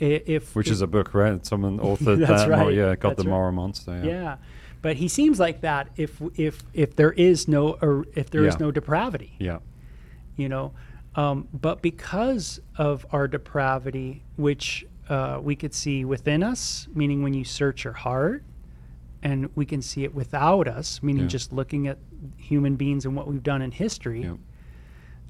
If 0.00 0.54
Which 0.54 0.68
if- 0.68 0.74
is 0.74 0.80
a 0.80 0.86
book, 0.86 1.12
right? 1.14 1.44
Someone 1.44 1.78
authored 1.80 2.24
that. 2.26 2.48
Right. 2.48 2.72
yeah. 2.74 2.94
got 2.94 3.16
the 3.16 3.24
right. 3.24 3.30
Moral 3.30 3.50
Monster. 3.52 4.00
Yeah. 4.04 4.10
yeah. 4.12 4.36
But 4.82 4.96
he 4.96 5.08
seems 5.08 5.40
like 5.40 5.60
that 5.62 5.88
if 5.96 6.20
if 6.36 6.62
if 6.72 6.94
there 6.96 7.12
is 7.12 7.48
no 7.48 7.76
or 7.82 8.04
if 8.14 8.30
there 8.30 8.44
is 8.46 8.54
Yeah. 8.54 8.66
no 8.66 8.70
depravity, 8.70 9.32
Yeah. 9.38 9.58
you 10.36 10.48
know. 10.48 10.72
Um, 11.14 11.48
but 11.52 11.82
because 11.82 12.60
of 12.76 13.04
our 13.10 13.26
depravity, 13.26 14.22
which 14.36 14.86
uh, 15.08 15.40
we 15.42 15.56
could 15.56 15.72
see 15.74 16.04
within 16.04 16.42
us, 16.42 16.86
meaning 16.94 17.22
when 17.22 17.32
you 17.34 17.42
search 17.44 17.82
your 17.82 17.94
heart, 17.94 18.44
and 19.22 19.48
we 19.56 19.64
can 19.66 19.80
see 19.82 20.04
it 20.04 20.14
without 20.14 20.68
us, 20.68 21.02
meaning 21.02 21.22
Yeah. 21.22 21.28
just 21.28 21.52
looking 21.52 21.88
at 21.88 21.98
human 22.36 22.76
beings 22.76 23.04
and 23.06 23.16
what 23.16 23.26
we've 23.26 23.42
done 23.42 23.62
in 23.62 23.70
history. 23.72 24.22
Yeah. 24.22 24.34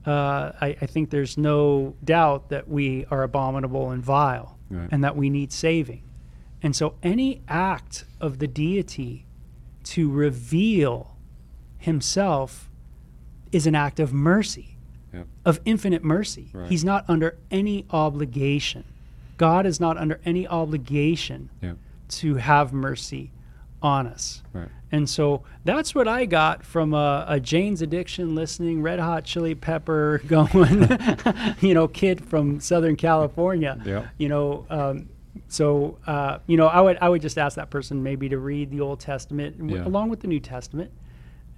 uh, 0.06 0.52
I, 0.60 0.68
I 0.80 0.86
think 0.86 1.10
there's 1.10 1.36
no 1.38 1.94
doubt 2.04 2.48
that 2.50 2.68
we 2.68 3.04
are 3.10 3.22
abominable 3.22 3.90
and 3.90 4.02
vile 4.02 4.56
Right. 4.70 4.88
and 4.90 5.02
that 5.04 5.16
we 5.16 5.28
need 5.30 5.52
saving. 5.52 6.02
And 6.62 6.74
so 6.74 6.94
any 7.02 7.40
act 7.48 8.04
of 8.20 8.38
the 8.38 8.46
deity 8.46 9.24
to 9.88 10.10
reveal 10.10 11.16
himself 11.78 12.68
is 13.52 13.66
an 13.66 13.74
act 13.74 13.98
of 14.00 14.12
mercy, 14.12 14.76
Yeah. 15.12 15.22
of 15.44 15.60
infinite 15.64 16.04
mercy. 16.04 16.48
Right. 16.52 16.68
He's 16.68 16.84
not 16.84 17.04
under 17.08 17.36
any 17.50 17.86
obligation. 17.90 18.84
God 19.38 19.64
is 19.66 19.80
not 19.80 19.96
under 19.96 20.20
any 20.24 20.46
obligation 20.46 21.48
Yeah. 21.62 21.74
to 22.08 22.34
have 22.36 22.72
mercy 22.72 23.30
on 23.80 24.06
us. 24.06 24.42
Right. 24.52 24.68
And 24.90 25.08
so 25.08 25.42
that's 25.64 25.94
what 25.94 26.08
I 26.08 26.24
got 26.24 26.64
from 26.64 26.92
a, 26.92 27.24
a 27.28 27.38
Jane's 27.40 27.80
Addiction 27.80 28.34
listening, 28.34 28.82
Red 28.82 28.98
Hot 28.98 29.24
Chili 29.24 29.54
Pepper 29.54 30.20
going, 30.26 30.88
you 31.60 31.72
know, 31.74 31.88
kid 31.88 32.24
from 32.24 32.60
Southern 32.60 32.96
California. 32.96 33.80
Yeah. 33.84 34.06
You 34.18 34.28
know, 34.28 34.66
um, 34.68 35.08
so 35.48 35.98
uh, 36.06 36.38
you 36.46 36.56
know, 36.56 36.66
I 36.66 36.80
would 36.80 36.98
I 37.00 37.08
would 37.08 37.22
just 37.22 37.38
ask 37.38 37.56
that 37.56 37.70
person 37.70 38.02
maybe 38.02 38.28
to 38.28 38.38
read 38.38 38.70
the 38.70 38.80
Old 38.80 39.00
Testament 39.00 39.58
w- 39.58 39.76
Yeah. 39.76 39.86
along 39.86 40.10
with 40.10 40.20
the 40.20 40.28
New 40.28 40.40
Testament, 40.40 40.90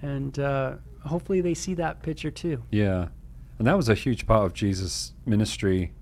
and 0.03 0.39
uh, 0.39 0.75
hopefully 1.07 1.41
they 1.41 1.55
see 1.55 1.75
that 1.75 2.03
picture 2.03 2.31
too. 2.31 2.63
Yeah, 2.71 3.09
and 3.59 3.67
that 3.67 3.77
was 3.77 3.89
a 3.89 3.95
huge 3.95 4.27
part 4.27 4.45
of 4.47 4.55
Jesus' 4.55 5.15
ministry 5.27 5.93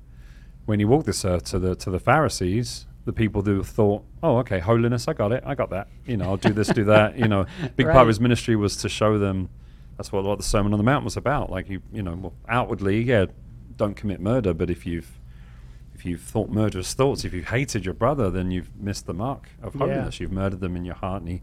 when 0.67 0.79
he 0.79 0.85
walked 0.85 1.07
this 1.07 1.25
earth 1.25 1.45
to 1.45 1.59
the 1.59 1.75
to 1.77 1.91
the 1.91 1.99
Pharisees. 2.01 2.87
The 3.05 3.13
people 3.13 3.41
who 3.43 3.63
thought, 3.63 4.05
"Oh, 4.23 4.37
okay, 4.39 4.59
holiness, 4.59 5.09
I 5.09 5.15
got 5.15 5.33
it, 5.33 5.43
I 5.47 5.55
got 5.55 5.71
that. 5.71 5.89
You 6.05 6.19
know, 6.19 6.27
I'll 6.27 6.37
do 6.37 6.53
this, 6.53 6.69
do 6.69 6.85
that." 6.85 7.19
You 7.19 7.27
know, 7.29 7.47
big 7.77 7.87
part 7.87 8.03
of 8.03 8.09
his 8.09 8.21
ministry 8.21 8.55
was 8.57 8.77
to 8.79 8.89
show 8.89 9.19
them. 9.19 9.49
That's 9.97 10.13
what 10.13 10.21
a 10.21 10.27
lot 10.27 10.33
of 10.35 10.39
the 10.39 10.45
Sermon 10.45 10.73
on 10.75 10.79
the 10.79 10.85
Mount 10.85 11.05
was 11.05 11.17
about. 11.17 11.51
Like 11.51 11.71
you, 11.71 11.81
you 11.93 12.03
know, 12.03 12.15
well, 12.15 12.35
outwardly, 12.49 13.03
yeah, 13.03 13.27
don't 13.77 13.95
commit 13.97 14.21
murder, 14.21 14.53
but 14.53 14.69
if 14.69 14.85
you've 14.87 15.19
if 15.99 16.07
you've 16.07 16.21
thought 16.21 16.49
murderous 16.49 16.95
thoughts, 16.95 17.25
if 17.25 17.33
you've 17.35 17.49
hated 17.49 17.85
your 17.85 17.95
brother, 17.95 18.31
then 18.31 18.53
you've 18.53 18.71
missed 18.81 19.07
the 19.07 19.15
mark 19.15 19.49
of 19.63 19.75
Yeah. 19.75 19.79
holiness. 19.81 20.21
You've 20.21 20.31
murdered 20.33 20.61
them 20.61 20.77
in 20.77 20.85
your 20.85 20.95
heart, 20.95 21.23
and 21.23 21.29
he 21.29 21.41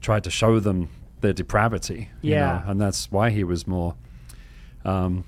tried 0.00 0.24
to 0.24 0.30
show 0.30 0.58
them 0.58 0.88
their 1.20 1.34
depravity. 1.34 2.08
you 2.22 2.32
Yeah. 2.32 2.62
know, 2.64 2.70
and 2.70 2.80
that's 2.80 3.12
why 3.12 3.28
he 3.30 3.44
was 3.44 3.66
more. 3.66 3.94
Um, 4.84 5.24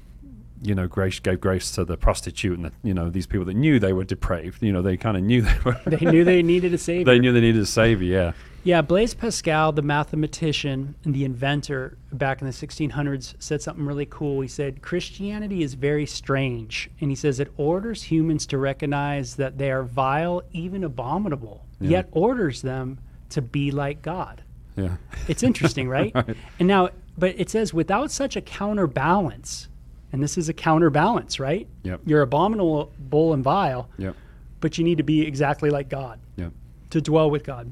you 0.63 0.75
know, 0.75 0.89
grace 0.89 1.21
gave 1.21 1.41
grace 1.41 1.71
to 1.73 1.85
the 1.85 1.97
prostitute 1.99 2.57
and 2.57 2.65
the, 2.65 2.73
you 2.83 2.95
know 2.95 3.11
these 3.11 3.27
people 3.27 3.45
that 3.45 3.55
knew 3.55 3.79
they 3.79 3.93
were 3.93 4.05
depraved. 4.05 4.63
You 4.63 4.73
know, 4.73 4.81
they 4.81 4.97
kind 4.97 5.17
of 5.19 5.23
knew 5.23 5.43
they 5.43 5.59
were. 5.65 5.77
They 5.87 6.07
knew 6.11 6.25
they 6.25 6.43
needed 6.43 6.73
a 6.73 6.79
savior. 6.79 7.05
they 7.05 7.19
knew 7.19 7.31
they 7.33 7.43
needed 7.43 7.61
a 7.63 7.67
savior. 7.67 8.11
Yeah. 8.11 8.33
Yeah, 8.67 8.81
Blaise 8.81 9.13
Pascal, 9.13 9.73
the 9.73 9.83
mathematician 9.83 10.95
and 11.05 11.15
the 11.15 11.25
inventor 11.27 11.99
back 12.13 12.41
in 12.41 12.47
the 12.47 12.53
1600s, 12.53 13.35
said 13.39 13.61
something 13.61 13.85
really 13.85 14.07
cool. 14.07 14.41
He 14.41 14.49
said, 14.49 14.81
Christianity 14.81 15.63
is 15.63 15.75
very 15.75 16.07
strange. 16.07 16.89
And 17.01 17.11
he 17.11 17.15
says 17.15 17.41
it 17.41 17.53
orders 17.59 18.03
humans 18.05 18.47
to 18.47 18.59
recognize 18.59 19.37
that 19.37 19.59
they 19.59 19.71
are 19.71 19.83
vile, 19.83 20.43
even 20.53 20.83
abominable, 20.83 21.67
Yeah. 21.79 21.91
yet 21.91 22.09
orders 22.13 22.63
them 22.63 22.99
to 23.31 23.43
be 23.43 23.71
like 23.71 24.01
God. 24.01 24.43
Yeah. 24.77 24.97
It's 25.29 25.43
interesting, 25.43 25.87
right? 25.97 26.13
Right. 26.15 26.37
And 26.59 26.67
now, 26.67 26.89
but 27.19 27.35
it 27.39 27.51
says 27.51 27.75
without 27.75 28.11
such 28.11 28.35
a 28.35 28.41
counterbalance, 28.41 29.69
and 30.11 30.23
this 30.23 30.39
is 30.39 30.49
a 30.49 30.55
counterbalance, 30.55 31.39
right? 31.39 31.67
Yep. 31.83 32.01
You're 32.07 32.23
abominable 32.23 32.91
and 33.35 33.45
vile, 33.45 33.91
Yep. 33.99 34.17
but 34.61 34.79
you 34.79 34.85
need 34.85 34.97
to 34.97 35.05
be 35.05 35.21
exactly 35.21 35.69
like 35.69 35.91
God 35.91 36.19
Yep. 36.37 36.53
to 36.91 37.01
dwell 37.03 37.31
with 37.31 37.45
God. 37.45 37.71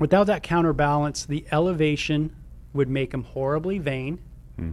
Without 0.00 0.26
that 0.28 0.42
counterbalance, 0.42 1.26
the 1.26 1.44
elevation 1.52 2.34
would 2.72 2.88
make 2.88 3.12
him 3.12 3.22
horribly 3.22 3.78
vain, 3.78 4.18
Hmm. 4.56 4.70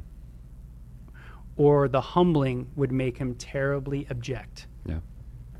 or 1.57 1.87
the 1.87 2.01
humbling 2.01 2.67
would 2.75 2.91
make 2.91 3.17
him 3.17 3.35
terribly 3.35 4.07
abject. 4.09 4.67
Yeah. 4.85 4.99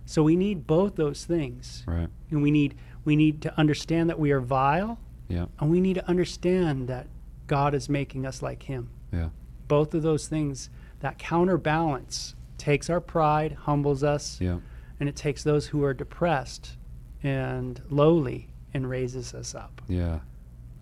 So 0.06 0.24
we 0.24 0.36
need 0.36 0.66
both 0.68 0.96
those 0.96 1.26
things, 1.26 1.84
Right. 1.88 2.10
and 2.32 2.42
we 2.42 2.50
need 2.52 2.76
we 3.04 3.16
need 3.16 3.42
to 3.42 3.58
understand 3.58 4.10
that 4.10 4.20
we 4.20 4.32
are 4.32 4.42
vile, 4.42 5.00
Yeah. 5.30 5.46
and 5.60 5.72
we 5.72 5.80
need 5.80 5.94
to 5.94 6.06
understand 6.10 6.90
that 6.90 7.08
God 7.48 7.74
is 7.74 7.88
making 7.88 8.26
us 8.26 8.42
like 8.42 8.64
Him. 8.64 8.90
Yeah. 9.14 9.30
Both 9.70 9.94
of 9.94 10.04
those 10.04 10.28
things, 10.28 10.70
that 11.00 11.18
counterbalance, 11.18 12.36
takes 12.58 12.90
our 12.90 13.00
pride, 13.00 13.54
humbles 13.54 14.04
us, 14.04 14.42
Yeah. 14.42 14.60
and 15.00 15.08
it 15.08 15.16
takes 15.16 15.42
those 15.42 15.68
who 15.68 15.84
are 15.86 15.94
depressed 15.94 16.76
and 17.24 17.80
lowly 17.90 18.50
and 18.78 18.90
raises 18.90 19.34
us 19.34 19.54
up. 19.56 19.82
Yeah. 19.90 20.20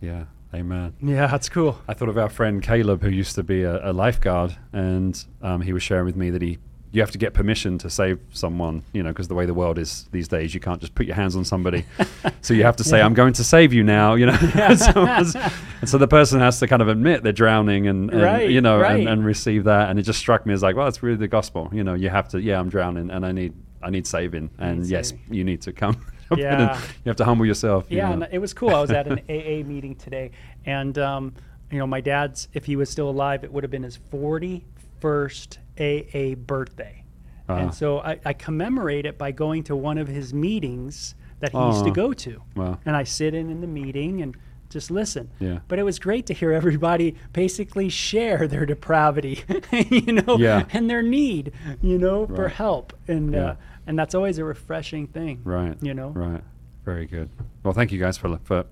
Yeah. 0.01 0.25
Amen. 0.53 0.93
Yeah, 1.01 1.27
that's 1.27 1.49
cool. 1.49 1.77
I 1.87 1.93
thought 1.95 2.07
of 2.09 2.17
our 2.17 2.29
friend 2.29 2.61
Caleb, 2.61 3.01
who 3.01 3.09
used 3.09 3.35
to 3.35 3.43
be 3.43 3.63
a, 3.63 3.89
a 3.89 3.91
lifeguard, 3.91 4.55
and 4.71 5.21
um, 5.41 5.61
he 5.61 5.73
was 5.73 5.83
sharing 5.83 6.05
with 6.05 6.15
me 6.15 6.29
that 6.29 6.41
he 6.41 6.59
you 6.91 7.01
have 7.01 7.11
to 7.11 7.17
get 7.17 7.33
permission 7.33 7.77
to 7.79 7.89
save 7.89 8.19
someone, 8.31 8.81
you 8.93 9.03
know, 9.03 9.09
because 9.09 9.27
the 9.27 9.33
way 9.35 9.45
the 9.45 9.53
world 9.53 9.77
is 9.77 10.07
these 10.13 10.29
days, 10.29 10.53
you 10.53 10.61
can't 10.61 10.79
just 10.79 10.95
put 10.95 11.05
your 11.05 11.15
hands 11.15 11.35
on 11.35 11.43
somebody. 11.43 11.83
so 12.41 12.53
you 12.53 12.63
have 12.63 12.77
to 12.77 12.85
say, 12.85 12.99
Yeah. 12.99 13.05
"I'm 13.05 13.13
going 13.13 13.33
to 13.33 13.43
save 13.43 13.73
you 13.73 13.83
now," 13.83 14.13
you 14.13 14.27
know. 14.27 14.35
so, 14.77 15.03
it's- 15.03 15.35
and 15.81 15.89
so 15.89 15.97
the 15.97 16.07
person 16.07 16.39
has 16.39 16.57
to 16.59 16.67
kind 16.67 16.81
of 16.81 16.87
admit 16.87 17.21
they're 17.21 17.33
drowning 17.33 17.87
and, 17.87 18.09
and 18.11 18.21
Right, 18.21 18.49
you 18.49 18.61
know, 18.61 18.79
right. 18.79 18.99
and, 19.01 19.09
and 19.09 19.25
receive 19.25 19.65
that. 19.65 19.89
And 19.89 19.99
it 19.99 20.03
just 20.03 20.19
struck 20.19 20.45
me 20.45 20.53
as 20.53 20.63
like, 20.63 20.77
well, 20.77 20.85
that's 20.85 21.03
really 21.03 21.17
the 21.17 21.27
gospel. 21.27 21.69
You 21.73 21.83
know, 21.83 21.95
you 21.95 22.09
have 22.09 22.29
to. 22.29 22.39
Yeah, 22.41 22.61
I'm 22.61 22.69
drowning, 22.69 23.09
and 23.11 23.25
I 23.25 23.33
need 23.33 23.53
I 23.83 23.89
need 23.89 24.07
saving, 24.07 24.51
and 24.57 24.83
need 24.83 24.89
yes, 24.89 25.09
saving. 25.09 25.33
you 25.33 25.43
need 25.43 25.61
to 25.63 25.73
come. 25.73 25.97
up 26.31 26.37
in 26.39 26.45
and 26.45 26.59
Yeah. 26.59 26.81
you 27.03 27.09
have 27.09 27.15
to 27.17 27.25
humble 27.25 27.45
yourself. 27.45 27.85
you 27.89 27.97
Yeah, 27.97 28.15
know. 28.15 28.27
it 28.31 28.39
was 28.39 28.53
cool. 28.53 28.69
I 28.69 28.81
was 28.81 28.91
at 28.91 29.07
an 29.07 29.19
AA 29.29 29.63
meeting 29.67 29.95
today, 29.95 30.31
and 30.65 30.97
um, 30.97 31.33
you 31.71 31.77
know, 31.79 31.87
my 31.87 32.01
dad's, 32.01 32.47
if 32.53 32.65
he 32.65 32.75
was 32.75 32.89
still 32.89 33.09
alive, 33.09 33.43
it 33.43 33.51
would 33.51 33.63
have 33.63 33.71
been 33.71 33.83
his 33.83 33.97
41st 34.11 35.57
AA 35.79 36.35
birthday. 36.35 37.03
Ah. 37.47 37.57
And 37.57 37.73
so 37.73 37.99
I, 37.99 38.19
I 38.25 38.33
commemorate 38.33 39.05
it 39.05 39.17
by 39.17 39.31
going 39.31 39.63
to 39.63 39.75
one 39.75 39.97
of 39.97 40.07
his 40.07 40.33
meetings 40.33 41.15
that 41.39 41.51
he 41.51 41.57
used 41.57 41.83
to 41.85 41.91
go 41.91 42.13
to. 42.13 42.41
Wow. 42.55 42.79
And 42.85 42.95
I 42.95 43.03
sit 43.03 43.33
in 43.33 43.49
in 43.49 43.61
the 43.61 43.67
meeting 43.67 44.21
and 44.21 44.35
just 44.69 44.89
listen. 44.89 45.29
Yeah. 45.39 45.59
But 45.67 45.77
it 45.79 45.83
was 45.83 45.99
great 45.99 46.25
to 46.27 46.33
hear 46.33 46.51
everybody 46.51 47.15
basically 47.33 47.89
share 47.89 48.47
their 48.47 48.65
depravity, 48.65 49.43
you 49.89 50.13
know, 50.13 50.37
Yeah. 50.37 50.65
and 50.71 50.89
their 50.89 51.03
need, 51.03 51.51
you 51.81 51.99
know, 51.99 52.25
for 52.27 52.47
help. 52.47 52.93
And 53.07 53.33
Yeah. 53.33 53.45
uh, 53.45 53.55
and 53.87 53.97
that's 53.97 54.15
always 54.15 54.37
a 54.37 54.43
refreshing 54.43 55.07
thing. 55.07 55.41
Right. 55.43 55.75
You 55.81 55.93
know? 55.93 56.09
Right. 56.09 56.41
Very 56.83 57.05
good. 57.05 57.29
Well, 57.63 57.73
thank 57.73 57.91
you 57.91 57.99
guys 57.99 58.17
for 58.17 58.37
for 58.43 58.65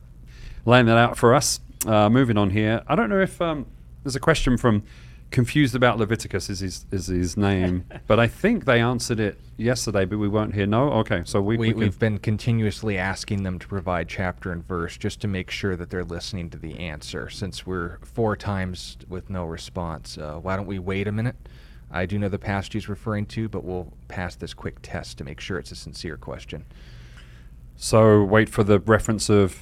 laying 0.66 0.86
that 0.86 0.98
out 0.98 1.18
for 1.18 1.34
us. 1.34 1.60
Uh, 1.86 2.10
moving 2.10 2.38
on 2.38 2.50
here, 2.50 2.82
I 2.88 2.96
don't 2.96 3.10
know 3.10 3.20
if 3.20 3.42
um, 3.42 3.66
there's 4.04 4.16
a 4.16 4.20
question 4.20 4.58
from 4.58 4.84
confused 5.34 5.74
about 5.76 5.98
Leviticus 5.98 6.50
is 6.50 6.60
his 6.60 6.86
is 6.92 7.08
his 7.08 7.36
name, 7.36 7.86
but 8.08 8.20
I 8.20 8.28
think 8.28 8.66
they 8.66 8.80
answered 8.80 9.20
it 9.20 9.40
yesterday, 9.58 10.06
but 10.06 10.20
we 10.20 10.30
weren't 10.30 10.54
here. 10.54 10.68
No, 10.68 10.92
okay, 10.94 11.24
so 11.26 11.42
we, 11.42 11.58
we, 11.58 11.74
we 11.74 11.86
we've 11.86 12.00
been 12.00 12.20
continuously 12.20 12.98
asking 12.98 13.44
them 13.44 13.60
to 13.60 13.68
provide 13.68 14.08
chapter 14.08 14.52
and 14.52 14.66
verse 14.66 14.96
just 14.96 15.20
to 15.22 15.28
make 15.28 15.50
sure 15.50 15.76
that 15.76 15.90
they're 15.90 16.06
listening 16.06 16.50
to 16.52 16.58
the 16.58 16.80
answer. 16.80 17.30
Since 17.30 17.66
we're 17.66 17.98
four 18.04 18.38
times 18.38 18.98
with 19.10 19.30
no 19.30 19.44
response, 19.44 20.18
uh, 20.18 20.36
why 20.36 20.56
don't 20.56 20.68
we 20.68 20.80
wait 20.80 21.08
a 21.08 21.12
minute? 21.12 21.36
I 21.94 22.06
do 22.08 22.18
know 22.18 22.28
the 22.30 22.40
passage 22.40 22.74
he's 22.74 22.90
referring 22.90 23.28
to, 23.28 23.48
but 23.48 23.64
we'll 23.64 23.94
pass 24.08 24.36
this 24.36 24.54
quick 24.54 24.80
test 24.82 25.18
to 25.20 25.24
make 25.24 25.40
sure 25.40 25.58
it's 25.60 25.72
a 25.72 25.76
sincere 25.76 26.18
question. 26.18 26.66
so 27.76 28.24
wait 28.24 28.50
for 28.50 28.64
the 28.64 28.80
reference 28.80 29.30
of 29.30 29.62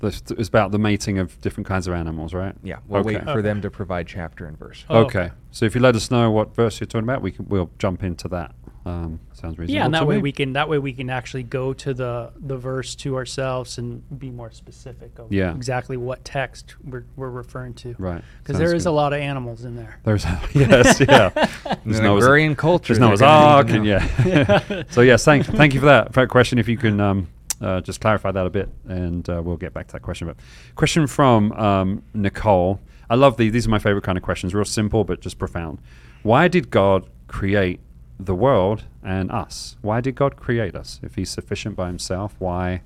the, 0.00 0.08
it's 0.38 0.48
about 0.48 0.72
the 0.72 0.78
mating 0.78 1.18
of 1.18 1.40
different 1.40 1.66
kinds 1.66 1.86
of 1.86 1.94
animals, 1.94 2.34
right? 2.34 2.54
Yeah, 2.62 2.78
we'll 2.88 3.02
wait 3.04 3.18
Okay. 3.18 3.32
for 3.32 3.40
them 3.42 3.60
to 3.62 3.70
provide 3.70 4.06
chapter 4.08 4.46
and 4.46 4.58
verse. 4.58 4.84
Oh. 4.90 5.00
Okay, 5.04 5.30
so 5.52 5.64
if 5.64 5.74
you 5.74 5.80
let 5.80 5.94
us 5.94 6.10
know 6.10 6.30
what 6.30 6.54
verse 6.56 6.80
you're 6.80 6.86
talking 6.88 7.04
about, 7.08 7.22
we 7.22 7.30
can 7.30 7.46
we'll 7.48 7.70
jump 7.78 8.02
into 8.02 8.26
that. 8.28 8.54
Um, 8.84 9.20
sounds 9.32 9.58
reasonable. 9.58 9.74
Yeah, 9.78 9.84
and 9.84 9.94
to 9.94 10.00
that 10.00 10.06
way 10.08 10.16
me. 10.16 10.22
we 10.22 10.32
can 10.32 10.54
that 10.54 10.68
way 10.68 10.78
we 10.78 10.92
can 10.92 11.08
actually 11.08 11.44
go 11.44 11.72
to 11.72 11.94
the 11.94 12.32
the 12.36 12.56
verse 12.56 12.96
to 12.96 13.14
ourselves 13.14 13.78
and 13.78 14.02
be 14.18 14.28
more 14.30 14.50
specific 14.50 15.18
of 15.20 15.32
Yeah. 15.32 15.54
exactly 15.54 15.96
what 15.96 16.24
text 16.24 16.74
we're, 16.84 17.04
we're 17.14 17.30
referring 17.30 17.74
to. 17.74 17.94
right 17.98 18.22
Because 18.42 18.58
there 18.58 18.74
is 18.74 18.82
good. 18.84 18.90
a 18.90 18.92
lot 18.92 19.12
of 19.12 19.20
animals 19.20 19.64
in 19.64 19.76
there. 19.76 20.00
There's 20.02 20.24
yes, 20.52 20.98
yeah. 21.00 21.30
In 21.64 21.78
There's 21.84 21.98
an 21.98 22.04
Noah's- 22.04 22.24
agrarian 22.24 22.56
culture, 22.56 22.88
There's 22.94 22.98
they're 22.98 23.08
Noah's 23.08 23.22
Ark, 23.22 23.70
and 23.70 23.84
know. 23.84 24.00
yeah. 24.24 24.82
so 24.90 25.00
yes, 25.02 25.24
thank 25.24 25.46
thank 25.46 25.74
you 25.74 25.80
for 25.80 25.86
that 25.86 26.12
for 26.12 26.20
that 26.22 26.28
question. 26.28 26.58
If 26.58 26.68
you 26.68 26.76
can 26.76 27.00
um, 27.00 27.28
uh, 27.60 27.80
just 27.82 28.00
clarify 28.00 28.32
that 28.32 28.44
a 28.46 28.50
bit, 28.50 28.68
and 28.88 29.28
uh, 29.30 29.40
we'll 29.44 29.56
get 29.56 29.72
back 29.72 29.86
to 29.86 29.92
that 29.92 30.02
question. 30.02 30.26
But 30.26 30.38
question 30.74 31.06
from 31.06 31.52
um, 31.52 32.02
Nicole. 32.14 32.80
I 33.08 33.14
love 33.14 33.36
these. 33.36 33.52
These 33.52 33.66
are 33.68 33.70
my 33.70 33.78
favorite 33.78 34.02
kind 34.02 34.18
of 34.18 34.24
questions. 34.24 34.54
Real 34.54 34.64
simple, 34.64 35.04
but 35.04 35.20
just 35.20 35.38
profound. 35.38 35.78
Why 36.24 36.48
did 36.48 36.70
God 36.70 37.08
create 37.28 37.78
the 38.26 38.34
world 38.34 38.84
and 39.02 39.30
us? 39.30 39.76
Why 39.82 40.00
did 40.00 40.14
God 40.14 40.36
create 40.36 40.74
us? 40.74 41.00
If 41.02 41.14
He's 41.16 41.30
sufficient 41.30 41.76
by 41.76 41.86
Himself, 41.88 42.34
why? 42.38 42.82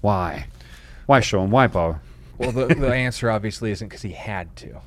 Why? 0.00 0.46
Why, 1.06 1.20
Sean? 1.20 1.50
Why, 1.50 1.66
Bo? 1.66 1.98
Well, 2.38 2.52
the, 2.52 2.66
the 2.66 2.94
answer 3.06 3.30
obviously 3.30 3.70
isn't 3.70 3.88
because 3.88 4.02
he 4.02 4.12
had 4.12 4.54
to. 4.56 4.80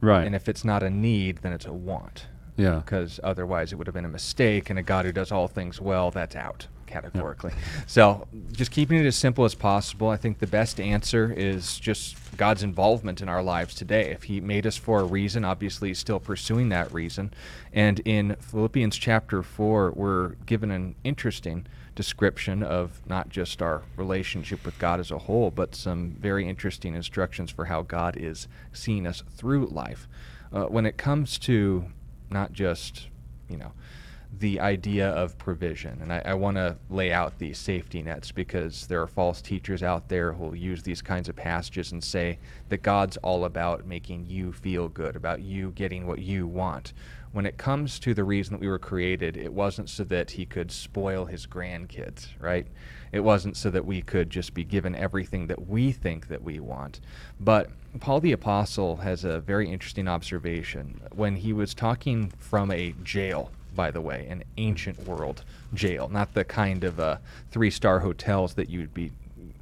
Right. 0.00 0.24
And 0.26 0.34
if 0.34 0.48
it's 0.48 0.64
not 0.64 0.82
a 0.82 0.90
need, 0.90 1.38
then 1.38 1.52
it's 1.52 1.66
a 1.66 1.72
want. 1.72 2.26
yeah. 2.56 2.76
because 2.84 3.18
otherwise 3.24 3.72
it 3.72 3.76
would 3.76 3.86
have 3.86 3.94
been 3.94 4.04
a 4.04 4.08
mistake. 4.08 4.70
And 4.70 4.78
a 4.78 4.82
God 4.82 5.04
who 5.04 5.12
does 5.12 5.32
all 5.32 5.48
things 5.48 5.80
well, 5.80 6.10
that's 6.10 6.36
out 6.36 6.66
categorically. 6.92 7.52
So 7.86 8.26
just 8.52 8.70
keeping 8.70 8.98
it 8.98 9.06
as 9.06 9.16
simple 9.16 9.44
as 9.44 9.54
possible. 9.54 10.08
I 10.08 10.16
think 10.16 10.38
the 10.38 10.46
best 10.46 10.78
answer 10.78 11.32
is 11.32 11.78
just 11.78 12.16
God's 12.36 12.62
involvement 12.62 13.22
in 13.22 13.28
our 13.28 13.42
lives 13.42 13.74
today. 13.74 14.10
If 14.10 14.24
He 14.24 14.40
made 14.40 14.66
us 14.66 14.76
for 14.76 15.00
a 15.00 15.04
reason, 15.04 15.44
obviously 15.44 15.88
He's 15.88 15.98
still 15.98 16.20
pursuing 16.20 16.68
that 16.68 16.92
reason. 16.92 17.32
And 17.72 18.00
in 18.00 18.36
Philippians 18.40 18.96
chapter 18.96 19.42
four, 19.42 19.92
we're 19.92 20.30
given 20.46 20.70
an 20.70 20.94
interesting 21.02 21.66
description 21.94 22.62
of 22.62 23.00
not 23.06 23.28
just 23.28 23.60
our 23.62 23.82
relationship 23.96 24.64
with 24.64 24.78
God 24.78 25.00
as 25.00 25.10
a 25.10 25.18
whole, 25.18 25.50
but 25.50 25.74
some 25.74 26.16
very 26.20 26.48
interesting 26.48 26.94
instructions 26.94 27.50
for 27.50 27.66
how 27.66 27.82
God 27.82 28.16
is 28.16 28.48
seeing 28.72 29.06
us 29.06 29.22
through 29.30 29.66
life. 29.66 30.08
Uh, 30.52 30.64
when 30.64 30.86
it 30.86 30.96
comes 30.96 31.38
to 31.38 31.86
not 32.30 32.52
just, 32.52 33.08
you 33.48 33.56
know, 33.56 33.72
the 34.38 34.60
idea 34.60 35.10
of 35.10 35.36
provision. 35.36 35.98
And 36.00 36.12
I, 36.12 36.22
I 36.24 36.34
want 36.34 36.56
to 36.56 36.76
lay 36.88 37.12
out 37.12 37.38
these 37.38 37.58
safety 37.58 38.02
nets 38.02 38.32
because 38.32 38.86
there 38.86 39.02
are 39.02 39.06
false 39.06 39.42
teachers 39.42 39.82
out 39.82 40.08
there 40.08 40.32
who 40.32 40.44
will 40.44 40.56
use 40.56 40.82
these 40.82 41.02
kinds 41.02 41.28
of 41.28 41.36
passages 41.36 41.92
and 41.92 42.02
say 42.02 42.38
that 42.70 42.82
God's 42.82 43.18
all 43.18 43.44
about 43.44 43.86
making 43.86 44.26
you 44.26 44.52
feel 44.52 44.88
good, 44.88 45.16
about 45.16 45.42
you 45.42 45.70
getting 45.72 46.06
what 46.06 46.20
you 46.20 46.46
want. 46.46 46.94
When 47.32 47.46
it 47.46 47.56
comes 47.56 47.98
to 48.00 48.14
the 48.14 48.24
reason 48.24 48.52
that 48.52 48.60
we 48.60 48.68
were 48.68 48.78
created, 48.78 49.36
it 49.36 49.52
wasn't 49.52 49.88
so 49.88 50.04
that 50.04 50.32
he 50.32 50.44
could 50.44 50.70
spoil 50.70 51.24
his 51.24 51.46
grandkids, 51.46 52.28
right? 52.38 52.66
It 53.10 53.20
wasn't 53.20 53.56
so 53.56 53.70
that 53.70 53.86
we 53.86 54.02
could 54.02 54.28
just 54.28 54.54
be 54.54 54.64
given 54.64 54.94
everything 54.94 55.46
that 55.46 55.66
we 55.66 55.92
think 55.92 56.28
that 56.28 56.42
we 56.42 56.60
want. 56.60 57.00
But 57.40 57.70
Paul 58.00 58.20
the 58.20 58.32
Apostle 58.32 58.96
has 58.96 59.24
a 59.24 59.40
very 59.40 59.70
interesting 59.70 60.08
observation. 60.08 61.00
When 61.12 61.36
he 61.36 61.52
was 61.52 61.74
talking 61.74 62.32
from 62.38 62.70
a 62.70 62.94
jail, 63.02 63.50
by 63.74 63.90
the 63.90 64.00
way, 64.00 64.26
an 64.28 64.44
ancient 64.56 65.06
world 65.06 65.44
jail, 65.74 66.08
not 66.08 66.34
the 66.34 66.44
kind 66.44 66.84
of 66.84 67.00
uh, 67.00 67.18
three 67.50 67.70
star 67.70 68.00
hotels 68.00 68.54
that 68.54 68.68
you'd 68.68 68.94
be 68.94 69.12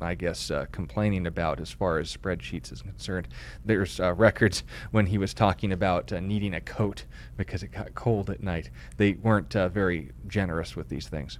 I 0.03 0.15
guess, 0.15 0.51
uh, 0.51 0.67
complaining 0.73 1.27
about 1.27 1.61
as 1.61 1.71
far 1.71 1.99
as 1.99 2.15
spreadsheets 2.15 2.73
is 2.73 2.83
concerned. 2.83 3.29
There's 3.65 4.01
uh, 4.01 4.15
records 4.15 4.63
when 4.91 5.07
he 5.07 5.19
was 5.19 5.35
talking 5.35 5.73
about 5.73 6.13
uh, 6.13 6.21
needing 6.21 6.55
a 6.55 6.61
coat 6.61 7.05
because 7.37 7.63
it 7.63 7.69
got 7.69 7.95
cold 7.95 8.31
at 8.31 8.43
night. 8.43 8.71
They 8.97 9.13
weren't 9.13 9.55
uh, 9.55 9.69
very 9.69 10.11
generous 10.27 10.75
with 10.75 10.89
these 10.89 11.09
things. 11.09 11.39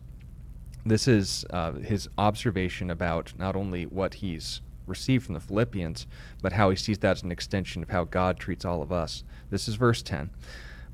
This 0.85 1.09
is 1.09 1.45
uh, 1.51 1.73
his 1.73 2.09
observation 2.19 2.91
about 2.91 3.33
not 3.39 3.57
only 3.57 3.85
what 3.85 4.15
he's 4.15 4.61
received 4.87 5.25
from 5.25 5.35
the 5.35 5.41
Philippians, 5.41 6.07
but 6.43 6.53
how 6.53 6.71
he 6.71 6.77
sees 6.77 6.99
that 6.99 7.19
as 7.19 7.23
an 7.23 7.33
extension 7.33 7.83
of 7.83 7.91
how 7.91 8.05
God 8.05 8.39
treats 8.39 8.65
all 8.65 8.83
of 8.83 8.93
us. 8.93 9.25
This 9.51 9.69
is 9.69 9.75
verse 9.77 10.03
10. 10.03 10.31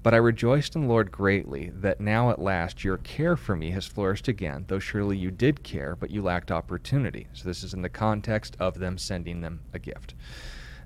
But 0.06 0.14
I 0.14 0.18
rejoiced 0.18 0.76
in 0.76 0.82
the 0.82 0.86
Lord 0.86 1.10
greatly 1.10 1.72
that 1.80 2.00
now 2.00 2.30
at 2.30 2.38
last 2.38 2.84
your 2.84 2.98
care 2.98 3.36
for 3.36 3.56
me 3.56 3.72
has 3.72 3.88
flourished 3.88 4.28
again, 4.28 4.64
though 4.68 4.78
surely 4.78 5.16
you 5.16 5.32
did 5.32 5.64
care, 5.64 5.96
but 5.96 6.12
you 6.12 6.22
lacked 6.22 6.52
opportunity. 6.52 7.26
So 7.32 7.42
this 7.42 7.64
is 7.64 7.74
in 7.74 7.82
the 7.82 7.88
context 7.88 8.56
of 8.60 8.78
them 8.78 8.98
sending 8.98 9.40
them 9.40 9.62
a 9.74 9.80
gift. 9.80 10.14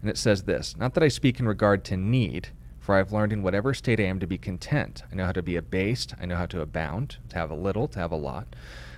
And 0.01 0.09
it 0.09 0.17
says 0.17 0.45
this 0.45 0.75
Not 0.75 0.95
that 0.95 1.03
I 1.03 1.09
speak 1.09 1.39
in 1.39 1.47
regard 1.47 1.85
to 1.85 1.99
need, 1.99 2.49
for 2.79 2.95
I 2.95 2.97
have 2.97 3.13
learned 3.13 3.35
in 3.35 3.43
whatever 3.43 3.75
state 3.75 4.01
I 4.01 4.05
am 4.05 4.21
to 4.21 4.27
be 4.27 4.39
content. 4.39 5.03
I 5.13 5.17
know 5.17 5.27
how 5.27 5.33
to 5.33 5.43
be 5.43 5.57
abased, 5.57 6.15
I 6.19 6.25
know 6.25 6.37
how 6.37 6.47
to 6.47 6.63
abound, 6.63 7.19
to 7.29 7.37
have 7.37 7.51
a 7.51 7.55
little, 7.55 7.89
to 7.89 7.99
have 7.99 8.13
a 8.13 8.17
lot. 8.17 8.57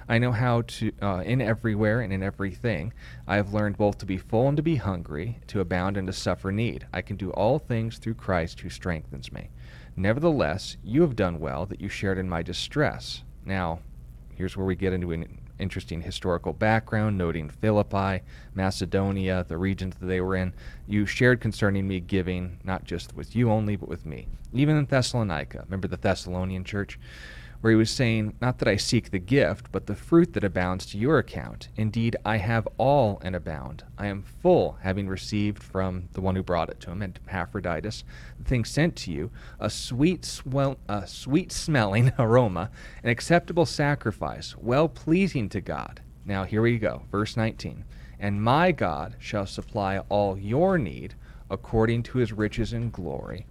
I 0.09 0.19
know 0.19 0.31
how 0.31 0.63
to, 0.63 0.93
uh, 1.03 1.23
in 1.27 1.41
everywhere 1.41 2.01
and 2.01 2.13
in 2.13 2.23
everything, 2.23 2.93
I 3.27 3.35
have 3.35 3.53
learned 3.53 3.77
both 3.77 3.99
to 3.99 4.07
be 4.07 4.19
full 4.19 4.47
and 4.47 4.57
to 4.57 4.63
be 4.63 4.77
hungry, 4.77 5.41
to 5.49 5.59
abound 5.59 5.97
and 5.97 6.07
to 6.07 6.13
suffer 6.13 6.53
need. 6.53 6.87
I 6.93 7.03
can 7.03 7.17
do 7.17 7.31
all 7.31 7.59
things 7.59 7.99
through 7.99 8.15
Christ 8.15 8.61
who 8.61 8.71
strengthens 8.71 9.33
me. 9.33 9.51
Nevertheless, 9.97 10.77
you 10.83 11.03
have 11.03 11.17
done 11.17 11.39
well 11.39 11.67
that 11.67 11.81
you 11.81 11.89
shared 11.89 12.19
in 12.19 12.29
my 12.29 12.43
distress. 12.43 13.23
Now, 13.45 13.81
here's 14.35 14.57
where 14.57 14.67
we 14.67 14.75
get 14.75 14.93
into 14.93 15.13
an 15.13 15.41
interesting 15.59 16.03
historical 16.03 16.53
background, 16.53 17.17
noting 17.17 17.49
Philippi, 17.49 18.23
Macedonia, 18.55 19.45
the 19.47 19.57
regions 19.57 19.95
that 19.97 20.07
they 20.07 20.21
were 20.21 20.37
in. 20.37 20.53
You 20.87 21.07
shared 21.07 21.41
concerning 21.41 21.87
me 21.87 22.01
giving, 22.01 22.59
not 22.65 22.85
just 22.85 23.15
with 23.15 23.37
you 23.37 23.51
only, 23.51 23.77
but 23.77 23.89
with 23.89 24.05
me. 24.05 24.27
Even 24.53 24.77
in 24.77 24.87
Thessalonica, 24.87 25.63
remember 25.65 25.89
the 25.89 25.97
Thessalonian 25.97 26.65
church? 26.65 26.99
Where 27.63 27.71
he 27.71 27.77
was 27.77 27.91
saying, 27.91 28.35
Not 28.41 28.59
that 28.59 28.69
I 28.69 28.77
seek 28.77 29.11
the 29.11 29.19
gift, 29.19 29.73
but 29.73 29.87
the 29.87 29.95
fruit 29.95 30.35
that 30.35 30.45
abounds 30.45 30.85
to 30.87 30.99
your 30.99 31.19
account. 31.19 31.69
Indeed, 31.77 32.17
I 32.25 32.37
have 32.37 32.69
all 32.77 33.21
and 33.25 33.35
abound. 33.35 33.85
I 33.97 34.09
am 34.09 34.25
full, 34.25 34.79
having 34.83 35.09
received 35.09 35.63
from 35.63 36.09
the 36.13 36.21
one 36.21 36.35
who 36.35 36.43
brought 36.43 36.71
it 36.71 36.81
to 36.81 36.91
him, 36.91 37.03
and 37.03 37.19
Epaphroditus, 37.25 38.03
the 38.39 38.45
thing 38.45 38.65
sent 38.65 38.97
to 38.97 39.13
you, 39.13 39.31
a 39.61 39.71
sweet, 39.71 40.43
a 40.89 41.07
sweet 41.07 41.53
smelling 41.53 42.13
aroma, 42.19 42.69
an 43.05 43.11
acceptable 43.11 43.65
sacrifice, 43.65 44.57
well 44.59 44.89
pleasing 44.89 45.49
to 45.51 45.61
God. 45.61 46.01
Now, 46.27 46.45
here 46.45 46.63
we 46.63 46.79
go, 46.79 47.03
verse 47.11 47.37
19. 47.37 47.85
And 48.19 48.43
my 48.43 48.73
God 48.73 49.17
shall 49.19 49.47
supply 49.47 49.99
all 50.09 50.37
your 50.37 50.79
need 50.79 51.15
according 51.49 52.03
to 52.05 52.19
his 52.19 52.33
riches 52.33 52.73
and 52.73 52.93
glory 52.93 53.47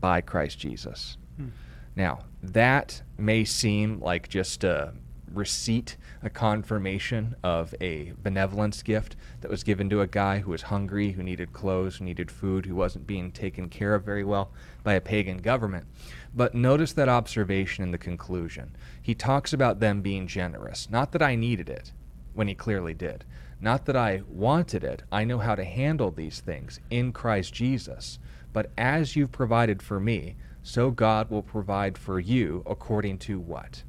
by 0.00 0.20
Christ 0.20 0.58
Jesus. 0.58 1.16
Hmm. 1.36 1.48
Now, 1.96 2.20
that 2.42 3.02
may 3.18 3.44
seem 3.44 4.00
like 4.00 4.28
just 4.28 4.62
a 4.62 4.92
receipt, 5.32 5.96
a 6.22 6.30
confirmation 6.30 7.34
of 7.42 7.74
a 7.80 8.12
benevolence 8.22 8.82
gift 8.82 9.16
that 9.40 9.50
was 9.50 9.64
given 9.64 9.90
to 9.90 10.00
a 10.00 10.06
guy 10.06 10.38
who 10.38 10.50
was 10.50 10.62
hungry, 10.62 11.12
who 11.12 11.22
needed 11.22 11.52
clothes, 11.52 11.96
who 11.96 12.04
needed 12.04 12.30
food, 12.30 12.66
who 12.66 12.74
wasn't 12.74 13.06
being 13.06 13.32
taken 13.32 13.68
care 13.68 13.94
of 13.94 14.04
very 14.04 14.24
well 14.24 14.52
by 14.84 14.94
a 14.94 15.00
pagan 15.00 15.38
government. 15.38 15.86
But 16.34 16.54
notice 16.54 16.92
that 16.92 17.08
observation 17.08 17.82
in 17.82 17.90
the 17.90 17.98
conclusion. 17.98 18.76
He 19.02 19.14
talks 19.14 19.52
about 19.52 19.80
them 19.80 20.02
being 20.02 20.26
generous. 20.26 20.88
Not 20.90 21.12
that 21.12 21.22
I 21.22 21.34
needed 21.34 21.68
it, 21.68 21.92
when 22.34 22.48
he 22.48 22.54
clearly 22.54 22.94
did. 22.94 23.24
Not 23.60 23.86
that 23.86 23.96
I 23.96 24.22
wanted 24.28 24.84
it. 24.84 25.02
I 25.10 25.24
know 25.24 25.38
how 25.38 25.54
to 25.54 25.64
handle 25.64 26.10
these 26.10 26.40
things 26.40 26.78
in 26.90 27.12
Christ 27.12 27.54
Jesus. 27.54 28.18
But 28.52 28.70
as 28.76 29.16
you've 29.16 29.32
provided 29.32 29.82
for 29.82 29.98
me, 29.98 30.36
so 30.66 30.90
God 30.90 31.30
will 31.30 31.44
provide 31.44 31.96
for 31.96 32.18
you 32.18 32.64
according 32.66 33.18
to 33.18 33.38
what? 33.38 33.84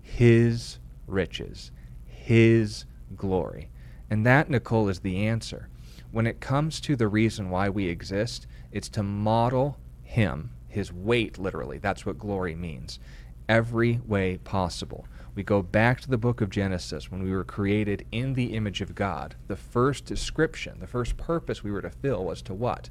His 0.00 0.78
riches, 1.06 1.70
His 2.06 2.86
glory. 3.14 3.68
And 4.08 4.24
that, 4.24 4.48
Nicole, 4.48 4.88
is 4.88 5.00
the 5.00 5.26
answer. 5.26 5.68
When 6.12 6.26
it 6.26 6.40
comes 6.40 6.80
to 6.80 6.96
the 6.96 7.06
reason 7.06 7.50
why 7.50 7.68
we 7.68 7.88
exist, 7.88 8.46
it's 8.72 8.88
to 8.90 9.02
model 9.02 9.76
Him, 10.02 10.52
His 10.68 10.90
weight, 10.90 11.36
literally. 11.36 11.76
That's 11.76 12.06
what 12.06 12.18
glory 12.18 12.54
means. 12.54 12.98
Every 13.46 14.00
way 14.06 14.38
possible. 14.38 15.06
We 15.34 15.42
go 15.42 15.60
back 15.60 16.00
to 16.00 16.08
the 16.08 16.16
book 16.16 16.40
of 16.40 16.48
Genesis 16.48 17.10
when 17.10 17.22
we 17.22 17.30
were 17.30 17.44
created 17.44 18.06
in 18.10 18.32
the 18.32 18.54
image 18.54 18.80
of 18.80 18.94
God. 18.94 19.34
The 19.48 19.56
first 19.56 20.06
description, 20.06 20.80
the 20.80 20.86
first 20.86 21.18
purpose 21.18 21.62
we 21.62 21.70
were 21.70 21.82
to 21.82 21.90
fill 21.90 22.24
was 22.24 22.40
to 22.42 22.54
what? 22.54 22.88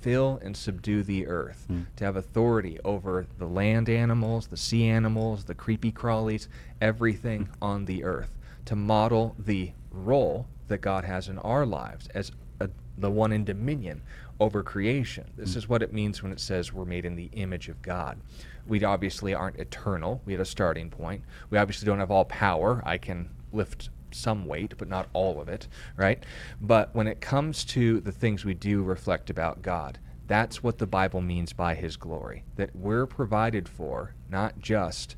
Fill 0.00 0.38
and 0.42 0.56
subdue 0.56 1.02
the 1.02 1.26
earth, 1.26 1.66
mm. 1.70 1.86
to 1.96 2.04
have 2.04 2.16
authority 2.16 2.78
over 2.84 3.26
the 3.38 3.46
land 3.46 3.88
animals, 3.88 4.46
the 4.46 4.56
sea 4.56 4.86
animals, 4.86 5.44
the 5.44 5.54
creepy 5.54 5.92
crawlies, 5.92 6.48
everything 6.80 7.48
on 7.60 7.84
the 7.84 8.04
earth, 8.04 8.36
to 8.64 8.76
model 8.76 9.34
the 9.38 9.72
role 9.90 10.46
that 10.68 10.80
God 10.80 11.04
has 11.04 11.28
in 11.28 11.38
our 11.38 11.66
lives 11.66 12.08
as 12.14 12.30
a, 12.60 12.68
the 12.96 13.10
one 13.10 13.32
in 13.32 13.44
dominion 13.44 14.02
over 14.40 14.62
creation. 14.62 15.24
This 15.36 15.54
mm. 15.54 15.56
is 15.56 15.68
what 15.68 15.82
it 15.82 15.92
means 15.92 16.22
when 16.22 16.32
it 16.32 16.40
says 16.40 16.72
we're 16.72 16.84
made 16.84 17.04
in 17.04 17.16
the 17.16 17.30
image 17.32 17.68
of 17.68 17.82
God. 17.82 18.18
We 18.66 18.84
obviously 18.84 19.34
aren't 19.34 19.56
eternal. 19.56 20.20
We 20.24 20.34
had 20.34 20.40
a 20.40 20.44
starting 20.44 20.90
point. 20.90 21.22
We 21.50 21.58
obviously 21.58 21.86
don't 21.86 21.98
have 21.98 22.10
all 22.10 22.26
power. 22.26 22.82
I 22.84 22.98
can 22.98 23.30
lift 23.52 23.88
some 24.14 24.46
weight, 24.46 24.74
but 24.78 24.88
not 24.88 25.08
all 25.12 25.40
of 25.40 25.48
it, 25.48 25.68
right? 25.96 26.24
But 26.60 26.94
when 26.94 27.06
it 27.06 27.20
comes 27.20 27.64
to 27.66 28.00
the 28.00 28.12
things 28.12 28.44
we 28.44 28.54
do 28.54 28.82
reflect 28.82 29.30
about 29.30 29.62
God, 29.62 29.98
that's 30.26 30.62
what 30.62 30.78
the 30.78 30.86
Bible 30.86 31.20
means 31.22 31.52
by 31.52 31.74
His 31.74 31.96
glory. 31.96 32.44
That 32.56 32.76
we're 32.76 33.06
provided 33.06 33.68
for 33.68 34.14
not 34.28 34.58
just 34.58 35.16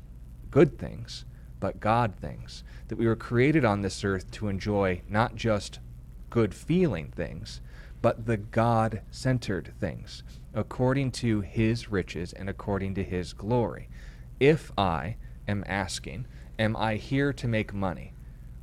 good 0.49 0.79
things, 0.79 1.25
but 1.59 1.79
God 1.79 2.15
things. 2.15 2.63
That 2.87 2.97
we 2.97 3.07
were 3.07 3.15
created 3.15 3.65
on 3.65 3.81
this 3.81 4.03
earth 4.03 4.31
to 4.31 4.47
enjoy 4.47 5.01
not 5.09 5.35
just 5.35 5.79
good 6.29 6.53
feeling 6.53 7.11
things, 7.11 7.61
but 8.01 8.25
the 8.25 8.37
God 8.37 9.01
centered 9.11 9.73
things, 9.79 10.23
according 10.53 11.11
to 11.11 11.41
His 11.41 11.91
riches 11.91 12.33
and 12.33 12.49
according 12.49 12.95
to 12.95 13.03
His 13.03 13.33
glory. 13.33 13.89
If 14.39 14.71
I 14.77 15.17
am 15.47 15.63
asking, 15.67 16.25
Am 16.57 16.75
I 16.75 16.95
here 16.95 17.33
to 17.33 17.47
make 17.47 17.73
money? 17.73 18.13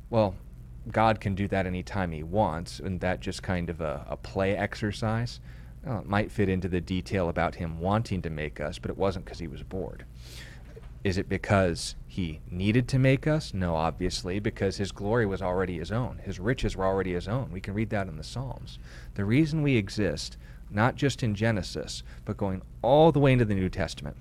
Well, 0.09 0.35
God 0.91 1.19
can 1.19 1.35
do 1.35 1.47
that 1.49 1.65
anytime 1.65 2.11
He 2.11 2.23
wants, 2.23 2.79
and 2.79 2.99
that 3.01 3.19
just 3.19 3.43
kind 3.43 3.69
of 3.69 3.79
a, 3.81 4.05
a 4.09 4.17
play 4.17 4.55
exercise. 4.55 5.39
Well, 5.85 5.99
it 5.99 6.05
might 6.07 6.31
fit 6.31 6.49
into 6.49 6.67
the 6.67 6.81
detail 6.81 7.29
about 7.29 7.55
Him 7.55 7.79
wanting 7.79 8.21
to 8.23 8.29
make 8.29 8.59
us, 8.59 8.79
but 8.79 8.89
it 8.89 8.97
wasn't 8.97 9.25
because 9.25 9.39
He 9.39 9.47
was 9.47 9.63
bored. 9.63 10.05
Is 11.03 11.17
it 11.17 11.29
because 11.29 11.95
He 12.07 12.41
needed 12.49 12.87
to 12.89 12.99
make 12.99 13.27
us? 13.27 13.53
No, 13.53 13.75
obviously, 13.75 14.39
because 14.39 14.77
His 14.77 14.91
glory 14.91 15.25
was 15.25 15.41
already 15.41 15.77
His 15.77 15.91
own. 15.91 16.19
His 16.23 16.39
riches 16.39 16.75
were 16.75 16.85
already 16.85 17.13
His 17.13 17.27
own. 17.27 17.51
We 17.51 17.61
can 17.61 17.75
read 17.75 17.91
that 17.91 18.07
in 18.07 18.17
the 18.17 18.23
Psalms. 18.23 18.79
The 19.13 19.25
reason 19.25 19.61
we 19.61 19.77
exist, 19.77 20.37
not 20.71 20.95
just 20.95 21.21
in 21.21 21.35
Genesis, 21.35 22.03
but 22.25 22.37
going 22.37 22.63
all 22.81 23.11
the 23.11 23.19
way 23.19 23.31
into 23.31 23.45
the 23.45 23.55
New 23.55 23.69
Testament, 23.69 24.17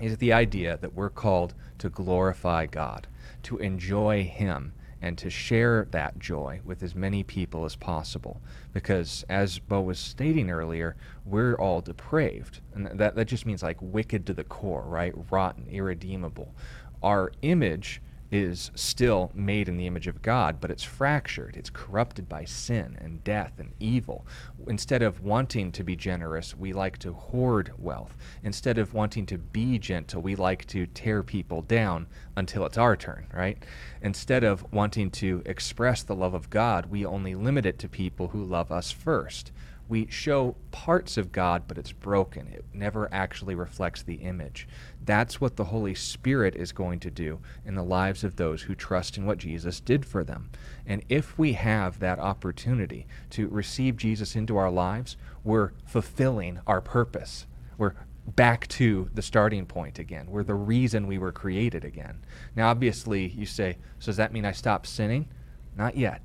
is 0.00 0.16
the 0.16 0.32
idea 0.32 0.78
that 0.80 0.94
we're 0.94 1.10
called 1.10 1.54
to 1.78 1.88
glorify 1.88 2.66
God, 2.66 3.06
to 3.44 3.58
enjoy 3.58 4.24
Him 4.24 4.72
and 5.02 5.18
to 5.18 5.28
share 5.28 5.88
that 5.90 6.18
joy 6.18 6.60
with 6.64 6.82
as 6.82 6.94
many 6.94 7.24
people 7.24 7.64
as 7.64 7.74
possible. 7.74 8.40
Because, 8.72 9.24
as 9.28 9.58
Bo 9.58 9.80
was 9.82 9.98
stating 9.98 10.48
earlier, 10.48 10.96
we're 11.26 11.56
all 11.56 11.80
depraved. 11.80 12.60
And 12.74 12.86
that, 12.98 13.16
that 13.16 13.26
just 13.26 13.44
means 13.44 13.62
like 13.62 13.78
wicked 13.80 14.24
to 14.26 14.34
the 14.34 14.44
core, 14.44 14.84
right? 14.86 15.12
Rotten, 15.30 15.66
irredeemable. 15.68 16.54
Our 17.02 17.32
image 17.42 18.00
is 18.32 18.70
still 18.74 19.30
made 19.34 19.68
in 19.68 19.76
the 19.76 19.86
image 19.86 20.06
of 20.06 20.22
God, 20.22 20.58
but 20.58 20.70
it's 20.70 20.82
fractured. 20.82 21.54
It's 21.54 21.68
corrupted 21.68 22.30
by 22.30 22.46
sin 22.46 22.96
and 22.98 23.22
death 23.22 23.52
and 23.58 23.72
evil. 23.78 24.26
Instead 24.66 25.02
of 25.02 25.20
wanting 25.20 25.70
to 25.72 25.84
be 25.84 25.94
generous, 25.94 26.56
we 26.56 26.72
like 26.72 26.96
to 26.98 27.12
hoard 27.12 27.72
wealth. 27.78 28.16
Instead 28.42 28.78
of 28.78 28.94
wanting 28.94 29.26
to 29.26 29.36
be 29.36 29.78
gentle, 29.78 30.22
we 30.22 30.34
like 30.34 30.66
to 30.68 30.86
tear 30.86 31.22
people 31.22 31.60
down 31.60 32.06
until 32.34 32.64
it's 32.64 32.78
our 32.78 32.96
turn, 32.96 33.26
right? 33.34 33.62
Instead 34.00 34.44
of 34.44 34.72
wanting 34.72 35.10
to 35.10 35.42
express 35.44 36.02
the 36.02 36.16
love 36.16 36.32
of 36.32 36.48
God, 36.48 36.86
we 36.86 37.04
only 37.04 37.34
limit 37.34 37.66
it 37.66 37.78
to 37.80 37.88
people 37.88 38.28
who 38.28 38.42
love 38.42 38.72
us 38.72 38.90
first 38.90 39.52
we 39.88 40.06
show 40.08 40.56
parts 40.70 41.16
of 41.16 41.32
God, 41.32 41.64
but 41.68 41.76
it's 41.76 41.92
broken. 41.92 42.46
It 42.48 42.64
never 42.72 43.08
actually 43.12 43.54
reflects 43.54 44.02
the 44.02 44.14
image. 44.14 44.66
That's 45.04 45.40
what 45.40 45.56
the 45.56 45.64
Holy 45.64 45.94
Spirit 45.94 46.56
is 46.56 46.72
going 46.72 47.00
to 47.00 47.10
do 47.10 47.40
in 47.64 47.74
the 47.74 47.82
lives 47.82 48.24
of 48.24 48.36
those 48.36 48.62
who 48.62 48.74
trust 48.74 49.18
in 49.18 49.26
what 49.26 49.38
Jesus 49.38 49.80
did 49.80 50.06
for 50.06 50.24
them. 50.24 50.50
And 50.86 51.04
if 51.08 51.38
we 51.38 51.52
have 51.54 51.98
that 51.98 52.18
opportunity 52.18 53.06
to 53.30 53.48
receive 53.48 53.96
Jesus 53.96 54.34
into 54.34 54.56
our 54.56 54.70
lives, 54.70 55.16
we're 55.44 55.72
fulfilling 55.84 56.60
our 56.66 56.80
purpose. 56.80 57.46
We're 57.76 57.94
back 58.26 58.68
to 58.68 59.10
the 59.12 59.22
starting 59.22 59.66
point 59.66 59.98
again. 59.98 60.30
We're 60.30 60.44
the 60.44 60.54
reason 60.54 61.06
we 61.06 61.18
were 61.18 61.32
created 61.32 61.84
again. 61.84 62.24
Now, 62.54 62.68
obviously, 62.68 63.28
you 63.28 63.46
say, 63.46 63.78
so 63.98 64.06
does 64.06 64.16
that 64.16 64.32
mean 64.32 64.44
I 64.44 64.52
stop 64.52 64.86
sinning? 64.86 65.28
Not 65.76 65.96
yet, 65.96 66.22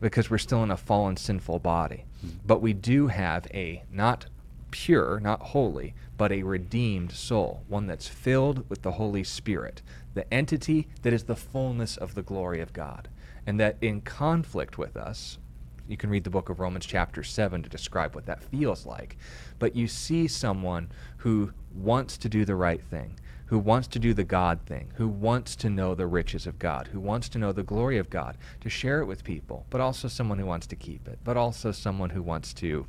because 0.00 0.30
we're 0.30 0.38
still 0.38 0.62
in 0.62 0.70
a 0.70 0.76
fallen, 0.76 1.16
sinful 1.16 1.60
body. 1.60 2.04
Mm-hmm. 2.24 2.38
But 2.46 2.62
we 2.62 2.72
do 2.72 3.08
have 3.08 3.46
a 3.52 3.82
not 3.90 4.26
pure, 4.70 5.20
not 5.20 5.40
holy, 5.40 5.94
but 6.16 6.32
a 6.32 6.42
redeemed 6.42 7.12
soul, 7.12 7.62
one 7.68 7.86
that's 7.86 8.08
filled 8.08 8.68
with 8.68 8.82
the 8.82 8.92
Holy 8.92 9.22
Spirit, 9.22 9.82
the 10.14 10.32
entity 10.34 10.88
that 11.02 11.12
is 11.12 11.24
the 11.24 11.36
fullness 11.36 11.96
of 11.96 12.14
the 12.14 12.22
glory 12.22 12.60
of 12.60 12.72
God, 12.72 13.08
and 13.46 13.58
that 13.60 13.76
in 13.80 14.00
conflict 14.00 14.76
with 14.76 14.96
us, 14.96 15.38
you 15.86 15.96
can 15.96 16.10
read 16.10 16.24
the 16.24 16.30
book 16.30 16.48
of 16.48 16.60
Romans, 16.60 16.86
chapter 16.86 17.22
7, 17.22 17.62
to 17.62 17.68
describe 17.68 18.14
what 18.14 18.26
that 18.26 18.42
feels 18.42 18.86
like. 18.86 19.16
But 19.58 19.76
you 19.76 19.86
see 19.86 20.26
someone 20.26 20.90
who 21.18 21.52
wants 21.74 22.16
to 22.18 22.28
do 22.28 22.44
the 22.44 22.56
right 22.56 22.82
thing, 22.82 23.18
who 23.46 23.58
wants 23.58 23.88
to 23.88 23.98
do 23.98 24.14
the 24.14 24.24
God 24.24 24.60
thing, 24.66 24.90
who 24.96 25.08
wants 25.08 25.54
to 25.56 25.68
know 25.70 25.94
the 25.94 26.06
riches 26.06 26.46
of 26.46 26.58
God, 26.58 26.88
who 26.88 27.00
wants 27.00 27.28
to 27.30 27.38
know 27.38 27.52
the 27.52 27.62
glory 27.62 27.98
of 27.98 28.10
God, 28.10 28.36
to 28.60 28.70
share 28.70 29.00
it 29.00 29.06
with 29.06 29.24
people, 29.24 29.66
but 29.70 29.80
also 29.80 30.08
someone 30.08 30.38
who 30.38 30.46
wants 30.46 30.66
to 30.68 30.76
keep 30.76 31.06
it, 31.08 31.18
but 31.24 31.36
also 31.36 31.70
someone 31.72 32.10
who 32.10 32.22
wants 32.22 32.54
to 32.54 32.86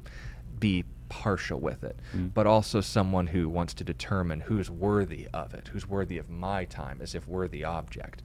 be 0.60 0.86
partial 1.08 1.60
with 1.60 1.84
it, 1.84 2.00
Mm. 2.16 2.34
but 2.34 2.48
also 2.48 2.82
someone 2.82 3.28
who 3.28 3.48
wants 3.48 3.74
to 3.76 3.84
determine 3.84 4.40
who's 4.40 4.72
worthy 4.72 5.28
of 5.34 5.54
it, 5.54 5.68
who's 5.68 5.88
worthy 5.88 6.18
of 6.18 6.30
my 6.32 6.66
time 6.66 7.00
as 7.00 7.14
if 7.14 7.28
we're 7.28 7.48
the 7.48 7.64
object. 7.64 8.24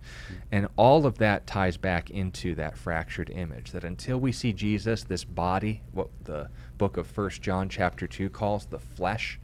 And 0.51 0.66
all 0.76 1.05
of 1.05 1.18
that 1.18 1.47
ties 1.47 1.76
back 1.76 2.09
into 2.11 2.55
that 2.55 2.78
fractured 2.78 3.28
image 3.28 3.72
that 3.72 3.85
until 3.85 4.18
we 4.18 4.33
see 4.33 4.53
Jesus, 4.55 5.05
this 5.05 5.24
body, 5.24 5.83
what 5.93 6.09
the 6.24 6.49
book 6.78 6.97
of 6.97 7.07
First 7.07 7.43
John 7.43 7.68
chapter 7.68 8.07
2 8.07 8.31
calls 8.31 8.64
the 8.66 8.78
flesh, 8.78 9.39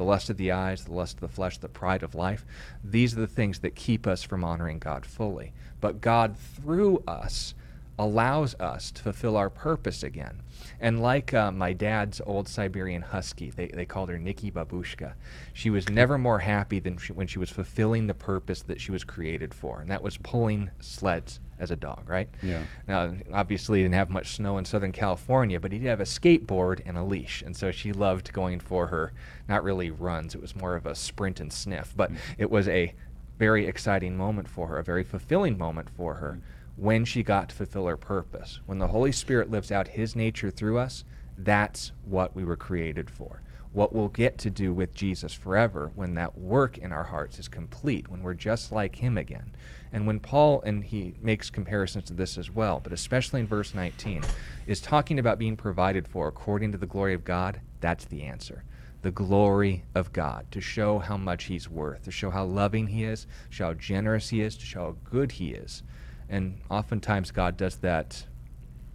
the 0.00 0.04
lust 0.06 0.30
of 0.30 0.38
the 0.38 0.50
eyes, 0.50 0.84
the 0.86 0.94
lust 0.94 1.16
of 1.16 1.20
the 1.20 1.28
flesh, 1.28 1.58
the 1.58 1.68
pride 1.68 2.02
of 2.02 2.14
life, 2.14 2.46
these 2.82 3.12
are 3.12 3.20
the 3.20 3.26
things 3.26 3.58
that 3.58 3.74
keep 3.74 4.06
us 4.06 4.22
from 4.22 4.42
honoring 4.42 4.78
God 4.78 5.04
fully. 5.04 5.52
But 5.78 6.00
God, 6.00 6.38
through 6.38 7.02
us, 7.06 7.54
allows 7.98 8.54
us 8.54 8.90
to 8.92 9.02
fulfill 9.02 9.36
our 9.36 9.50
purpose 9.50 10.02
again. 10.02 10.40
And 10.80 11.02
like 11.02 11.34
uh, 11.34 11.52
my 11.52 11.74
dad's 11.74 12.18
old 12.24 12.48
Siberian 12.48 13.02
husky, 13.02 13.50
they, 13.50 13.66
they 13.66 13.84
called 13.84 14.08
her 14.08 14.18
Nikki 14.18 14.50
Babushka, 14.50 15.12
she 15.52 15.68
was 15.68 15.90
never 15.90 16.16
more 16.16 16.38
happy 16.38 16.80
than 16.80 16.96
she, 16.96 17.12
when 17.12 17.26
she 17.26 17.38
was 17.38 17.50
fulfilling 17.50 18.06
the 18.06 18.14
purpose 18.14 18.62
that 18.62 18.80
she 18.80 18.92
was 18.92 19.04
created 19.04 19.52
for, 19.52 19.82
and 19.82 19.90
that 19.90 20.02
was 20.02 20.16
pulling 20.16 20.70
sleds 20.80 21.40
as 21.60 21.70
a 21.70 21.76
dog, 21.76 22.08
right? 22.08 22.28
Yeah. 22.42 22.62
Now, 22.88 23.14
obviously, 23.32 23.78
he 23.78 23.84
didn't 23.84 23.94
have 23.94 24.10
much 24.10 24.34
snow 24.34 24.58
in 24.58 24.64
Southern 24.64 24.92
California, 24.92 25.60
but 25.60 25.70
he 25.70 25.78
did 25.78 25.88
have 25.88 26.00
a 26.00 26.04
skateboard 26.04 26.80
and 26.84 26.96
a 26.96 27.04
leash, 27.04 27.42
and 27.42 27.56
so 27.56 27.70
she 27.70 27.92
loved 27.92 28.32
going 28.32 28.58
for 28.58 28.88
her, 28.88 29.12
not 29.48 29.62
really 29.62 29.90
runs, 29.90 30.34
it 30.34 30.40
was 30.40 30.56
more 30.56 30.74
of 30.74 30.86
a 30.86 30.94
sprint 30.94 31.38
and 31.38 31.52
sniff, 31.52 31.94
but 31.96 32.10
mm. 32.10 32.16
it 32.38 32.50
was 32.50 32.66
a 32.66 32.92
very 33.38 33.66
exciting 33.66 34.16
moment 34.16 34.48
for 34.48 34.66
her, 34.66 34.78
a 34.78 34.84
very 34.84 35.04
fulfilling 35.04 35.56
moment 35.56 35.88
for 35.90 36.14
her 36.14 36.38
mm. 36.38 36.42
when 36.76 37.04
she 37.04 37.22
got 37.22 37.50
to 37.50 37.54
fulfill 37.54 37.86
her 37.86 37.96
purpose. 37.96 38.60
When 38.66 38.78
the 38.78 38.88
Holy 38.88 39.12
Spirit 39.12 39.50
lives 39.50 39.70
out 39.70 39.88
His 39.88 40.16
nature 40.16 40.50
through 40.50 40.78
us, 40.78 41.04
that's 41.38 41.92
what 42.04 42.34
we 42.34 42.44
were 42.44 42.56
created 42.56 43.10
for. 43.10 43.42
What 43.72 43.92
we'll 43.92 44.08
get 44.08 44.36
to 44.38 44.50
do 44.50 44.74
with 44.74 44.94
Jesus 44.94 45.32
forever 45.32 45.92
when 45.94 46.14
that 46.14 46.36
work 46.36 46.76
in 46.78 46.90
our 46.92 47.04
hearts 47.04 47.38
is 47.38 47.46
complete, 47.46 48.08
when 48.08 48.22
we're 48.22 48.34
just 48.34 48.72
like 48.72 48.96
Him 48.96 49.16
again. 49.16 49.52
And 49.92 50.06
when 50.06 50.20
Paul, 50.20 50.60
and 50.62 50.84
he 50.84 51.14
makes 51.20 51.50
comparisons 51.50 52.04
to 52.04 52.14
this 52.14 52.38
as 52.38 52.50
well, 52.50 52.80
but 52.82 52.92
especially 52.92 53.40
in 53.40 53.46
verse 53.46 53.74
19, 53.74 54.22
is 54.66 54.80
talking 54.80 55.18
about 55.18 55.38
being 55.38 55.56
provided 55.56 56.06
for 56.06 56.28
according 56.28 56.72
to 56.72 56.78
the 56.78 56.86
glory 56.86 57.14
of 57.14 57.24
God, 57.24 57.60
that's 57.80 58.04
the 58.04 58.22
answer 58.22 58.64
the 59.02 59.10
glory 59.10 59.82
of 59.94 60.12
God, 60.12 60.46
to 60.50 60.60
show 60.60 60.98
how 60.98 61.16
much 61.16 61.44
He's 61.44 61.70
worth, 61.70 62.04
to 62.04 62.10
show 62.10 62.30
how 62.30 62.44
loving 62.44 62.88
He 62.88 63.04
is, 63.04 63.24
to 63.24 63.28
show 63.48 63.64
how 63.66 63.74
generous 63.74 64.28
He 64.28 64.42
is, 64.42 64.56
to 64.56 64.66
show 64.66 64.80
how 64.80 64.96
good 65.10 65.32
He 65.32 65.52
is. 65.52 65.82
And 66.28 66.60
oftentimes 66.70 67.30
God 67.30 67.56
does 67.56 67.76
that, 67.76 68.26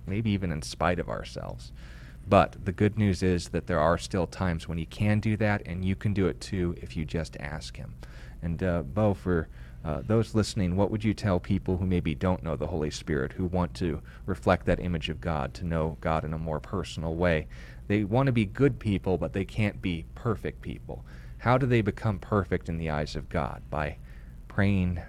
maybe 0.05 0.30
even 0.32 0.51
in 0.51 0.61
spite 0.61 0.99
of 0.99 1.09
ourselves. 1.09 1.71
But 2.28 2.65
the 2.65 2.71
good 2.71 2.97
news 2.97 3.21
is 3.21 3.49
that 3.49 3.67
there 3.67 3.80
are 3.80 3.97
still 3.97 4.28
times 4.28 4.67
when 4.67 4.78
He 4.78 4.86
can 4.86 5.19
do 5.19 5.38
that, 5.38 5.61
and 5.65 5.86
you 5.86 5.95
can 5.95 6.13
do 6.13 6.28
it 6.28 6.41
too 6.41 6.76
if 6.82 6.97
you 6.97 7.05
just 7.05 7.38
ask 7.39 7.78
Him. 7.78 7.95
And 8.41 8.61
uh, 8.63 8.84
Bo, 8.84 9.13
for 9.13 9.47
uh, 9.84 10.01
those 10.05 10.34
listening, 10.34 10.76
what 10.76 10.89
would 10.89 11.03
you 11.03 11.13
tell 11.13 11.39
people 11.39 11.78
who 11.78 11.86
maybe 11.86 12.15
don't 12.15 12.43
know 12.43 12.55
the 12.55 12.67
Holy 12.67 12.89
Spirit, 12.89 13.34
who 13.34 13.45
want 13.45 13.73
to 13.76 14.01
reflect 14.26 14.65
that 14.65 14.80
image 14.80 15.09
of 15.09 15.21
God, 15.21 15.53
to 15.55 15.65
know 15.65 15.97
God 16.01 16.23
in 16.23 16.34
a 16.34 16.39
more 16.39 16.59
personal 16.59 17.13
way? 17.13 17.47
They 17.88 18.03
want 18.03 18.26
to 18.26 18.34
be 18.34 18.45
good 18.45 18.80
people, 18.80 19.19
but 19.19 19.34
they 19.34 19.45
can't 19.45 19.82
be 19.82 20.05
perfect 20.15 20.61
people. 20.61 21.05
How 21.38 21.59
do 21.59 21.67
they 21.67 21.82
become 21.82 22.17
perfect 22.17 22.69
in 22.69 22.80
the 22.80 22.89
eyes 22.89 23.15
of 23.15 23.30
God? 23.30 23.61
By 23.69 23.97
praying 24.47 24.99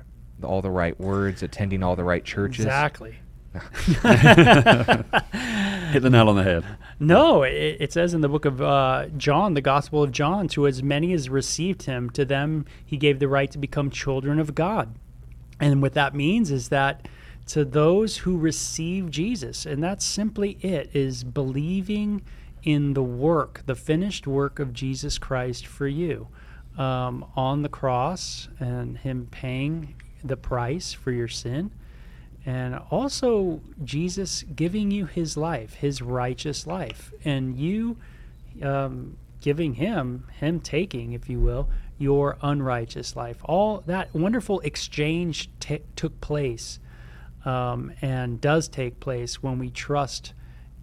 all 0.43 0.61
the 0.61 0.71
right 0.71 0.99
words, 1.01 1.43
attending 1.43 1.83
all 1.83 1.97
the 1.97 2.05
right 2.05 2.25
churches? 2.25 2.67
Exactly. 2.67 3.17
Hit 5.97 6.03
the 6.03 6.11
nail 6.11 6.29
on 6.29 6.37
the 6.37 6.43
head. 6.43 6.63
No, 7.01 7.43
it, 7.43 7.79
it 7.81 7.91
says 7.91 8.13
in 8.13 8.21
the 8.21 8.29
book 8.29 8.45
of 8.45 8.61
uh, 8.61 9.07
John, 9.17 9.55
the 9.55 9.63
Gospel 9.63 10.03
of 10.03 10.13
John, 10.13 10.47
to 10.49 10.67
as 10.67 10.83
many 10.83 11.15
as 11.15 11.31
received 11.31 11.85
him, 11.85 12.11
to 12.11 12.27
them 12.27 12.67
he 12.85 12.99
gave 12.99 13.19
the 13.19 13.29
right 13.29 13.51
to 13.51 13.57
become 13.57 13.89
children 13.89 14.39
of 14.39 14.55
God. 14.55 14.95
And 15.59 15.81
what 15.81 15.95
that 15.95 16.15
means 16.15 16.51
is 16.51 16.69
that 16.69 17.09
to 17.47 17.65
those 17.65 18.19
who 18.19 18.37
receive 18.37 19.11
Jesus, 19.11 19.65
and 19.65 19.83
that's 19.83 20.05
simply 20.05 20.59
it, 20.61 20.91
is 20.93 21.25
believing 21.25 22.21
in 22.63 22.93
the 22.93 23.03
work, 23.03 23.63
the 23.65 23.75
finished 23.75 24.27
work 24.27 24.59
of 24.59 24.75
Jesus 24.75 25.17
Christ 25.17 25.67
for 25.67 25.89
you 25.89 26.29
um, 26.77 27.25
on 27.35 27.63
the 27.63 27.71
cross 27.71 28.49
and 28.61 28.99
him 28.99 29.29
paying 29.31 29.95
the 30.23 30.37
price 30.37 30.93
for 30.93 31.11
your 31.11 31.29
sin 31.29 31.71
and 32.47 32.81
also 32.93 33.61
Jesus 33.85 34.45
giving 34.55 34.93
you 34.93 35.07
his 35.07 35.37
life, 35.37 35.75
his 35.75 36.01
righteous 36.01 36.65
life, 36.65 37.13
and 37.25 37.59
you 37.59 37.97
um, 38.63 39.19
giving 39.41 39.75
him, 39.75 40.29
him 40.39 40.61
taking, 40.61 41.13
if 41.13 41.29
you 41.29 41.41
will, 41.41 41.69
your 41.99 42.39
unrighteous 42.43 43.17
life. 43.17 43.39
All 43.45 43.83
that 43.87 44.15
wonderful 44.15 44.61
exchange 44.61 45.51
t- 45.59 45.83
took 45.97 46.21
place 46.21 46.79
um, 47.45 47.93
and 48.01 48.41
does 48.41 48.69
take 48.69 49.01
place 49.01 49.43
when 49.43 49.59
we 49.59 49.69
trust 49.69 50.33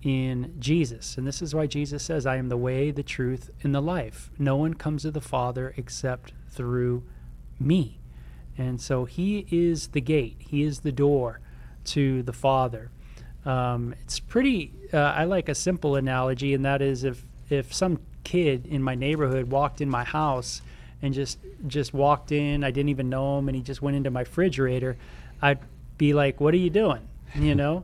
in 0.02 0.54
Jesus. 0.60 1.18
And 1.18 1.26
this 1.26 1.42
is 1.42 1.56
why 1.56 1.66
Jesus 1.66 2.04
says, 2.04 2.26
I 2.26 2.36
am 2.36 2.50
the 2.50 2.58
way, 2.58 2.92
the 2.92 3.04
truth, 3.04 3.50
and 3.64 3.74
the 3.74 3.82
life. 3.82 4.30
No 4.38 4.58
one 4.58 4.74
comes 4.74 5.04
to 5.04 5.12
the 5.12 5.22
Father 5.22 5.74
except 5.78 6.34
through 6.50 7.04
me. 7.58 8.02
And 8.58 8.82
so 8.82 9.06
he 9.06 9.48
is 9.50 9.88
the 9.90 10.02
gate, 10.02 10.36
he 10.40 10.64
is 10.64 10.82
the 10.82 10.92
door 10.92 11.40
to 11.86 12.24
the 12.24 12.34
Father. 12.34 12.90
Um, 13.46 13.94
it's 14.02 14.20
pretty, 14.20 14.72
uh, 14.94 14.98
I 14.98 15.26
like 15.26 15.50
a 15.50 15.56
simple 15.56 15.96
analogy, 15.96 16.54
and 16.54 16.64
that 16.66 16.82
is 16.82 17.04
if, 17.04 17.26
if 17.50 17.74
some 17.74 18.00
kid 18.24 18.66
in 18.66 18.82
my 18.82 18.96
neighborhood 18.96 19.52
walked 19.52 19.82
in 19.82 19.90
my 19.90 20.04
house 20.06 20.62
and 21.02 21.14
just 21.14 21.38
just 21.68 21.94
walked 21.94 22.32
in, 22.32 22.64
I 22.64 22.72
didn't 22.72 22.90
even 22.90 23.10
know 23.10 23.38
him, 23.38 23.50
and 23.50 23.56
he 23.56 23.62
just 23.62 23.82
went 23.82 23.98
into 23.98 24.10
my 24.10 24.22
refrigerator, 24.22 24.96
I'd 25.42 25.60
be 25.98 26.14
like, 26.14 26.40
"What 26.40 26.54
are 26.54 26.58
you 26.58 26.70
doing?" 26.70 27.08
You 27.36 27.56
know. 27.64 27.84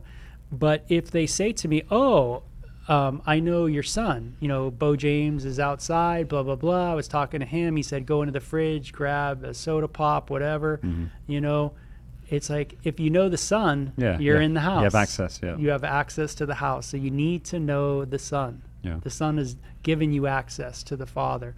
but 0.50 0.84
if 0.88 1.10
they 1.10 1.26
say 1.26 1.52
to 1.52 1.68
me, 1.68 1.82
"Oh, 1.90 2.42
um, 2.88 3.20
I 3.26 3.38
know 3.40 3.66
your 3.66 3.82
son. 3.82 4.36
You 4.40 4.48
know, 4.48 4.70
Bo 4.70 4.96
James 4.96 5.44
is 5.44 5.60
outside. 5.60 6.28
Blah 6.28 6.42
blah 6.42 6.56
blah." 6.56 6.92
I 6.92 6.94
was 6.94 7.06
talking 7.08 7.40
to 7.40 7.46
him. 7.46 7.76
He 7.76 7.82
said, 7.82 8.06
"Go 8.06 8.22
into 8.22 8.32
the 8.32 8.40
fridge, 8.40 8.92
grab 8.92 9.44
a 9.44 9.52
soda 9.52 9.88
pop, 9.88 10.30
whatever." 10.30 10.78
Mm-hmm. 10.78 11.04
You 11.26 11.42
know, 11.42 11.72
it's 12.30 12.48
like 12.48 12.78
if 12.84 13.00
you 13.00 13.10
know 13.10 13.28
the 13.28 13.36
son, 13.36 13.92
Yeah, 13.96 14.18
you're 14.18 14.38
yeah. 14.38 14.46
in 14.46 14.54
the 14.54 14.60
house. 14.60 14.78
You 14.78 14.84
have 14.84 14.94
access, 14.94 15.40
yeah. 15.42 15.56
You 15.56 15.70
have 15.70 15.84
access 15.84 16.34
to 16.36 16.46
the 16.46 16.54
house. 16.54 16.86
So 16.86 16.96
you 16.96 17.10
need 17.10 17.44
to 17.46 17.58
know 17.58 18.04
the 18.04 18.18
son. 18.18 18.62
Yeah. 18.82 18.98
The 19.02 19.10
son 19.10 19.38
is 19.38 19.56
giving 19.82 20.12
you 20.12 20.26
access 20.26 20.82
to 20.84 20.96
the 20.96 21.06
father. 21.06 21.54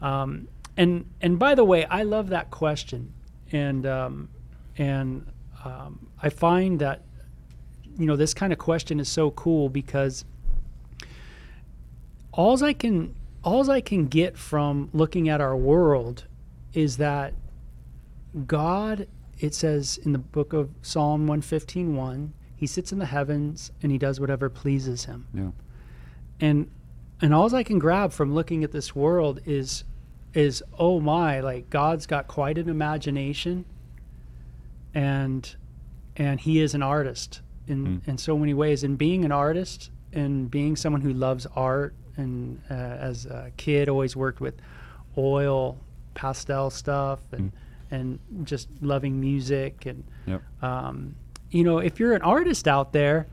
Um, 0.00 0.48
and 0.76 1.06
and 1.20 1.38
by 1.38 1.54
the 1.54 1.64
way, 1.64 1.84
I 1.86 2.02
love 2.04 2.28
that 2.28 2.50
question, 2.50 3.12
and 3.50 3.84
um, 3.86 4.28
and 4.78 5.26
um, 5.64 6.06
I 6.22 6.28
find 6.28 6.78
that 6.80 7.02
you 7.98 8.06
know 8.06 8.16
this 8.16 8.32
kind 8.34 8.52
of 8.52 8.58
question 8.58 9.00
is 9.00 9.08
so 9.08 9.30
cool 9.32 9.68
because 9.68 10.24
alls 12.32 12.62
I 12.62 12.72
can 12.74 13.14
alls 13.42 13.68
I 13.68 13.80
can 13.80 14.06
get 14.06 14.36
from 14.36 14.90
looking 14.92 15.28
at 15.28 15.40
our 15.40 15.56
world 15.56 16.24
is 16.74 16.98
that 16.98 17.32
God 18.46 19.08
it 19.38 19.54
says 19.54 19.98
in 19.98 20.12
the 20.12 20.18
book 20.18 20.52
of 20.52 20.70
Psalm 20.82 21.26
115:1 21.26 22.30
he 22.56 22.66
sits 22.66 22.90
in 22.92 22.98
the 22.98 23.06
heavens 23.06 23.70
and 23.82 23.92
he 23.92 23.98
does 23.98 24.18
whatever 24.20 24.48
pleases 24.48 25.04
him 25.04 25.26
Yeah. 25.34 25.50
and 26.40 26.70
and 27.20 27.32
alls 27.34 27.52
I 27.54 27.62
can 27.62 27.78
grab 27.78 28.12
from 28.12 28.34
looking 28.34 28.64
at 28.64 28.72
this 28.72 28.94
world 28.94 29.40
is 29.46 29.84
is 30.34 30.62
oh 30.78 31.00
my 31.00 31.40
like 31.40 31.70
God's 31.70 32.06
got 32.06 32.26
quite 32.28 32.58
an 32.58 32.68
imagination 32.68 33.64
and 34.94 35.54
and 36.16 36.40
he 36.40 36.60
is 36.60 36.74
an 36.74 36.82
artist 36.82 37.42
in 37.66 37.86
Mm. 37.86 38.08
in 38.08 38.18
so 38.18 38.38
many 38.38 38.54
ways 38.54 38.84
and 38.84 38.96
being 38.96 39.24
an 39.24 39.32
artist 39.32 39.90
and 40.12 40.50
being 40.50 40.76
someone 40.76 41.02
who 41.02 41.12
loves 41.12 41.46
art 41.56 41.94
and 42.16 42.60
uh, 42.70 42.74
as 42.74 43.26
a 43.26 43.50
kid 43.56 43.88
always 43.88 44.16
worked 44.16 44.40
with 44.40 44.54
oil 45.18 45.76
pastel 46.14 46.70
stuff 46.70 47.20
and 47.32 47.52
and 47.90 48.18
just 48.44 48.68
loving 48.80 49.20
music 49.20 49.86
and 49.86 50.04
Yep. 50.26 50.42
um, 50.62 51.14
you 51.50 51.62
know, 51.64 51.78
if 51.78 52.00
you're 52.00 52.14
an 52.14 52.22
artist 52.22 52.66
out 52.66 52.92
there, 52.92 53.26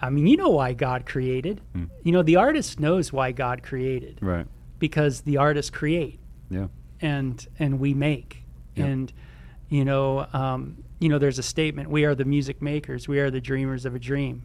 I 0.00 0.10
mean, 0.10 0.26
you 0.26 0.36
know 0.36 0.50
why 0.50 0.72
God 0.72 1.04
created. 1.06 1.60
Mm. 1.74 1.88
You 2.04 2.12
know, 2.12 2.22
the 2.22 2.36
artist 2.36 2.78
knows 2.80 3.12
why 3.12 3.32
God 3.32 3.62
created 3.62 4.18
Right. 4.20 4.46
because 4.78 5.22
the 5.22 5.36
artists 5.38 5.70
create 5.70 6.18
Yeah. 6.50 6.68
and 7.00 7.46
and 7.58 7.80
we 7.80 7.94
make 7.94 8.44
Yeah. 8.76 8.84
and 8.86 9.12
you 9.68 9.84
know 9.84 10.26
um, 10.32 10.76
you 11.00 11.08
know 11.08 11.18
there's 11.18 11.38
a 11.38 11.42
statement 11.42 11.90
we 11.90 12.04
are 12.04 12.14
the 12.14 12.24
music 12.24 12.62
makers 12.62 13.08
we 13.08 13.18
are 13.18 13.30
the 13.30 13.40
dreamers 13.40 13.84
of 13.84 13.94
a 13.94 13.98
dream 13.98 14.42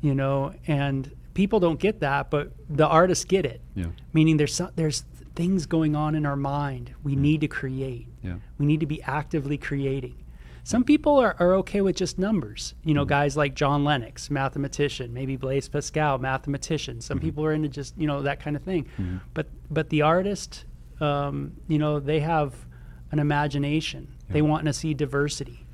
you 0.00 0.14
know 0.14 0.52
and 0.66 1.10
people 1.34 1.60
don't 1.60 1.78
get 1.78 2.00
that 2.00 2.30
but 2.30 2.52
the 2.70 2.86
artists 2.86 3.24
get 3.24 3.44
it 3.44 3.60
Yeah. 3.74 3.86
meaning 4.14 4.36
there's 4.38 4.54
some, 4.54 4.70
there's 4.76 5.04
things 5.34 5.66
going 5.66 5.94
on 5.94 6.14
in 6.14 6.26
our 6.26 6.36
mind 6.36 6.92
we 7.02 7.14
mm. 7.14 7.18
need 7.18 7.40
to 7.40 7.48
create. 7.48 8.06
Yeah. 8.22 8.36
we 8.58 8.66
need 8.66 8.80
to 8.80 8.86
be 8.86 9.02
actively 9.02 9.56
creating. 9.56 10.16
Some 10.62 10.84
people 10.84 11.18
are, 11.18 11.34
are 11.38 11.54
okay 11.54 11.80
with 11.80 11.96
just 11.96 12.18
numbers. 12.18 12.74
You 12.84 12.94
know 12.94 13.04
mm. 13.04 13.08
guys 13.08 13.36
like 13.36 13.54
john 13.54 13.84
lennox 13.84 14.30
mathematician 14.30 15.12
maybe 15.12 15.36
blaise 15.36 15.68
pascal 15.68 16.18
mathematician. 16.18 17.00
Some 17.00 17.18
mm-hmm. 17.18 17.26
people 17.26 17.44
are 17.44 17.52
into 17.52 17.68
just 17.68 17.96
you 17.96 18.06
know 18.06 18.22
that 18.22 18.40
kind 18.40 18.56
of 18.56 18.62
thing. 18.62 18.84
Mm-hmm. 18.84 19.18
But 19.34 19.48
but 19.70 19.90
the 19.90 20.02
artist 20.02 20.64
um, 21.00 21.52
you 21.68 21.78
know 21.78 22.00
they 22.00 22.20
have 22.20 22.54
an 23.12 23.18
imagination. 23.18 24.08
They 24.28 24.42
want 24.42 24.66
to 24.66 24.72
see 24.72 24.94
diversity. 24.94 25.66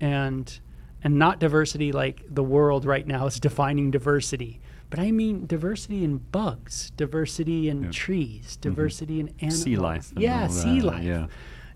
And 0.00 0.58
and 1.02 1.18
not 1.18 1.38
diversity 1.40 1.92
like 1.92 2.22
the 2.28 2.42
world 2.42 2.84
right 2.84 3.06
now 3.06 3.26
is 3.26 3.40
defining 3.48 3.90
diversity 3.90 4.60
but 4.90 4.98
i 4.98 5.10
mean 5.10 5.46
diversity 5.46 6.04
in 6.04 6.18
bugs 6.18 6.90
diversity 6.96 7.68
in 7.68 7.84
Yeah. 7.84 7.90
trees 7.90 8.56
diversity 8.56 9.20
in 9.20 9.28
animals 9.40 9.62
Sea 9.62 9.76
life. 9.76 10.12
yeah 10.16 10.46
sea 10.48 10.80
life 10.80 11.02
Yeah. 11.04 11.26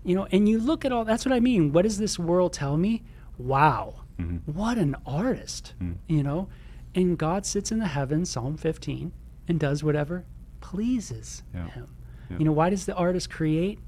you 0.03 0.15
know 0.15 0.27
and 0.31 0.47
you 0.49 0.59
look 0.59 0.85
at 0.85 0.91
all 0.91 1.05
that's 1.05 1.25
what 1.25 1.33
i 1.33 1.39
mean 1.39 1.71
what 1.73 1.83
does 1.83 1.97
this 1.97 2.17
world 2.19 2.53
tell 2.53 2.77
me 2.77 3.03
wow 3.37 3.95
Mm-hmm. 4.19 4.51
what 4.53 4.77
an 4.77 4.95
artist 5.05 5.73
Mm. 5.81 5.95
you 6.07 6.21
know 6.21 6.47
and 6.93 7.17
god 7.17 7.45
sits 7.45 7.71
in 7.71 7.79
the 7.79 7.87
heavens 7.87 8.29
psalm 8.29 8.55
15 8.57 9.11
and 9.47 9.59
does 9.59 9.83
whatever 9.83 10.25
pleases 10.59 11.43
Yeah. 11.53 11.67
him 11.69 11.87
Yeah. 12.29 12.37
you 12.39 12.45
know 12.45 12.51
why 12.51 12.69
does 12.69 12.85
the 12.85 12.93
artist 12.95 13.29
create 13.29 13.79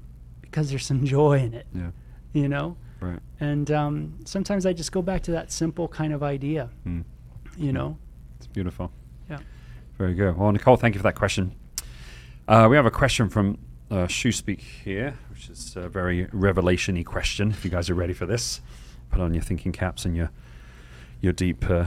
because 0.42 0.70
there's 0.70 0.84
some 0.86 1.04
joy 1.04 1.38
in 1.38 1.54
it 1.54 1.66
Yeah. 1.74 1.90
you 2.32 2.48
know 2.48 2.76
Right. 3.00 3.20
and 3.40 3.70
um, 3.70 4.14
sometimes 4.24 4.66
i 4.66 4.72
just 4.72 4.92
go 4.92 5.02
back 5.02 5.22
to 5.24 5.30
that 5.32 5.52
simple 5.52 5.86
kind 5.88 6.12
of 6.12 6.22
idea 6.22 6.70
Mm. 6.86 7.04
you 7.56 7.72
know 7.72 7.96
It's 8.38 8.46
beautiful. 8.48 8.90
Very 9.98 10.14
good. 10.14 10.36
Well, 10.36 10.50
Nicole, 10.50 10.76
thank 10.76 10.94
you 10.94 10.98
for 10.98 11.04
that 11.04 11.14
question. 11.14 11.54
Uh, 12.48 12.66
we 12.68 12.76
have 12.76 12.84
a 12.84 12.90
question 12.90 13.28
from 13.28 13.58
uh, 13.90 14.08
Shoe 14.08 14.32
Speak 14.32 14.60
here, 14.60 15.16
which 15.30 15.48
is 15.48 15.76
a 15.76 15.88
very 15.88 16.26
revelation-y 16.32 17.04
question. 17.04 17.50
If 17.50 17.64
you 17.64 17.70
guys 17.70 17.88
are 17.88 17.94
ready 17.94 18.12
for 18.12 18.26
this, 18.26 18.60
put 19.10 19.20
on 19.20 19.34
your 19.34 19.42
thinking 19.42 19.72
caps 19.72 20.04
and 20.04 20.16
your 20.16 20.30
your 21.20 21.32
deep 21.32 21.70
uh, 21.70 21.86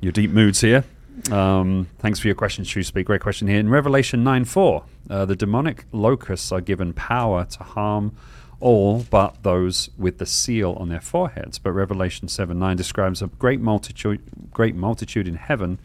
your 0.00 0.12
deep 0.12 0.30
moods 0.30 0.62
here. 0.62 0.84
Um, 1.30 1.88
thanks 1.98 2.18
for 2.18 2.26
your 2.26 2.34
question, 2.34 2.64
Shoe 2.64 2.82
Speak. 2.82 3.06
Great 3.06 3.20
question 3.20 3.46
here. 3.48 3.58
In 3.58 3.68
Revelation 3.68 4.24
9 4.24 4.46
4, 4.46 4.84
uh, 5.10 5.24
the 5.26 5.36
demonic 5.36 5.84
locusts 5.92 6.50
are 6.52 6.62
given 6.62 6.94
power 6.94 7.44
to 7.44 7.62
harm 7.62 8.16
all 8.60 9.04
but 9.10 9.42
those 9.42 9.90
with 9.98 10.18
the 10.18 10.26
seal 10.26 10.72
on 10.78 10.88
their 10.88 11.00
foreheads. 11.00 11.58
But 11.58 11.72
Revelation 11.72 12.28
7 12.28 12.58
9 12.58 12.76
describes 12.76 13.20
a 13.20 13.26
great 13.26 13.60
multitude, 13.60 14.22
great 14.52 14.74
multitude 14.74 15.28
in 15.28 15.34
heaven 15.34 15.78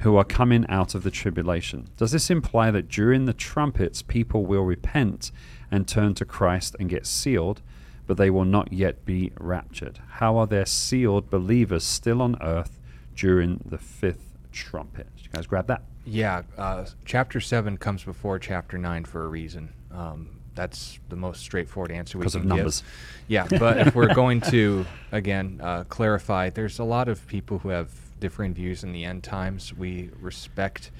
who 0.00 0.16
are 0.16 0.24
coming 0.24 0.66
out 0.68 0.94
of 0.94 1.02
the 1.02 1.10
tribulation. 1.10 1.88
Does 1.96 2.12
this 2.12 2.30
imply 2.30 2.70
that 2.70 2.88
during 2.88 3.24
the 3.24 3.32
trumpets 3.32 4.02
people 4.02 4.44
will 4.44 4.64
repent 4.64 5.30
and 5.70 5.86
turn 5.88 6.14
to 6.14 6.24
Christ 6.24 6.76
and 6.78 6.88
get 6.90 7.06
sealed, 7.06 7.62
but 8.06 8.16
they 8.16 8.30
will 8.30 8.44
not 8.44 8.72
yet 8.72 9.04
be 9.04 9.32
raptured? 9.38 10.00
How 10.16 10.36
are 10.36 10.46
there 10.46 10.66
sealed 10.66 11.30
believers 11.30 11.84
still 11.84 12.20
on 12.20 12.36
earth 12.42 12.78
during 13.16 13.62
the 13.64 13.78
fifth 13.78 14.36
trumpet? 14.52 15.06
Did 15.16 15.24
you 15.26 15.30
guys 15.32 15.46
grab 15.46 15.66
that? 15.68 15.82
Yeah, 16.04 16.42
uh, 16.58 16.84
chapter 17.06 17.40
seven 17.40 17.78
comes 17.78 18.04
before 18.04 18.38
chapter 18.38 18.76
nine 18.76 19.04
for 19.04 19.24
a 19.24 19.28
reason. 19.28 19.72
Um, 19.90 20.28
that's 20.54 20.98
the 21.08 21.16
most 21.16 21.40
straightforward 21.40 21.90
answer 21.90 22.18
we 22.18 22.22
Because 22.22 22.34
can 22.34 22.42
of 22.42 22.46
numbers. 22.48 22.80
give. 22.82 22.90
Yeah, 23.28 23.46
but 23.58 23.78
if 23.88 23.94
we're 23.94 24.14
going 24.14 24.40
to 24.42 24.84
again 25.12 25.60
uh, 25.62 25.84
clarify, 25.84 26.50
there's 26.50 26.78
a 26.78 26.84
lot 26.84 27.08
of 27.08 27.26
people 27.26 27.58
who 27.58 27.70
have 27.70 27.88
differing 28.20 28.54
views 28.54 28.84
in 28.84 28.92
the 28.92 29.04
end 29.04 29.22
times. 29.22 29.74
We 29.74 30.10
respect 30.20 30.90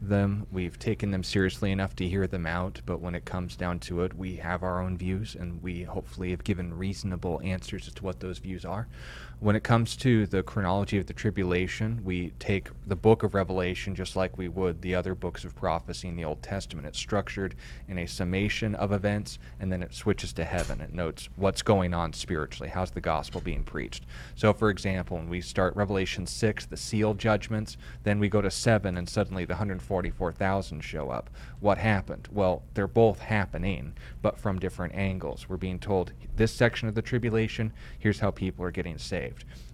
them. 0.00 0.46
We've 0.50 0.78
taken 0.78 1.10
them 1.10 1.22
seriously 1.22 1.72
enough 1.72 1.94
to 1.96 2.08
hear 2.08 2.26
them 2.26 2.46
out, 2.46 2.80
but 2.86 3.00
when 3.00 3.14
it 3.14 3.24
comes 3.24 3.56
down 3.56 3.80
to 3.80 4.02
it, 4.02 4.14
we 4.14 4.36
have 4.36 4.62
our 4.62 4.80
own 4.80 4.96
views, 4.96 5.34
and 5.34 5.62
we 5.62 5.82
hopefully 5.82 6.30
have 6.30 6.44
given 6.44 6.76
reasonable 6.76 7.40
answers 7.44 7.86
as 7.86 7.94
to 7.94 8.04
what 8.04 8.20
those 8.20 8.38
views 8.38 8.64
are. 8.64 8.88
When 9.40 9.56
it 9.56 9.64
comes 9.64 9.96
to 9.96 10.26
the 10.26 10.42
chronology 10.42 10.98
of 10.98 11.06
the 11.06 11.14
tribulation, 11.14 12.02
we 12.04 12.34
take 12.38 12.68
the 12.86 12.94
book 12.94 13.22
of 13.22 13.32
Revelation 13.32 13.94
just 13.94 14.14
like 14.14 14.36
we 14.36 14.48
would 14.48 14.82
the 14.82 14.94
other 14.94 15.14
books 15.14 15.46
of 15.46 15.56
prophecy 15.56 16.08
in 16.08 16.16
the 16.16 16.26
Old 16.26 16.42
Testament. 16.42 16.86
It's 16.86 16.98
structured 16.98 17.54
in 17.88 17.96
a 17.96 18.04
summation 18.04 18.74
of 18.74 18.92
events, 18.92 19.38
and 19.58 19.72
then 19.72 19.82
it 19.82 19.94
switches 19.94 20.34
to 20.34 20.44
heaven. 20.44 20.82
It 20.82 20.92
notes 20.92 21.30
what's 21.36 21.62
going 21.62 21.94
on 21.94 22.12
spiritually. 22.12 22.68
How's 22.68 22.90
the 22.90 23.00
gospel 23.00 23.40
being 23.40 23.62
preached? 23.62 24.04
So, 24.34 24.52
for 24.52 24.68
example, 24.68 25.16
when 25.16 25.30
we 25.30 25.40
start 25.40 25.74
Revelation 25.74 26.26
6, 26.26 26.66
the 26.66 26.76
seal 26.76 27.14
judgments, 27.14 27.78
then 28.04 28.18
we 28.18 28.28
go 28.28 28.42
to 28.42 28.50
7, 28.50 28.98
and 28.98 29.08
suddenly 29.08 29.46
the 29.46 29.54
144,000 29.54 30.82
show 30.82 31.08
up. 31.08 31.30
What 31.60 31.78
happened? 31.78 32.28
Well, 32.30 32.62
they're 32.74 32.86
both 32.86 33.20
happening, 33.20 33.94
but 34.20 34.38
from 34.38 34.58
different 34.58 34.94
angles. 34.94 35.48
We're 35.48 35.56
being 35.56 35.78
told 35.78 36.12
this 36.36 36.52
section 36.52 36.88
of 36.88 36.94
the 36.94 37.00
tribulation, 37.00 37.72
here's 37.98 38.20
how 38.20 38.30
people 38.30 38.66
are 38.66 38.70
getting 38.70 38.98
saved. 38.98 39.29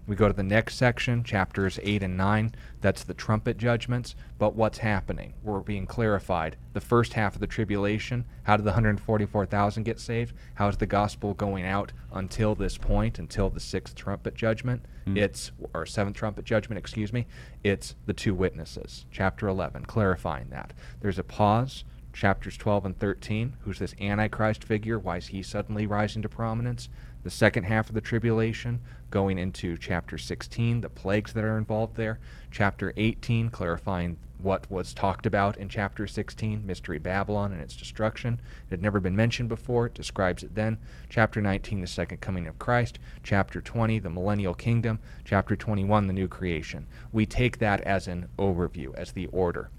We 0.06 0.14
go 0.14 0.28
to 0.28 0.34
the 0.34 0.42
next 0.44 0.76
section, 0.76 1.24
chapters 1.24 1.80
8 1.82 2.04
and 2.04 2.16
9. 2.16 2.54
That's 2.80 3.02
the 3.02 3.14
trumpet 3.14 3.58
judgments. 3.58 4.14
But 4.38 4.54
what's 4.54 4.78
happening? 4.78 5.34
We're 5.42 5.60
being 5.60 5.86
clarified. 5.86 6.56
The 6.74 6.80
first 6.80 7.14
half 7.14 7.34
of 7.34 7.40
the 7.40 7.46
tribulation, 7.48 8.24
how 8.44 8.56
did 8.56 8.64
the 8.64 8.70
144,000 8.70 9.82
get 9.82 9.98
saved? 9.98 10.34
How 10.54 10.68
is 10.68 10.76
the 10.76 10.86
gospel 10.86 11.34
going 11.34 11.64
out 11.64 11.92
until 12.12 12.54
this 12.54 12.78
point, 12.78 13.18
until 13.18 13.50
the 13.50 13.58
sixth 13.58 13.96
trumpet 13.96 14.36
judgment? 14.36 14.84
Hmm. 15.06 15.16
It's, 15.16 15.50
or 15.74 15.84
seventh 15.86 16.16
trumpet 16.16 16.44
judgment, 16.44 16.78
excuse 16.78 17.12
me. 17.12 17.26
It's 17.64 17.96
the 18.06 18.12
two 18.12 18.34
witnesses. 18.34 19.06
Chapter 19.10 19.48
11, 19.48 19.86
clarifying 19.86 20.50
that. 20.50 20.72
There's 21.00 21.18
a 21.18 21.24
pause 21.24 21.84
chapters 22.16 22.56
12 22.56 22.86
and 22.86 22.98
13. 22.98 23.56
Who's 23.60 23.78
this 23.78 23.94
Antichrist 24.00 24.64
figure? 24.64 24.98
Why 24.98 25.18
is 25.18 25.28
he 25.28 25.42
suddenly 25.42 25.86
rising 25.86 26.22
to 26.22 26.28
prominence? 26.28 26.88
The 27.26 27.30
second 27.32 27.64
half 27.64 27.88
of 27.88 27.96
the 27.96 28.00
tribulation, 28.00 28.82
going 29.10 29.36
into 29.36 29.76
chapter 29.76 30.16
16, 30.16 30.80
the 30.80 30.88
plagues 30.88 31.32
that 31.32 31.42
are 31.42 31.58
involved 31.58 31.96
there. 31.96 32.20
Chapter 32.52 32.92
18, 32.96 33.50
clarifying 33.50 34.16
what 34.38 34.70
was 34.70 34.94
talked 34.94 35.26
about 35.26 35.56
in 35.56 35.68
chapter 35.68 36.06
16, 36.06 36.64
Mystery 36.64 37.00
Babylon 37.00 37.50
and 37.50 37.60
its 37.60 37.74
destruction. 37.74 38.40
It 38.68 38.74
had 38.74 38.80
never 38.80 39.00
been 39.00 39.16
mentioned 39.16 39.48
before. 39.48 39.86
It 39.86 39.94
describes 39.94 40.44
it 40.44 40.54
then. 40.54 40.78
Chapter 41.08 41.42
19, 41.42 41.80
the 41.80 41.88
second 41.88 42.20
coming 42.20 42.46
of 42.46 42.60
Christ. 42.60 43.00
Chapter 43.24 43.60
20, 43.60 43.98
the 43.98 44.08
millennial 44.08 44.54
kingdom. 44.54 45.00
Chapter 45.24 45.56
21, 45.56 46.06
the 46.06 46.12
new 46.12 46.28
creation. 46.28 46.86
We 47.10 47.26
take 47.26 47.58
that 47.58 47.80
as 47.80 48.06
an 48.06 48.28
overview, 48.38 48.94
as 48.94 49.10
the 49.10 49.26
order. 49.32 49.70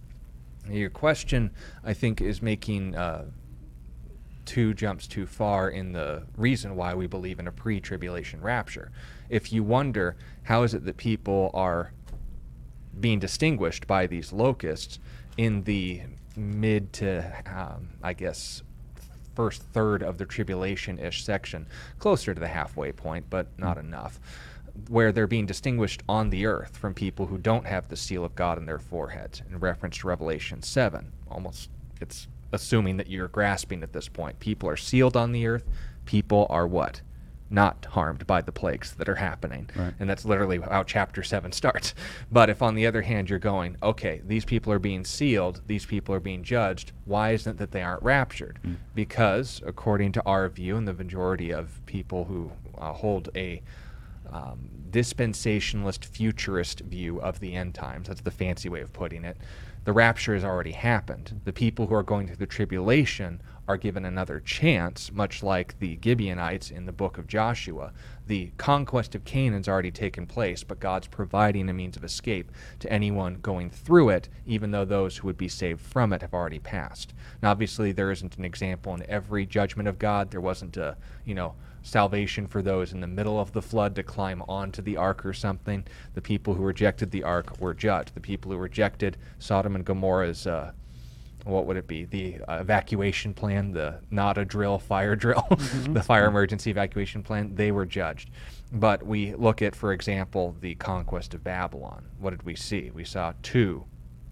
Your 0.69 0.89
question, 0.89 1.51
I 1.81 1.93
think, 1.93 2.19
is 2.19 2.41
making 2.41 2.97
uh, 2.97 3.27
two 4.47 4.73
jumps 4.73 5.05
too 5.05 5.27
far 5.27 5.69
in 5.69 5.91
the 5.91 6.23
reason 6.35 6.75
why 6.75 6.95
we 6.95 7.05
believe 7.05 7.37
in 7.37 7.47
a 7.47 7.51
pre 7.51 7.79
tribulation 7.79 8.41
rapture. 8.41 8.91
If 9.29 9.53
you 9.53 9.63
wonder, 9.63 10.15
how 10.43 10.63
is 10.63 10.73
it 10.73 10.85
that 10.85 10.97
people 10.97 11.51
are 11.53 11.91
being 12.99 13.19
distinguished 13.19 13.85
by 13.85 14.07
these 14.07 14.33
locusts 14.33 14.99
in 15.37 15.63
the 15.63 16.01
mid 16.35 16.93
to, 16.93 17.31
um, 17.45 17.89
I 18.01 18.13
guess, 18.13 18.63
first 19.35 19.61
third 19.61 20.01
of 20.01 20.17
the 20.17 20.25
tribulation 20.25 20.97
ish 20.97 21.23
section, 21.23 21.67
closer 21.99 22.33
to 22.33 22.39
the 22.39 22.47
halfway 22.47 22.91
point, 22.91 23.25
but 23.29 23.47
not 23.59 23.77
enough, 23.77 24.19
where 24.89 25.11
they're 25.11 25.27
being 25.27 25.45
distinguished 25.45 26.01
on 26.09 26.29
the 26.29 26.45
earth 26.45 26.77
from 26.77 26.93
people 26.93 27.27
who 27.27 27.37
don't 27.37 27.65
have 27.65 27.87
the 27.87 27.97
seal 27.97 28.23
of 28.23 28.35
God 28.35 28.57
in 28.57 28.65
their 28.65 28.79
foreheads, 28.79 29.43
in 29.49 29.59
reference 29.59 29.97
to 29.97 30.07
Revelation 30.07 30.63
7. 30.63 31.11
Almost, 31.29 31.69
it's 32.01 32.27
assuming 32.51 32.97
that 32.97 33.09
you're 33.09 33.27
grasping 33.27 33.83
at 33.83 33.93
this 33.93 34.07
point. 34.07 34.39
People 34.39 34.69
are 34.69 34.77
sealed 34.77 35.17
on 35.17 35.31
the 35.31 35.47
earth, 35.47 35.65
people 36.05 36.47
are 36.49 36.67
what? 36.67 37.01
Not 37.49 37.85
harmed 37.91 38.27
by 38.27 38.41
the 38.41 38.51
plagues 38.51 38.93
that 38.95 39.07
are 39.07 39.15
happening. 39.15 39.69
Right. 39.73 39.93
And 39.99 40.09
that's 40.09 40.25
literally 40.25 40.59
how 40.59 40.83
chapter 40.83 41.23
7 41.23 41.51
starts. 41.53 41.93
But 42.31 42.49
if 42.49 42.61
on 42.61 42.75
the 42.75 42.85
other 42.85 43.01
hand 43.01 43.29
you're 43.29 43.39
going, 43.39 43.77
okay, 43.81 44.21
these 44.25 44.43
people 44.43 44.73
are 44.73 44.79
being 44.79 45.05
sealed, 45.05 45.61
these 45.65 45.85
people 45.85 46.13
are 46.13 46.19
being 46.19 46.43
judged, 46.43 46.91
why 47.05 47.31
isn't 47.31 47.53
it 47.53 47.57
that 47.59 47.71
they 47.71 47.81
aren't 47.81 48.03
raptured? 48.03 48.59
Because, 48.93 49.61
according 49.65 50.11
to 50.13 50.23
our 50.25 50.49
view 50.49 50.75
and 50.75 50.87
the 50.87 50.93
majority 50.93 51.51
of 51.51 51.81
people 51.85 52.25
who 52.25 52.51
uh, 52.77 52.91
hold 52.91 53.29
a 53.35 53.61
um, 54.29 54.69
dispensationalist 54.89 56.03
futurist 56.03 56.81
view 56.81 57.21
of 57.21 57.39
the 57.39 57.53
end 57.55 57.73
times, 57.73 58.09
that's 58.09 58.21
the 58.21 58.31
fancy 58.31 58.67
way 58.67 58.81
of 58.81 58.91
putting 58.91 59.23
it, 59.23 59.37
the 59.87 59.93
rapture 59.93 60.33
has 60.33 60.43
already 60.43 60.73
happened. 60.73 61.39
The 61.45 61.53
people 61.53 61.87
who 61.87 61.95
are 61.95 62.03
going 62.03 62.27
through 62.27 62.35
the 62.35 62.45
tribulation 62.45 63.41
are 63.69 63.77
given 63.77 64.03
another 64.03 64.41
chance, 64.41 65.13
much 65.13 65.41
like 65.41 65.79
the 65.79 65.97
Gibeonites 66.03 66.69
in 66.69 66.85
the 66.85 66.91
book 66.91 67.17
of 67.17 67.25
Joshua. 67.25 67.93
The 68.25 68.51
conquest 68.57 69.15
of 69.15 69.23
Canaan's 69.23 69.69
already 69.69 69.91
taken 69.91 70.25
place, 70.25 70.61
but 70.61 70.81
God's 70.81 71.07
providing 71.07 71.69
a 71.69 71.73
means 71.73 71.95
of 71.95 72.03
escape 72.03 72.51
to 72.79 72.91
anyone 72.91 73.39
going 73.41 73.69
through 73.69 74.09
it, 74.09 74.27
even 74.45 74.71
though 74.71 74.83
those 74.83 75.15
who 75.15 75.27
would 75.27 75.37
be 75.37 75.47
saved 75.47 75.79
from 75.79 76.11
it 76.11 76.21
have 76.21 76.33
already 76.33 76.59
passed. 76.59 77.13
Now, 77.41 77.51
obviously, 77.51 77.93
there 77.93 78.11
isn't 78.11 78.37
an 78.37 78.43
example 78.43 78.93
in 78.93 79.09
every 79.09 79.45
judgment 79.45 79.87
of 79.87 79.97
God. 79.97 80.31
There 80.31 80.41
wasn't 80.41 80.75
a, 80.75 80.97
you 81.23 81.33
know, 81.33 81.55
salvation 81.87 82.47
for 82.47 82.61
those 82.61 82.91
in 82.91 82.99
the 82.99 83.07
middle 83.07 83.39
of 83.39 83.53
the 83.53 83.61
flood 83.61 83.95
to 83.95 84.03
climb 84.03 84.43
onto 84.47 84.81
the 84.81 84.97
ark 84.97 85.25
or 85.25 85.33
something. 85.33 85.85
The 86.13 86.21
people 86.21 86.53
who 86.53 86.63
rejected 86.63 87.11
the 87.11 87.23
ark 87.23 87.59
were 87.59 87.73
judged. 87.73 88.13
The 88.13 88.19
people 88.19 88.51
who 88.51 88.57
rejected 88.57 89.17
Sodom 89.39 89.75
and 89.75 89.85
Gomorrah's, 89.85 90.45
uh, 90.45 90.73
what 91.45 91.65
would 91.65 91.77
it 91.77 91.87
be? 91.87 92.03
The 92.03 92.41
uh, 92.47 92.57
evacuation 92.59 93.33
plan, 93.33 93.71
the 93.71 93.99
not 94.11 94.37
a 94.37 94.43
drill, 94.43 94.79
fire 94.93 95.15
drill, 95.15 95.45
mm-hmm. 95.49 95.93
the 95.93 96.03
fire 96.03 96.25
emergency 96.25 96.69
evacuation 96.71 97.23
plan, 97.23 97.55
they 97.55 97.71
were 97.71 97.85
judged. 97.85 98.29
But 98.71 99.05
we 99.05 99.33
look 99.35 99.61
at, 99.61 99.75
for 99.75 99.93
example, 99.93 100.57
the 100.59 100.75
conquest 100.75 101.33
of 101.33 101.43
Babylon. 101.43 102.05
What 102.19 102.31
did 102.31 102.43
we 102.43 102.55
see? 102.55 102.91
We 102.93 103.05
saw 103.05 103.33
two 103.41 103.85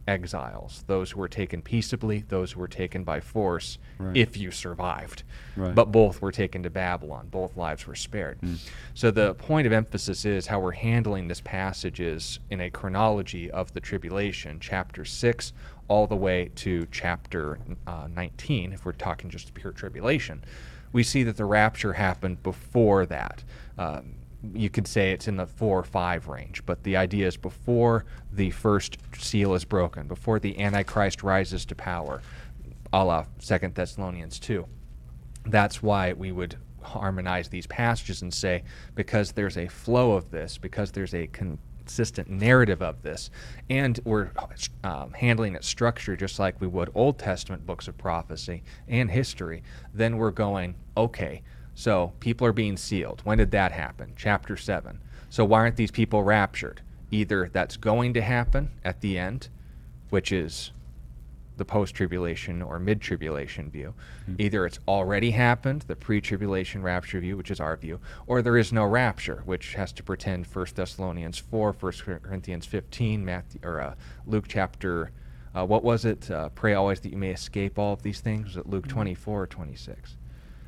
exiles, 0.08 0.84
those 0.88 1.12
who 1.12 1.20
were 1.20 1.28
taken 1.28 1.62
peaceably, 1.62 2.24
those 2.28 2.51
who 2.51 2.60
were 2.60 2.68
taken 2.68 3.03
by 3.03 3.20
force, 3.20 3.78
right. 3.97 4.16
if 4.16 4.38
you 4.38 4.51
survived. 4.51 5.24
Right. 5.56 5.74
But 5.74 5.91
both 5.91 6.22
were 6.22 6.32
taken 6.32 6.64
to 6.64 6.70
Babylon. 6.70 7.28
Both 7.30 7.58
lives 7.58 7.88
were 7.88 7.95
spared. 7.95 8.39
Mm. 8.41 8.60
So 8.93 9.12
the 9.12 9.34
point 9.36 9.66
of 9.66 9.74
emphasis 9.74 10.26
is 10.26 10.47
how 10.47 10.60
we're 10.60 10.72
handling 10.72 11.28
this 11.28 11.41
passage 11.41 11.99
is 11.99 12.39
in 12.49 12.62
a 12.62 12.70
chronology 12.70 13.49
of 13.49 13.74
the 13.74 13.80
tribulation, 13.80 14.60
chapter 14.60 15.06
6 15.06 15.53
all 15.88 16.08
the 16.08 16.16
way 16.16 16.51
to 16.56 16.88
chapter 16.91 17.60
uh, 17.86 18.08
19, 18.14 18.74
if 18.74 18.86
we're 18.86 18.91
talking 18.91 19.30
just 19.30 19.53
pure 19.53 19.72
tribulation. 19.72 20.43
We 20.91 21.03
see 21.03 21.24
that 21.24 21.38
the 21.38 21.45
rapture 21.45 21.93
happened 21.93 22.41
before 22.41 23.06
that. 23.08 23.43
Um, 23.78 24.16
you 24.54 24.70
could 24.70 24.88
say 24.88 25.12
it's 25.12 25.28
in 25.28 25.38
the 25.38 25.48
four 25.48 25.80
or 25.80 25.84
five 25.84 26.28
range, 26.28 26.66
but 26.66 26.84
the 26.84 26.98
idea 26.98 27.28
is 27.28 27.38
before 27.38 28.06
the 28.32 28.52
first 28.52 28.98
seal 29.18 29.54
is 29.54 29.66
broken, 29.66 30.08
before 30.08 30.39
the 30.39 30.60
Antichrist 30.60 31.24
rises 31.24 31.66
to 31.66 31.76
power, 31.76 32.22
a 32.93 33.04
la 33.04 33.26
Second 33.39 33.76
Thessalonians 33.76 34.39
2. 34.39 34.66
That's 35.46 35.82
why 35.82 36.14
we 36.14 36.32
would 36.32 36.58
harmonize 36.82 37.50
these 37.50 37.68
passages 37.68 38.22
and 38.22 38.34
say, 38.34 38.64
because 38.93 39.32
there's 39.32 39.58
a 39.58 39.68
flow 39.68 40.14
of 40.14 40.32
this, 40.32 40.58
because 40.58 40.91
there's 40.91 41.14
a 41.14 41.28
consistent 41.28 42.30
narrative 42.30 42.82
of 42.82 43.02
this, 43.02 43.30
and 43.70 44.00
we're 44.06 44.30
um, 44.84 45.12
handling 45.14 45.56
it 45.56 45.64
structured 45.64 46.20
just 46.20 46.39
like 46.39 46.60
we 46.62 46.68
would 46.68 46.89
Old 46.96 47.20
Testament 47.20 47.66
books 47.66 47.88
of 47.88 47.98
prophecy 47.98 48.64
and 48.88 49.10
history, 49.10 49.64
then 49.93 50.18
we're 50.18 50.32
going, 50.32 50.76
okay, 50.98 51.41
so 51.76 52.13
people 52.21 52.47
are 52.47 52.53
being 52.53 52.78
sealed. 52.78 53.21
When 53.26 53.38
did 53.38 53.51
that 53.51 53.73
happen? 53.73 54.13
Chapter 54.15 54.57
7. 54.57 54.99
So 55.30 55.43
why 55.43 55.59
aren't 55.59 55.76
these 55.76 55.91
people 55.91 56.23
raptured? 56.23 56.82
Either 57.11 57.49
that's 57.51 57.78
going 57.78 58.13
to 58.13 58.21
happen 58.21 58.71
at 58.84 59.01
the 59.01 59.17
end, 59.17 59.49
which 60.09 60.32
is 60.32 60.71
the 61.57 61.65
post 61.65 61.95
tribulation 61.95 62.61
or 62.61 62.80
mid 62.80 63.01
tribulation 63.01 63.69
view. 63.69 63.93
Mm-hmm. 64.23 64.41
Either 64.41 64.65
it's 64.65 64.80
already 64.88 65.32
happened, 65.32 65.84
the 65.84 65.95
pre 65.95 66.21
tribulation 66.21 66.82
rapture 66.82 67.19
view, 67.19 67.38
which 67.38 67.51
is 67.51 67.59
our 67.59 67.76
view, 67.76 67.99
or 68.28 68.41
there 68.41 68.57
is 68.57 68.73
no 68.73 68.86
rapture, 68.86 69.41
which 69.45 69.73
has 69.76 69.91
to 69.93 70.03
pretend 70.03 70.45
1 70.47 70.65
Thessalonians 70.76 71.38
4, 71.38 71.76
1 71.80 71.93
Corinthians 72.21 72.65
15, 72.65 73.23
Matthew, 73.23 73.59
or 73.63 73.82
uh, 73.82 73.95
Luke 74.26 74.45
chapter, 74.47 75.11
uh, 75.53 75.65
what 75.65 75.84
was 75.84 76.05
it? 76.05 76.30
Uh, 76.30 76.49
pray 76.49 76.73
always 76.73 76.99
that 77.01 77.11
you 77.11 77.17
may 77.17 77.32
escape 77.32 77.80
all 77.80 77.93
of 77.93 78.01
these 78.01 78.19
things. 78.19 78.47
Was 78.47 78.57
it 78.57 78.67
Luke 78.67 78.88
mm-hmm. 78.88 78.97
24 78.97 79.41
or 79.41 79.47
26? 79.47 80.17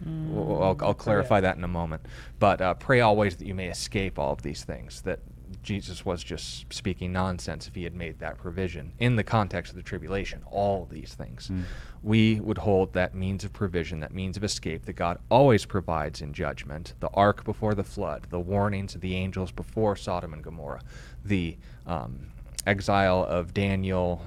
I'll, 0.06 0.78
I'll, 0.82 0.94
clarify 0.94 1.42
that 1.42 1.58
in 1.58 1.64
a 1.64 1.68
moment. 1.68 2.06
But 2.40 2.62
uh, 2.62 2.74
pray 2.76 3.02
always 3.02 3.36
that 3.38 3.48
you 3.48 3.56
may 3.56 3.68
escape 3.68 4.20
all 4.20 4.34
of 4.34 4.42
these 4.42 4.64
things. 4.64 5.02
That 5.02 5.20
Jesus 5.64 6.06
was 6.06 6.24
just 6.24 6.72
speaking 6.74 7.12
nonsense 7.12 7.68
if 7.68 7.76
he 7.76 7.84
had 7.84 7.96
made 7.96 8.20
that 8.20 8.38
provision 8.38 8.94
in 9.00 9.16
the 9.16 9.24
context 9.24 9.72
of 9.72 9.76
the 9.76 9.84
tribulation. 9.84 10.44
All 10.52 10.86
these 10.90 11.14
things. 11.14 11.50
Mm. 11.52 11.64
We 12.04 12.40
would 12.40 12.60
hold 12.60 12.94
that 12.94 13.16
means 13.16 13.44
of 13.44 13.54
provision, 13.54 14.00
that 14.02 14.14
means 14.14 14.38
of 14.38 14.44
escape 14.44 14.86
that 14.86 14.94
God 14.94 15.20
always 15.30 15.66
provides 15.66 16.22
in 16.22 16.34
judgment. 16.34 16.94
The 17.00 17.10
ark 17.10 17.44
before 17.44 17.74
the 17.74 17.84
flood, 17.84 18.28
the 18.30 18.40
warnings 18.40 18.96
of 18.96 19.02
the 19.02 19.16
angels 19.16 19.52
before 19.52 19.96
Sodom 19.96 20.34
and 20.34 20.44
Gomorrah, 20.44 20.82
the 21.26 21.58
um, 21.86 22.28
exile 22.66 23.26
of 23.28 23.54
Daniel 23.54 24.22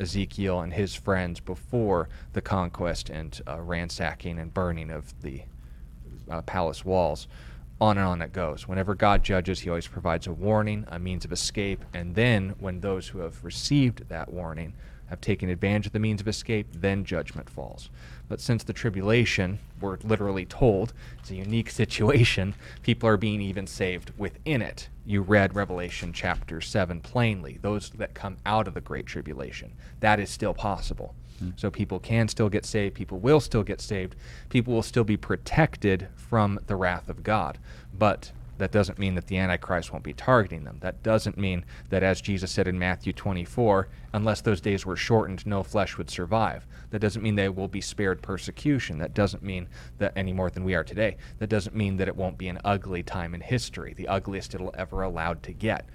Ezekiel 0.00 0.60
and 0.60 0.72
his 0.72 0.94
friends 0.94 1.40
before 1.40 2.08
the 2.32 2.40
conquest 2.40 3.10
and 3.10 3.40
uh, 3.46 3.60
ransacking 3.60 4.38
and 4.38 4.52
burning 4.52 4.90
of 4.90 5.20
the 5.22 5.42
uh, 6.30 6.42
palace 6.42 6.84
walls. 6.84 7.28
On 7.80 7.98
and 7.98 8.06
on 8.06 8.22
it 8.22 8.32
goes. 8.32 8.68
Whenever 8.68 8.94
God 8.94 9.22
judges, 9.24 9.60
he 9.60 9.68
always 9.68 9.88
provides 9.88 10.26
a 10.26 10.32
warning, 10.32 10.84
a 10.88 10.98
means 10.98 11.24
of 11.24 11.32
escape, 11.32 11.84
and 11.92 12.14
then 12.14 12.54
when 12.58 12.80
those 12.80 13.08
who 13.08 13.18
have 13.18 13.44
received 13.44 14.08
that 14.08 14.32
warning 14.32 14.74
have 15.06 15.20
taken 15.20 15.48
advantage 15.48 15.86
of 15.86 15.92
the 15.92 15.98
means 15.98 16.20
of 16.20 16.28
escape, 16.28 16.66
then 16.72 17.04
judgment 17.04 17.50
falls. 17.50 17.90
But 18.28 18.40
since 18.40 18.64
the 18.64 18.72
tribulation, 18.72 19.58
we're 19.80 19.98
literally 20.02 20.46
told, 20.46 20.92
it's 21.18 21.30
a 21.30 21.36
unique 21.36 21.70
situation, 21.82 22.54
people 22.82 23.08
are 23.08 23.16
being 23.16 23.40
even 23.40 23.66
saved 23.66 24.12
within 24.16 24.62
it. 24.62 24.88
You 25.06 25.20
read 25.20 25.54
Revelation 25.54 26.12
chapter 26.12 26.60
7 26.60 27.00
plainly, 27.00 27.58
those 27.60 27.90
that 27.90 28.14
come 28.14 28.38
out 28.46 28.66
of 28.66 28.74
the 28.74 28.80
Great 28.80 29.06
Tribulation. 29.06 29.72
That 30.00 30.18
is 30.18 30.30
still 30.30 30.54
possible. 30.54 31.14
Hmm. 31.38 31.50
So 31.56 31.70
people 31.70 32.00
can 32.00 32.28
still 32.28 32.48
get 32.48 32.64
saved, 32.64 32.94
people 32.94 33.18
will 33.18 33.40
still 33.40 33.62
get 33.62 33.80
saved, 33.80 34.16
people 34.48 34.72
will 34.72 34.82
still 34.82 35.04
be 35.04 35.16
protected 35.16 36.08
from 36.16 36.60
the 36.66 36.76
wrath 36.76 37.08
of 37.08 37.22
God. 37.22 37.58
But 37.96 38.32
that 38.58 38.70
doesn't 38.70 38.98
mean 38.98 39.14
that 39.16 39.26
the 39.26 39.38
Antichrist 39.38 39.92
won't 39.92 40.04
be 40.04 40.12
targeting 40.12 40.64
them. 40.64 40.78
That 40.80 41.02
doesn't 41.02 41.36
mean 41.36 41.64
that, 41.88 42.02
as 42.02 42.20
Jesus 42.20 42.52
said 42.52 42.68
in 42.68 42.78
Matthew 42.78 43.12
24, 43.12 43.88
unless 44.12 44.40
those 44.40 44.60
days 44.60 44.86
were 44.86 44.96
shortened, 44.96 45.46
no 45.46 45.62
flesh 45.62 45.98
would 45.98 46.10
survive. 46.10 46.66
That 46.90 47.00
doesn't 47.00 47.22
mean 47.22 47.34
they 47.34 47.48
will 47.48 47.68
be 47.68 47.80
spared 47.80 48.22
persecution. 48.22 48.98
That 48.98 49.14
doesn't 49.14 49.42
mean 49.42 49.68
that 49.98 50.12
any 50.14 50.32
more 50.32 50.50
than 50.50 50.64
we 50.64 50.74
are 50.74 50.84
today. 50.84 51.16
That 51.38 51.48
doesn't 51.48 51.74
mean 51.74 51.96
that 51.96 52.08
it 52.08 52.16
won't 52.16 52.38
be 52.38 52.48
an 52.48 52.60
ugly 52.64 53.02
time 53.02 53.34
in 53.34 53.40
history, 53.40 53.92
the 53.94 54.08
ugliest 54.08 54.54
it'll 54.54 54.74
ever 54.78 55.02
allowed 55.02 55.42
to 55.44 55.52
get. 55.52 55.88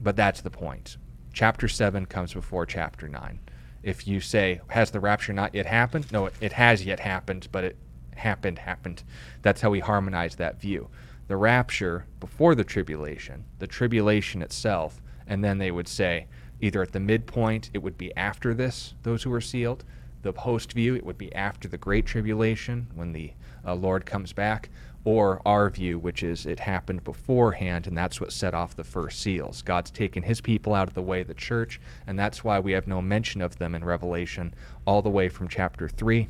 But 0.00 0.16
that's 0.16 0.40
the 0.40 0.50
point. 0.50 0.96
Chapter 1.34 1.68
7 1.68 2.06
comes 2.06 2.32
before 2.32 2.64
chapter 2.64 3.08
9. 3.08 3.40
If 3.82 4.08
you 4.08 4.20
say, 4.20 4.62
has 4.68 4.90
the 4.90 5.00
rapture 5.00 5.34
not 5.34 5.54
yet 5.54 5.66
happened? 5.66 6.10
No, 6.10 6.26
it, 6.26 6.34
it 6.40 6.52
has 6.52 6.84
yet 6.84 7.00
happened, 7.00 7.48
but 7.52 7.62
it 7.62 7.76
happened, 8.14 8.58
happened. 8.58 9.02
That's 9.42 9.60
how 9.60 9.70
we 9.70 9.80
harmonize 9.80 10.36
that 10.36 10.60
view 10.60 10.88
the 11.28 11.36
rapture 11.36 12.06
before 12.20 12.54
the 12.54 12.64
tribulation, 12.64 13.44
the 13.58 13.66
tribulation 13.66 14.42
itself, 14.42 15.00
and 15.26 15.42
then 15.42 15.58
they 15.58 15.70
would 15.70 15.88
say 15.88 16.26
either 16.60 16.82
at 16.82 16.92
the 16.92 17.00
midpoint 17.00 17.70
it 17.74 17.82
would 17.82 17.98
be 17.98 18.16
after 18.16 18.54
this, 18.54 18.94
those 19.02 19.22
who 19.22 19.30
were 19.30 19.40
sealed, 19.40 19.84
the 20.22 20.32
post 20.32 20.72
view 20.72 20.94
it 20.94 21.04
would 21.04 21.18
be 21.18 21.34
after 21.34 21.68
the 21.68 21.78
great 21.78 22.06
tribulation 22.06 22.86
when 22.94 23.12
the 23.12 23.32
uh, 23.64 23.74
Lord 23.74 24.06
comes 24.06 24.32
back, 24.32 24.70
or 25.04 25.40
our 25.46 25.70
view, 25.70 26.00
which 26.00 26.24
is 26.24 26.46
it 26.46 26.58
happened 26.58 27.04
beforehand, 27.04 27.86
and 27.86 27.96
that's 27.96 28.20
what 28.20 28.32
set 28.32 28.54
off 28.54 28.74
the 28.74 28.82
first 28.82 29.20
seals. 29.20 29.62
God's 29.62 29.90
taken 29.90 30.24
his 30.24 30.40
people 30.40 30.74
out 30.74 30.88
of 30.88 30.94
the 30.94 31.02
way, 31.02 31.22
the 31.22 31.34
church, 31.34 31.80
and 32.08 32.18
that's 32.18 32.42
why 32.42 32.58
we 32.58 32.72
have 32.72 32.88
no 32.88 33.00
mention 33.00 33.40
of 33.40 33.56
them 33.58 33.76
in 33.76 33.84
Revelation 33.84 34.52
all 34.84 35.02
the 35.02 35.10
way 35.10 35.28
from 35.28 35.46
chapter 35.46 35.88
3 35.88 36.28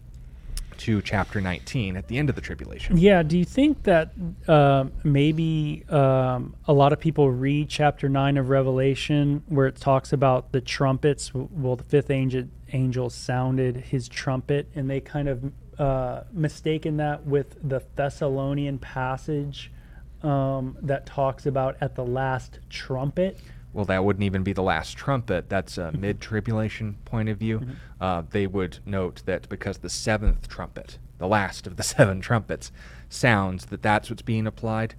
to 0.78 1.02
chapter 1.02 1.40
19 1.40 1.96
at 1.96 2.08
the 2.08 2.18
end 2.18 2.28
of 2.28 2.34
the 2.34 2.40
tribulation. 2.40 2.96
Yeah. 2.96 3.22
Do 3.22 3.38
you 3.38 3.44
think 3.44 3.82
that 3.84 4.12
uh, 4.46 4.86
maybe 5.04 5.84
um, 5.88 6.56
a 6.66 6.72
lot 6.72 6.92
of 6.92 7.00
people 7.00 7.30
read 7.30 7.68
chapter 7.68 8.08
9 8.08 8.36
of 8.36 8.48
Revelation 8.48 9.42
where 9.48 9.66
it 9.66 9.76
talks 9.76 10.12
about 10.12 10.52
the 10.52 10.60
trumpets? 10.60 11.32
Well, 11.34 11.76
the 11.76 11.84
fifth 11.84 12.10
angel, 12.10 12.44
angel 12.72 13.10
sounded 13.10 13.76
his 13.76 14.08
trumpet, 14.08 14.70
and 14.74 14.88
they 14.88 15.00
kind 15.00 15.28
of 15.28 15.52
uh, 15.78 16.22
mistaken 16.32 16.96
that 16.98 17.26
with 17.26 17.56
the 17.62 17.82
Thessalonian 17.96 18.78
passage 18.78 19.70
um, 20.22 20.76
that 20.82 21.06
talks 21.06 21.46
about 21.46 21.76
at 21.80 21.94
the 21.94 22.04
last 22.04 22.58
trumpet 22.70 23.38
well, 23.76 23.84
that 23.84 24.02
wouldn't 24.02 24.24
even 24.24 24.42
be 24.42 24.54
the 24.54 24.62
last 24.62 24.96
trumpet. 24.96 25.50
That's 25.50 25.76
a 25.76 25.82
mm-hmm. 25.82 26.00
mid 26.00 26.20
tribulation 26.22 26.96
point 27.04 27.28
of 27.28 27.36
view. 27.36 27.60
Mm-hmm. 27.60 27.72
Uh, 28.00 28.22
they 28.30 28.46
would 28.46 28.78
note 28.86 29.22
that 29.26 29.50
because 29.50 29.78
the 29.78 29.90
seventh 29.90 30.48
trumpet, 30.48 30.98
the 31.18 31.28
last 31.28 31.66
of 31.66 31.76
the 31.76 31.82
seven 31.94 32.22
trumpets, 32.22 32.72
sounds 33.10 33.66
that 33.66 33.82
that's 33.82 34.08
what's 34.08 34.22
being 34.22 34.46
applied. 34.46 34.94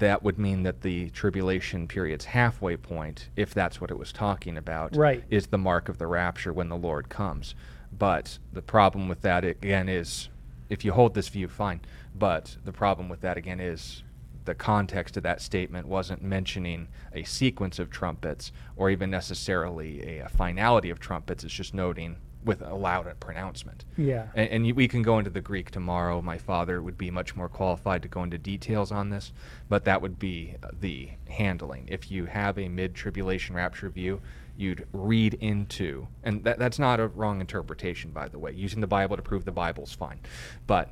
That 0.00 0.24
would 0.24 0.36
mean 0.36 0.64
that 0.64 0.80
the 0.80 1.10
tribulation 1.10 1.86
period's 1.86 2.24
halfway 2.24 2.76
point, 2.76 3.28
if 3.36 3.54
that's 3.54 3.80
what 3.80 3.92
it 3.92 3.98
was 3.98 4.12
talking 4.12 4.56
about, 4.56 4.96
right. 4.96 5.22
is 5.30 5.46
the 5.46 5.58
mark 5.58 5.88
of 5.88 5.98
the 5.98 6.08
rapture 6.08 6.52
when 6.52 6.68
the 6.68 6.76
Lord 6.76 7.08
comes. 7.08 7.54
But 7.96 8.40
the 8.52 8.62
problem 8.62 9.08
with 9.08 9.22
that, 9.22 9.44
again, 9.44 9.88
is 9.88 10.28
if 10.68 10.84
you 10.84 10.90
hold 10.90 11.14
this 11.14 11.28
view, 11.28 11.46
fine. 11.46 11.82
But 12.16 12.56
the 12.64 12.72
problem 12.72 13.08
with 13.08 13.20
that, 13.20 13.36
again, 13.36 13.60
is 13.60 14.02
the 14.48 14.54
context 14.54 15.18
of 15.18 15.22
that 15.22 15.42
statement 15.42 15.86
wasn't 15.86 16.22
mentioning 16.22 16.88
a 17.12 17.22
sequence 17.22 17.78
of 17.78 17.90
trumpets 17.90 18.50
or 18.76 18.88
even 18.88 19.10
necessarily 19.10 20.18
a, 20.18 20.24
a 20.24 20.28
finality 20.30 20.88
of 20.88 20.98
trumpets. 20.98 21.44
It's 21.44 21.52
just 21.52 21.74
noting 21.74 22.16
with 22.46 22.62
a 22.62 22.74
loud 22.74 23.12
pronouncement. 23.20 23.84
Yeah. 23.98 24.28
And, 24.34 24.48
and 24.48 24.66
you, 24.66 24.74
we 24.74 24.88
can 24.88 25.02
go 25.02 25.18
into 25.18 25.30
the 25.30 25.42
Greek 25.42 25.70
tomorrow. 25.70 26.22
My 26.22 26.38
father 26.38 26.80
would 26.80 26.96
be 26.96 27.10
much 27.10 27.36
more 27.36 27.50
qualified 27.50 28.00
to 28.02 28.08
go 28.08 28.22
into 28.22 28.38
details 28.38 28.90
on 28.90 29.10
this, 29.10 29.34
but 29.68 29.84
that 29.84 30.00
would 30.00 30.18
be 30.18 30.54
uh, 30.62 30.68
the 30.80 31.10
handling. 31.28 31.86
If 31.88 32.10
you 32.10 32.24
have 32.24 32.58
a 32.58 32.68
mid 32.68 32.94
tribulation 32.94 33.54
rapture 33.54 33.90
view, 33.90 34.22
you'd 34.56 34.86
read 34.94 35.34
into, 35.34 36.08
and 36.22 36.42
that, 36.44 36.58
that's 36.58 36.78
not 36.78 37.00
a 37.00 37.08
wrong 37.08 37.42
interpretation, 37.42 38.12
by 38.12 38.28
the 38.28 38.38
way. 38.38 38.52
Using 38.52 38.80
the 38.80 38.86
Bible 38.86 39.16
to 39.16 39.22
prove 39.22 39.44
the 39.44 39.52
Bible's 39.52 39.92
fine. 39.92 40.20
But 40.66 40.88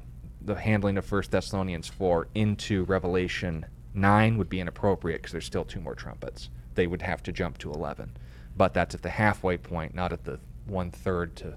the 0.47 0.55
handling 0.55 0.97
of 0.97 1.11
1 1.11 1.25
Thessalonians 1.31 1.89
4 1.89 2.29
into 2.35 2.85
Revelation 2.85 3.67
9 3.95 4.39
would 4.39 4.49
be 4.49 4.61
inappropriate 4.61 5.21
because 5.21 5.33
there's 5.33 5.45
still 5.45 5.65
two 5.65 5.81
more 5.81 5.95
trumpets. 5.95 6.49
They 6.75 6.87
would 6.87 7.03
have 7.03 7.23
to 7.25 7.33
jump 7.33 7.59
to 7.59 7.73
11. 7.73 8.17
But 8.57 8.73
that's 8.73 8.95
at 8.95 9.03
the 9.03 9.11
halfway 9.11 9.59
point, 9.59 9.95
not 9.95 10.13
at 10.13 10.25
the 10.25 10.39
one 10.67 10.91
third 10.91 11.37
to 11.37 11.57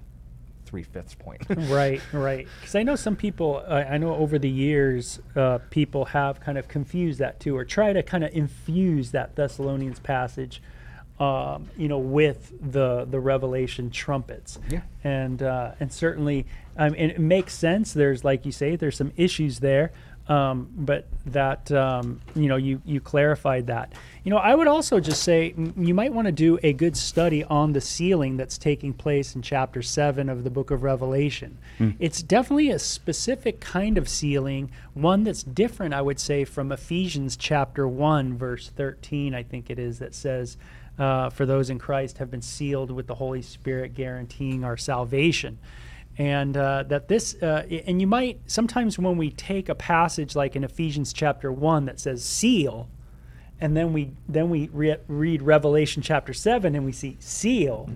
three 0.65 0.83
fifths 0.83 1.15
point. 1.15 1.41
right, 1.49 2.01
right. 2.11 2.47
Because 2.59 2.75
I 2.75 2.83
know 2.83 2.95
some 2.95 3.15
people, 3.15 3.63
uh, 3.67 3.85
I 3.89 3.97
know 3.97 4.15
over 4.15 4.37
the 4.37 4.49
years, 4.49 5.19
uh, 5.35 5.59
people 5.69 6.05
have 6.05 6.39
kind 6.39 6.57
of 6.57 6.67
confused 6.67 7.19
that 7.19 7.39
too, 7.39 7.55
or 7.55 7.65
try 7.65 7.93
to 7.93 8.03
kind 8.03 8.23
of 8.23 8.33
infuse 8.33 9.11
that 9.11 9.35
Thessalonians 9.35 9.99
passage, 9.99 10.61
um, 11.19 11.69
you 11.77 11.87
know, 11.87 11.97
with 11.97 12.53
the 12.71 13.05
the 13.09 13.19
Revelation 13.19 13.89
trumpets. 13.89 14.59
Yeah. 14.69 14.81
And 15.03 15.41
uh, 15.41 15.71
and 15.79 15.91
certainly, 15.91 16.45
um, 16.80 16.95
and 16.97 17.11
it 17.11 17.19
makes 17.19 17.53
sense. 17.53 17.91
There's 17.91 18.23
like 18.23 18.45
you 18.45 18.53
say, 18.53 18.77
there's 18.77 18.95
some 18.95 19.11
issues 19.17 19.59
there. 19.59 19.91
Um, 20.30 20.69
but 20.75 21.07
that 21.25 21.71
um, 21.71 22.21
you 22.36 22.49
know 22.49 22.55
you 22.55 22.84
you 22.86 23.01
clarified 23.01 23.65
that 23.65 23.93
you 24.23 24.30
know 24.30 24.38
I 24.38 24.53
would 24.53 24.67
also 24.67 24.99
just 24.99 25.23
say 25.23 25.55
you 25.75 25.95
might 25.95 26.13
want 26.13 26.27
to 26.27 26.32
do 26.32 26.59
a 26.61 26.71
good 26.71 26.95
study 26.95 27.43
on 27.45 27.73
the 27.73 27.82
sealing 27.82 28.38
that's 28.38 28.59
taking 28.59 28.93
place 28.93 29.34
in 29.34 29.41
chapter 29.41 29.82
7 29.82 30.30
of 30.30 30.43
the 30.43 30.51
book 30.51 30.69
of 30.69 30.84
Revelation 30.84 31.57
it's 31.97 32.21
definitely 32.21 32.69
a 32.69 32.77
specific 32.77 33.59
kind 33.59 33.97
of 33.97 34.07
sealing 34.07 34.69
one 34.93 35.23
that's 35.23 35.41
different 35.41 35.95
I 35.95 36.03
would 36.03 36.19
say 36.19 36.45
from 36.45 36.71
Ephesians 36.71 37.36
chapter 37.36 37.88
1 37.88 38.38
verse 38.38 38.69
13 38.69 39.34
I 39.34 39.41
think 39.41 39.71
it 39.71 39.80
is 39.80 39.97
that 39.97 40.13
says 40.13 40.57
uh, 40.99 41.32
for 41.32 41.47
those 41.47 41.71
in 41.71 41.80
Christ 41.80 42.19
have 42.19 42.30
been 42.30 42.43
sealed 42.43 42.91
with 42.91 43.07
the 43.07 43.15
Holy 43.15 43.41
Spirit 43.41 43.95
guaranteeing 43.95 44.63
our 44.63 44.77
salvation 44.77 45.57
and 46.20 46.57
uh, 46.57 46.84
that 46.84 47.07
this 47.07 47.36
uh, 47.41 47.65
and 47.88 48.01
you 48.01 48.05
might 48.05 48.39
sometimes 48.45 48.99
when 48.99 49.17
we 49.17 49.32
take 49.32 49.70
a 49.70 49.76
passage 49.76 50.36
like 50.36 50.55
in 50.55 50.63
ephesians 50.63 51.13
chapter 51.13 51.51
1 51.51 51.86
that 51.86 51.99
says 51.99 52.24
seal 52.24 52.89
and 53.61 53.76
then 53.76 53.93
we 53.93 54.11
then 54.28 54.49
we 54.49 54.70
re- 54.74 54.97
read 55.07 55.41
revelation 55.41 56.03
chapter 56.03 56.34
7 56.34 56.76
and 56.76 56.86
we 56.86 56.91
see 56.91 57.15
seal 57.20 57.89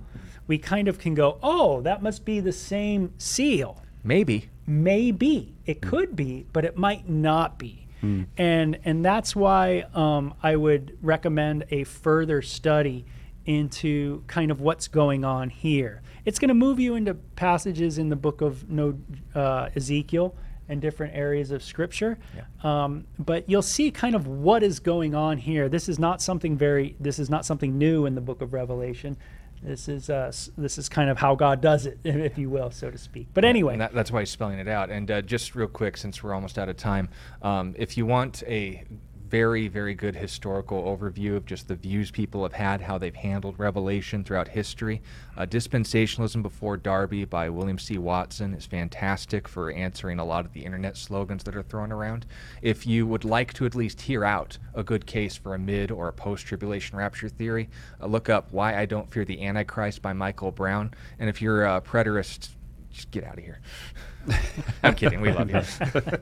we 0.47 0.57
kind 0.57 0.87
of 0.87 0.97
can 0.97 1.13
go 1.13 1.37
oh 1.43 1.81
that 1.81 2.01
must 2.01 2.25
be 2.25 2.39
the 2.39 2.51
same 2.53 3.13
seal. 3.17 3.81
Maybe. 4.05 4.49
maybe. 4.65 5.53
It 5.65 5.81
could 5.81 6.15
be 6.15 6.45
but 6.53 6.65
it 6.65 6.77
might 6.77 7.07
not 7.07 7.59
be. 7.59 7.87
And 8.37 8.79
and 8.85 9.03
that's 9.03 9.35
why 9.35 9.85
um, 9.93 10.33
i 10.41 10.55
would 10.55 10.97
recommend 11.01 11.65
a 11.71 11.83
further 11.83 12.41
study 12.41 13.05
into 13.45 14.23
kind 14.27 14.51
of 14.51 14.61
what's 14.61 14.87
going 14.87 15.23
on 15.25 15.49
here. 15.49 16.01
It's 16.25 16.39
going 16.39 16.49
to 16.49 16.55
move 16.55 16.79
you 16.79 16.95
into 16.95 17.13
passages 17.13 17.97
in 17.97 18.09
the 18.09 18.15
book 18.15 18.41
of 18.41 18.69
no 18.69 18.97
uh, 19.35 19.69
ezekiel 19.75 20.35
and 20.69 20.81
different 20.81 21.13
areas 21.15 21.51
of 21.51 21.61
scripture. 21.61 22.17
Um, 22.63 23.05
but 23.19 23.49
you'll 23.49 23.61
see 23.61 23.91
kind 23.91 24.15
of 24.15 24.27
what 24.27 24.63
is 24.63 24.79
going 24.79 25.13
on 25.13 25.37
here. 25.37 25.67
This 25.67 25.89
is 25.89 25.99
not 25.99 26.21
something 26.21 26.57
very 26.57 26.95
this 26.99 27.19
is 27.19 27.29
not 27.29 27.45
something 27.45 27.77
new 27.77 28.05
in 28.05 28.15
the 28.15 28.21
book 28.21 28.41
of 28.41 28.53
revelation. 28.53 29.17
This 29.61 29.87
is 29.87 30.09
uh, 30.09 30.31
this 30.57 30.77
is 30.77 30.89
kind 30.89 31.09
of 31.09 31.17
how 31.17 31.35
god 31.35 31.61
does 31.61 31.85
it 31.85 31.99
if 32.03 32.37
you 32.37 32.49
will 32.49 32.71
so 32.71 32.89
to 32.89 32.97
speak. 32.97 33.27
But 33.33 33.45
anyway 33.45 33.73
And 33.73 33.81
that, 33.81 33.93
that's 33.93 34.11
why 34.11 34.21
he's 34.21 34.29
spelling 34.29 34.59
it 34.59 34.67
out. 34.67 34.89
And 34.89 35.11
uh, 35.11 35.21
just 35.21 35.55
real 35.55 35.67
quick, 35.67 35.97
since 35.97 36.23
we're 36.23 36.33
almost 36.33 36.57
out 36.57 36.69
of 36.69 36.77
time, 36.77 37.09
um, 37.41 37.75
if 37.77 37.97
you 37.97 38.05
want 38.05 38.43
a 38.47 38.83
very, 39.33 39.67
very 39.67 39.95
good 39.95 40.15
historical 40.15 40.83
overview 40.83 41.35
of 41.35 41.43
just 41.43 41.67
the 41.67 41.73
views 41.73 42.11
people 42.11 42.43
have 42.43 42.53
had, 42.53 42.79
how 42.79 42.99
they've 42.99 43.15
handled 43.15 43.57
Revelation 43.57 44.23
throughout 44.23 44.47
history, 44.47 45.01
uh, 45.35 45.43
Dispensationalism 45.43 46.43
Before 46.43 46.77
Darby 46.77 47.25
by 47.25 47.49
William 47.49 47.79
C. 47.79 47.97
Watson 47.97 48.53
is 48.53 48.67
fantastic 48.67 49.47
for 49.47 49.71
answering 49.71 50.19
a 50.19 50.23
lot 50.23 50.45
of 50.45 50.53
the 50.53 50.63
internet 50.63 50.95
slogans 50.97 51.43
that 51.45 51.55
are 51.55 51.63
thrown 51.63 51.91
around. 51.91 52.27
If 52.61 52.85
you 52.85 53.07
would 53.07 53.25
like 53.25 53.53
to 53.53 53.65
at 53.65 53.73
least 53.73 54.01
hear 54.01 54.23
out 54.23 54.59
a 54.75 54.83
good 54.83 55.07
case 55.07 55.35
for 55.35 55.55
a 55.55 55.59
mid 55.59 55.89
or 55.89 56.09
a 56.09 56.13
post 56.13 56.45
tribulation 56.45 56.95
rapture 56.95 57.27
theory, 57.27 57.71
uh, 57.99 58.05
look 58.05 58.29
up 58.29 58.49
Why 58.51 58.77
I 58.77 58.85
Don't 58.85 59.11
Fear 59.11 59.25
the 59.25 59.43
Antichrist 59.43 60.03
by 60.03 60.13
Michael 60.13 60.51
Brown. 60.51 60.93
And 61.17 61.27
if 61.27 61.41
you're 61.41 61.65
a 61.65 61.81
preterist, 61.81 62.49
just 62.91 63.09
get 63.09 63.23
out 63.23 63.39
of 63.39 63.43
here. 63.43 63.61
I'm 64.83 64.93
kidding. 64.93 65.21
We 65.21 65.31
love 65.31 65.49
you. 65.49 65.59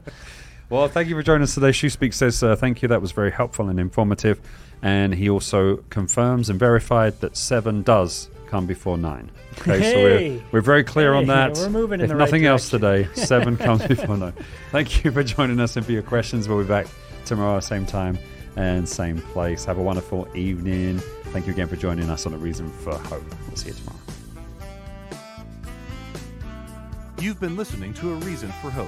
Well, 0.71 0.87
thank 0.87 1.09
you 1.09 1.15
for 1.15 1.21
joining 1.21 1.43
us 1.43 1.53
today. 1.53 1.73
Shoe 1.73 1.89
Speak 1.89 2.13
says 2.13 2.41
uh, 2.41 2.55
thank 2.55 2.81
you. 2.81 2.87
That 2.87 3.01
was 3.01 3.11
very 3.11 3.29
helpful 3.29 3.67
and 3.67 3.77
informative. 3.77 4.39
And 4.81 5.13
he 5.13 5.29
also 5.29 5.83
confirms 5.89 6.49
and 6.49 6.57
verified 6.57 7.19
that 7.19 7.35
seven 7.35 7.81
does 7.83 8.29
come 8.47 8.67
before 8.67 8.97
nine. 8.97 9.29
Okay, 9.59 9.91
so 9.91 9.97
we're, 9.97 10.43
we're 10.53 10.61
very 10.61 10.85
clear 10.85 11.13
on 11.13 11.27
that. 11.27 11.57
we're 11.57 11.69
moving 11.69 11.99
in 11.99 12.05
if 12.05 12.09
the 12.09 12.15
right 12.15 12.23
nothing 12.23 12.45
else 12.45 12.69
today, 12.69 13.05
seven 13.15 13.57
comes 13.57 13.85
before 13.85 14.15
nine. 14.15 14.31
Thank 14.71 15.03
you 15.03 15.11
for 15.11 15.23
joining 15.23 15.59
us 15.59 15.75
and 15.75 15.85
for 15.85 15.91
your 15.91 16.03
questions. 16.03 16.47
We'll 16.47 16.61
be 16.61 16.69
back 16.69 16.87
tomorrow, 17.25 17.59
same 17.59 17.85
time 17.85 18.17
and 18.55 18.87
same 18.87 19.21
place. 19.21 19.65
Have 19.65 19.77
a 19.77 19.83
wonderful 19.83 20.25
evening. 20.37 20.99
Thank 21.33 21.47
you 21.47 21.51
again 21.53 21.67
for 21.67 21.75
joining 21.75 22.09
us 22.09 22.25
on 22.25 22.33
A 22.33 22.37
Reason 22.37 22.69
for 22.69 22.97
Hope. 22.97 23.25
We'll 23.45 23.57
see 23.57 23.71
you 23.71 23.75
tomorrow. 23.75 23.99
You've 27.19 27.41
been 27.41 27.57
listening 27.57 27.93
to 27.95 28.13
A 28.13 28.15
Reason 28.15 28.49
for 28.61 28.71
Hope. 28.71 28.87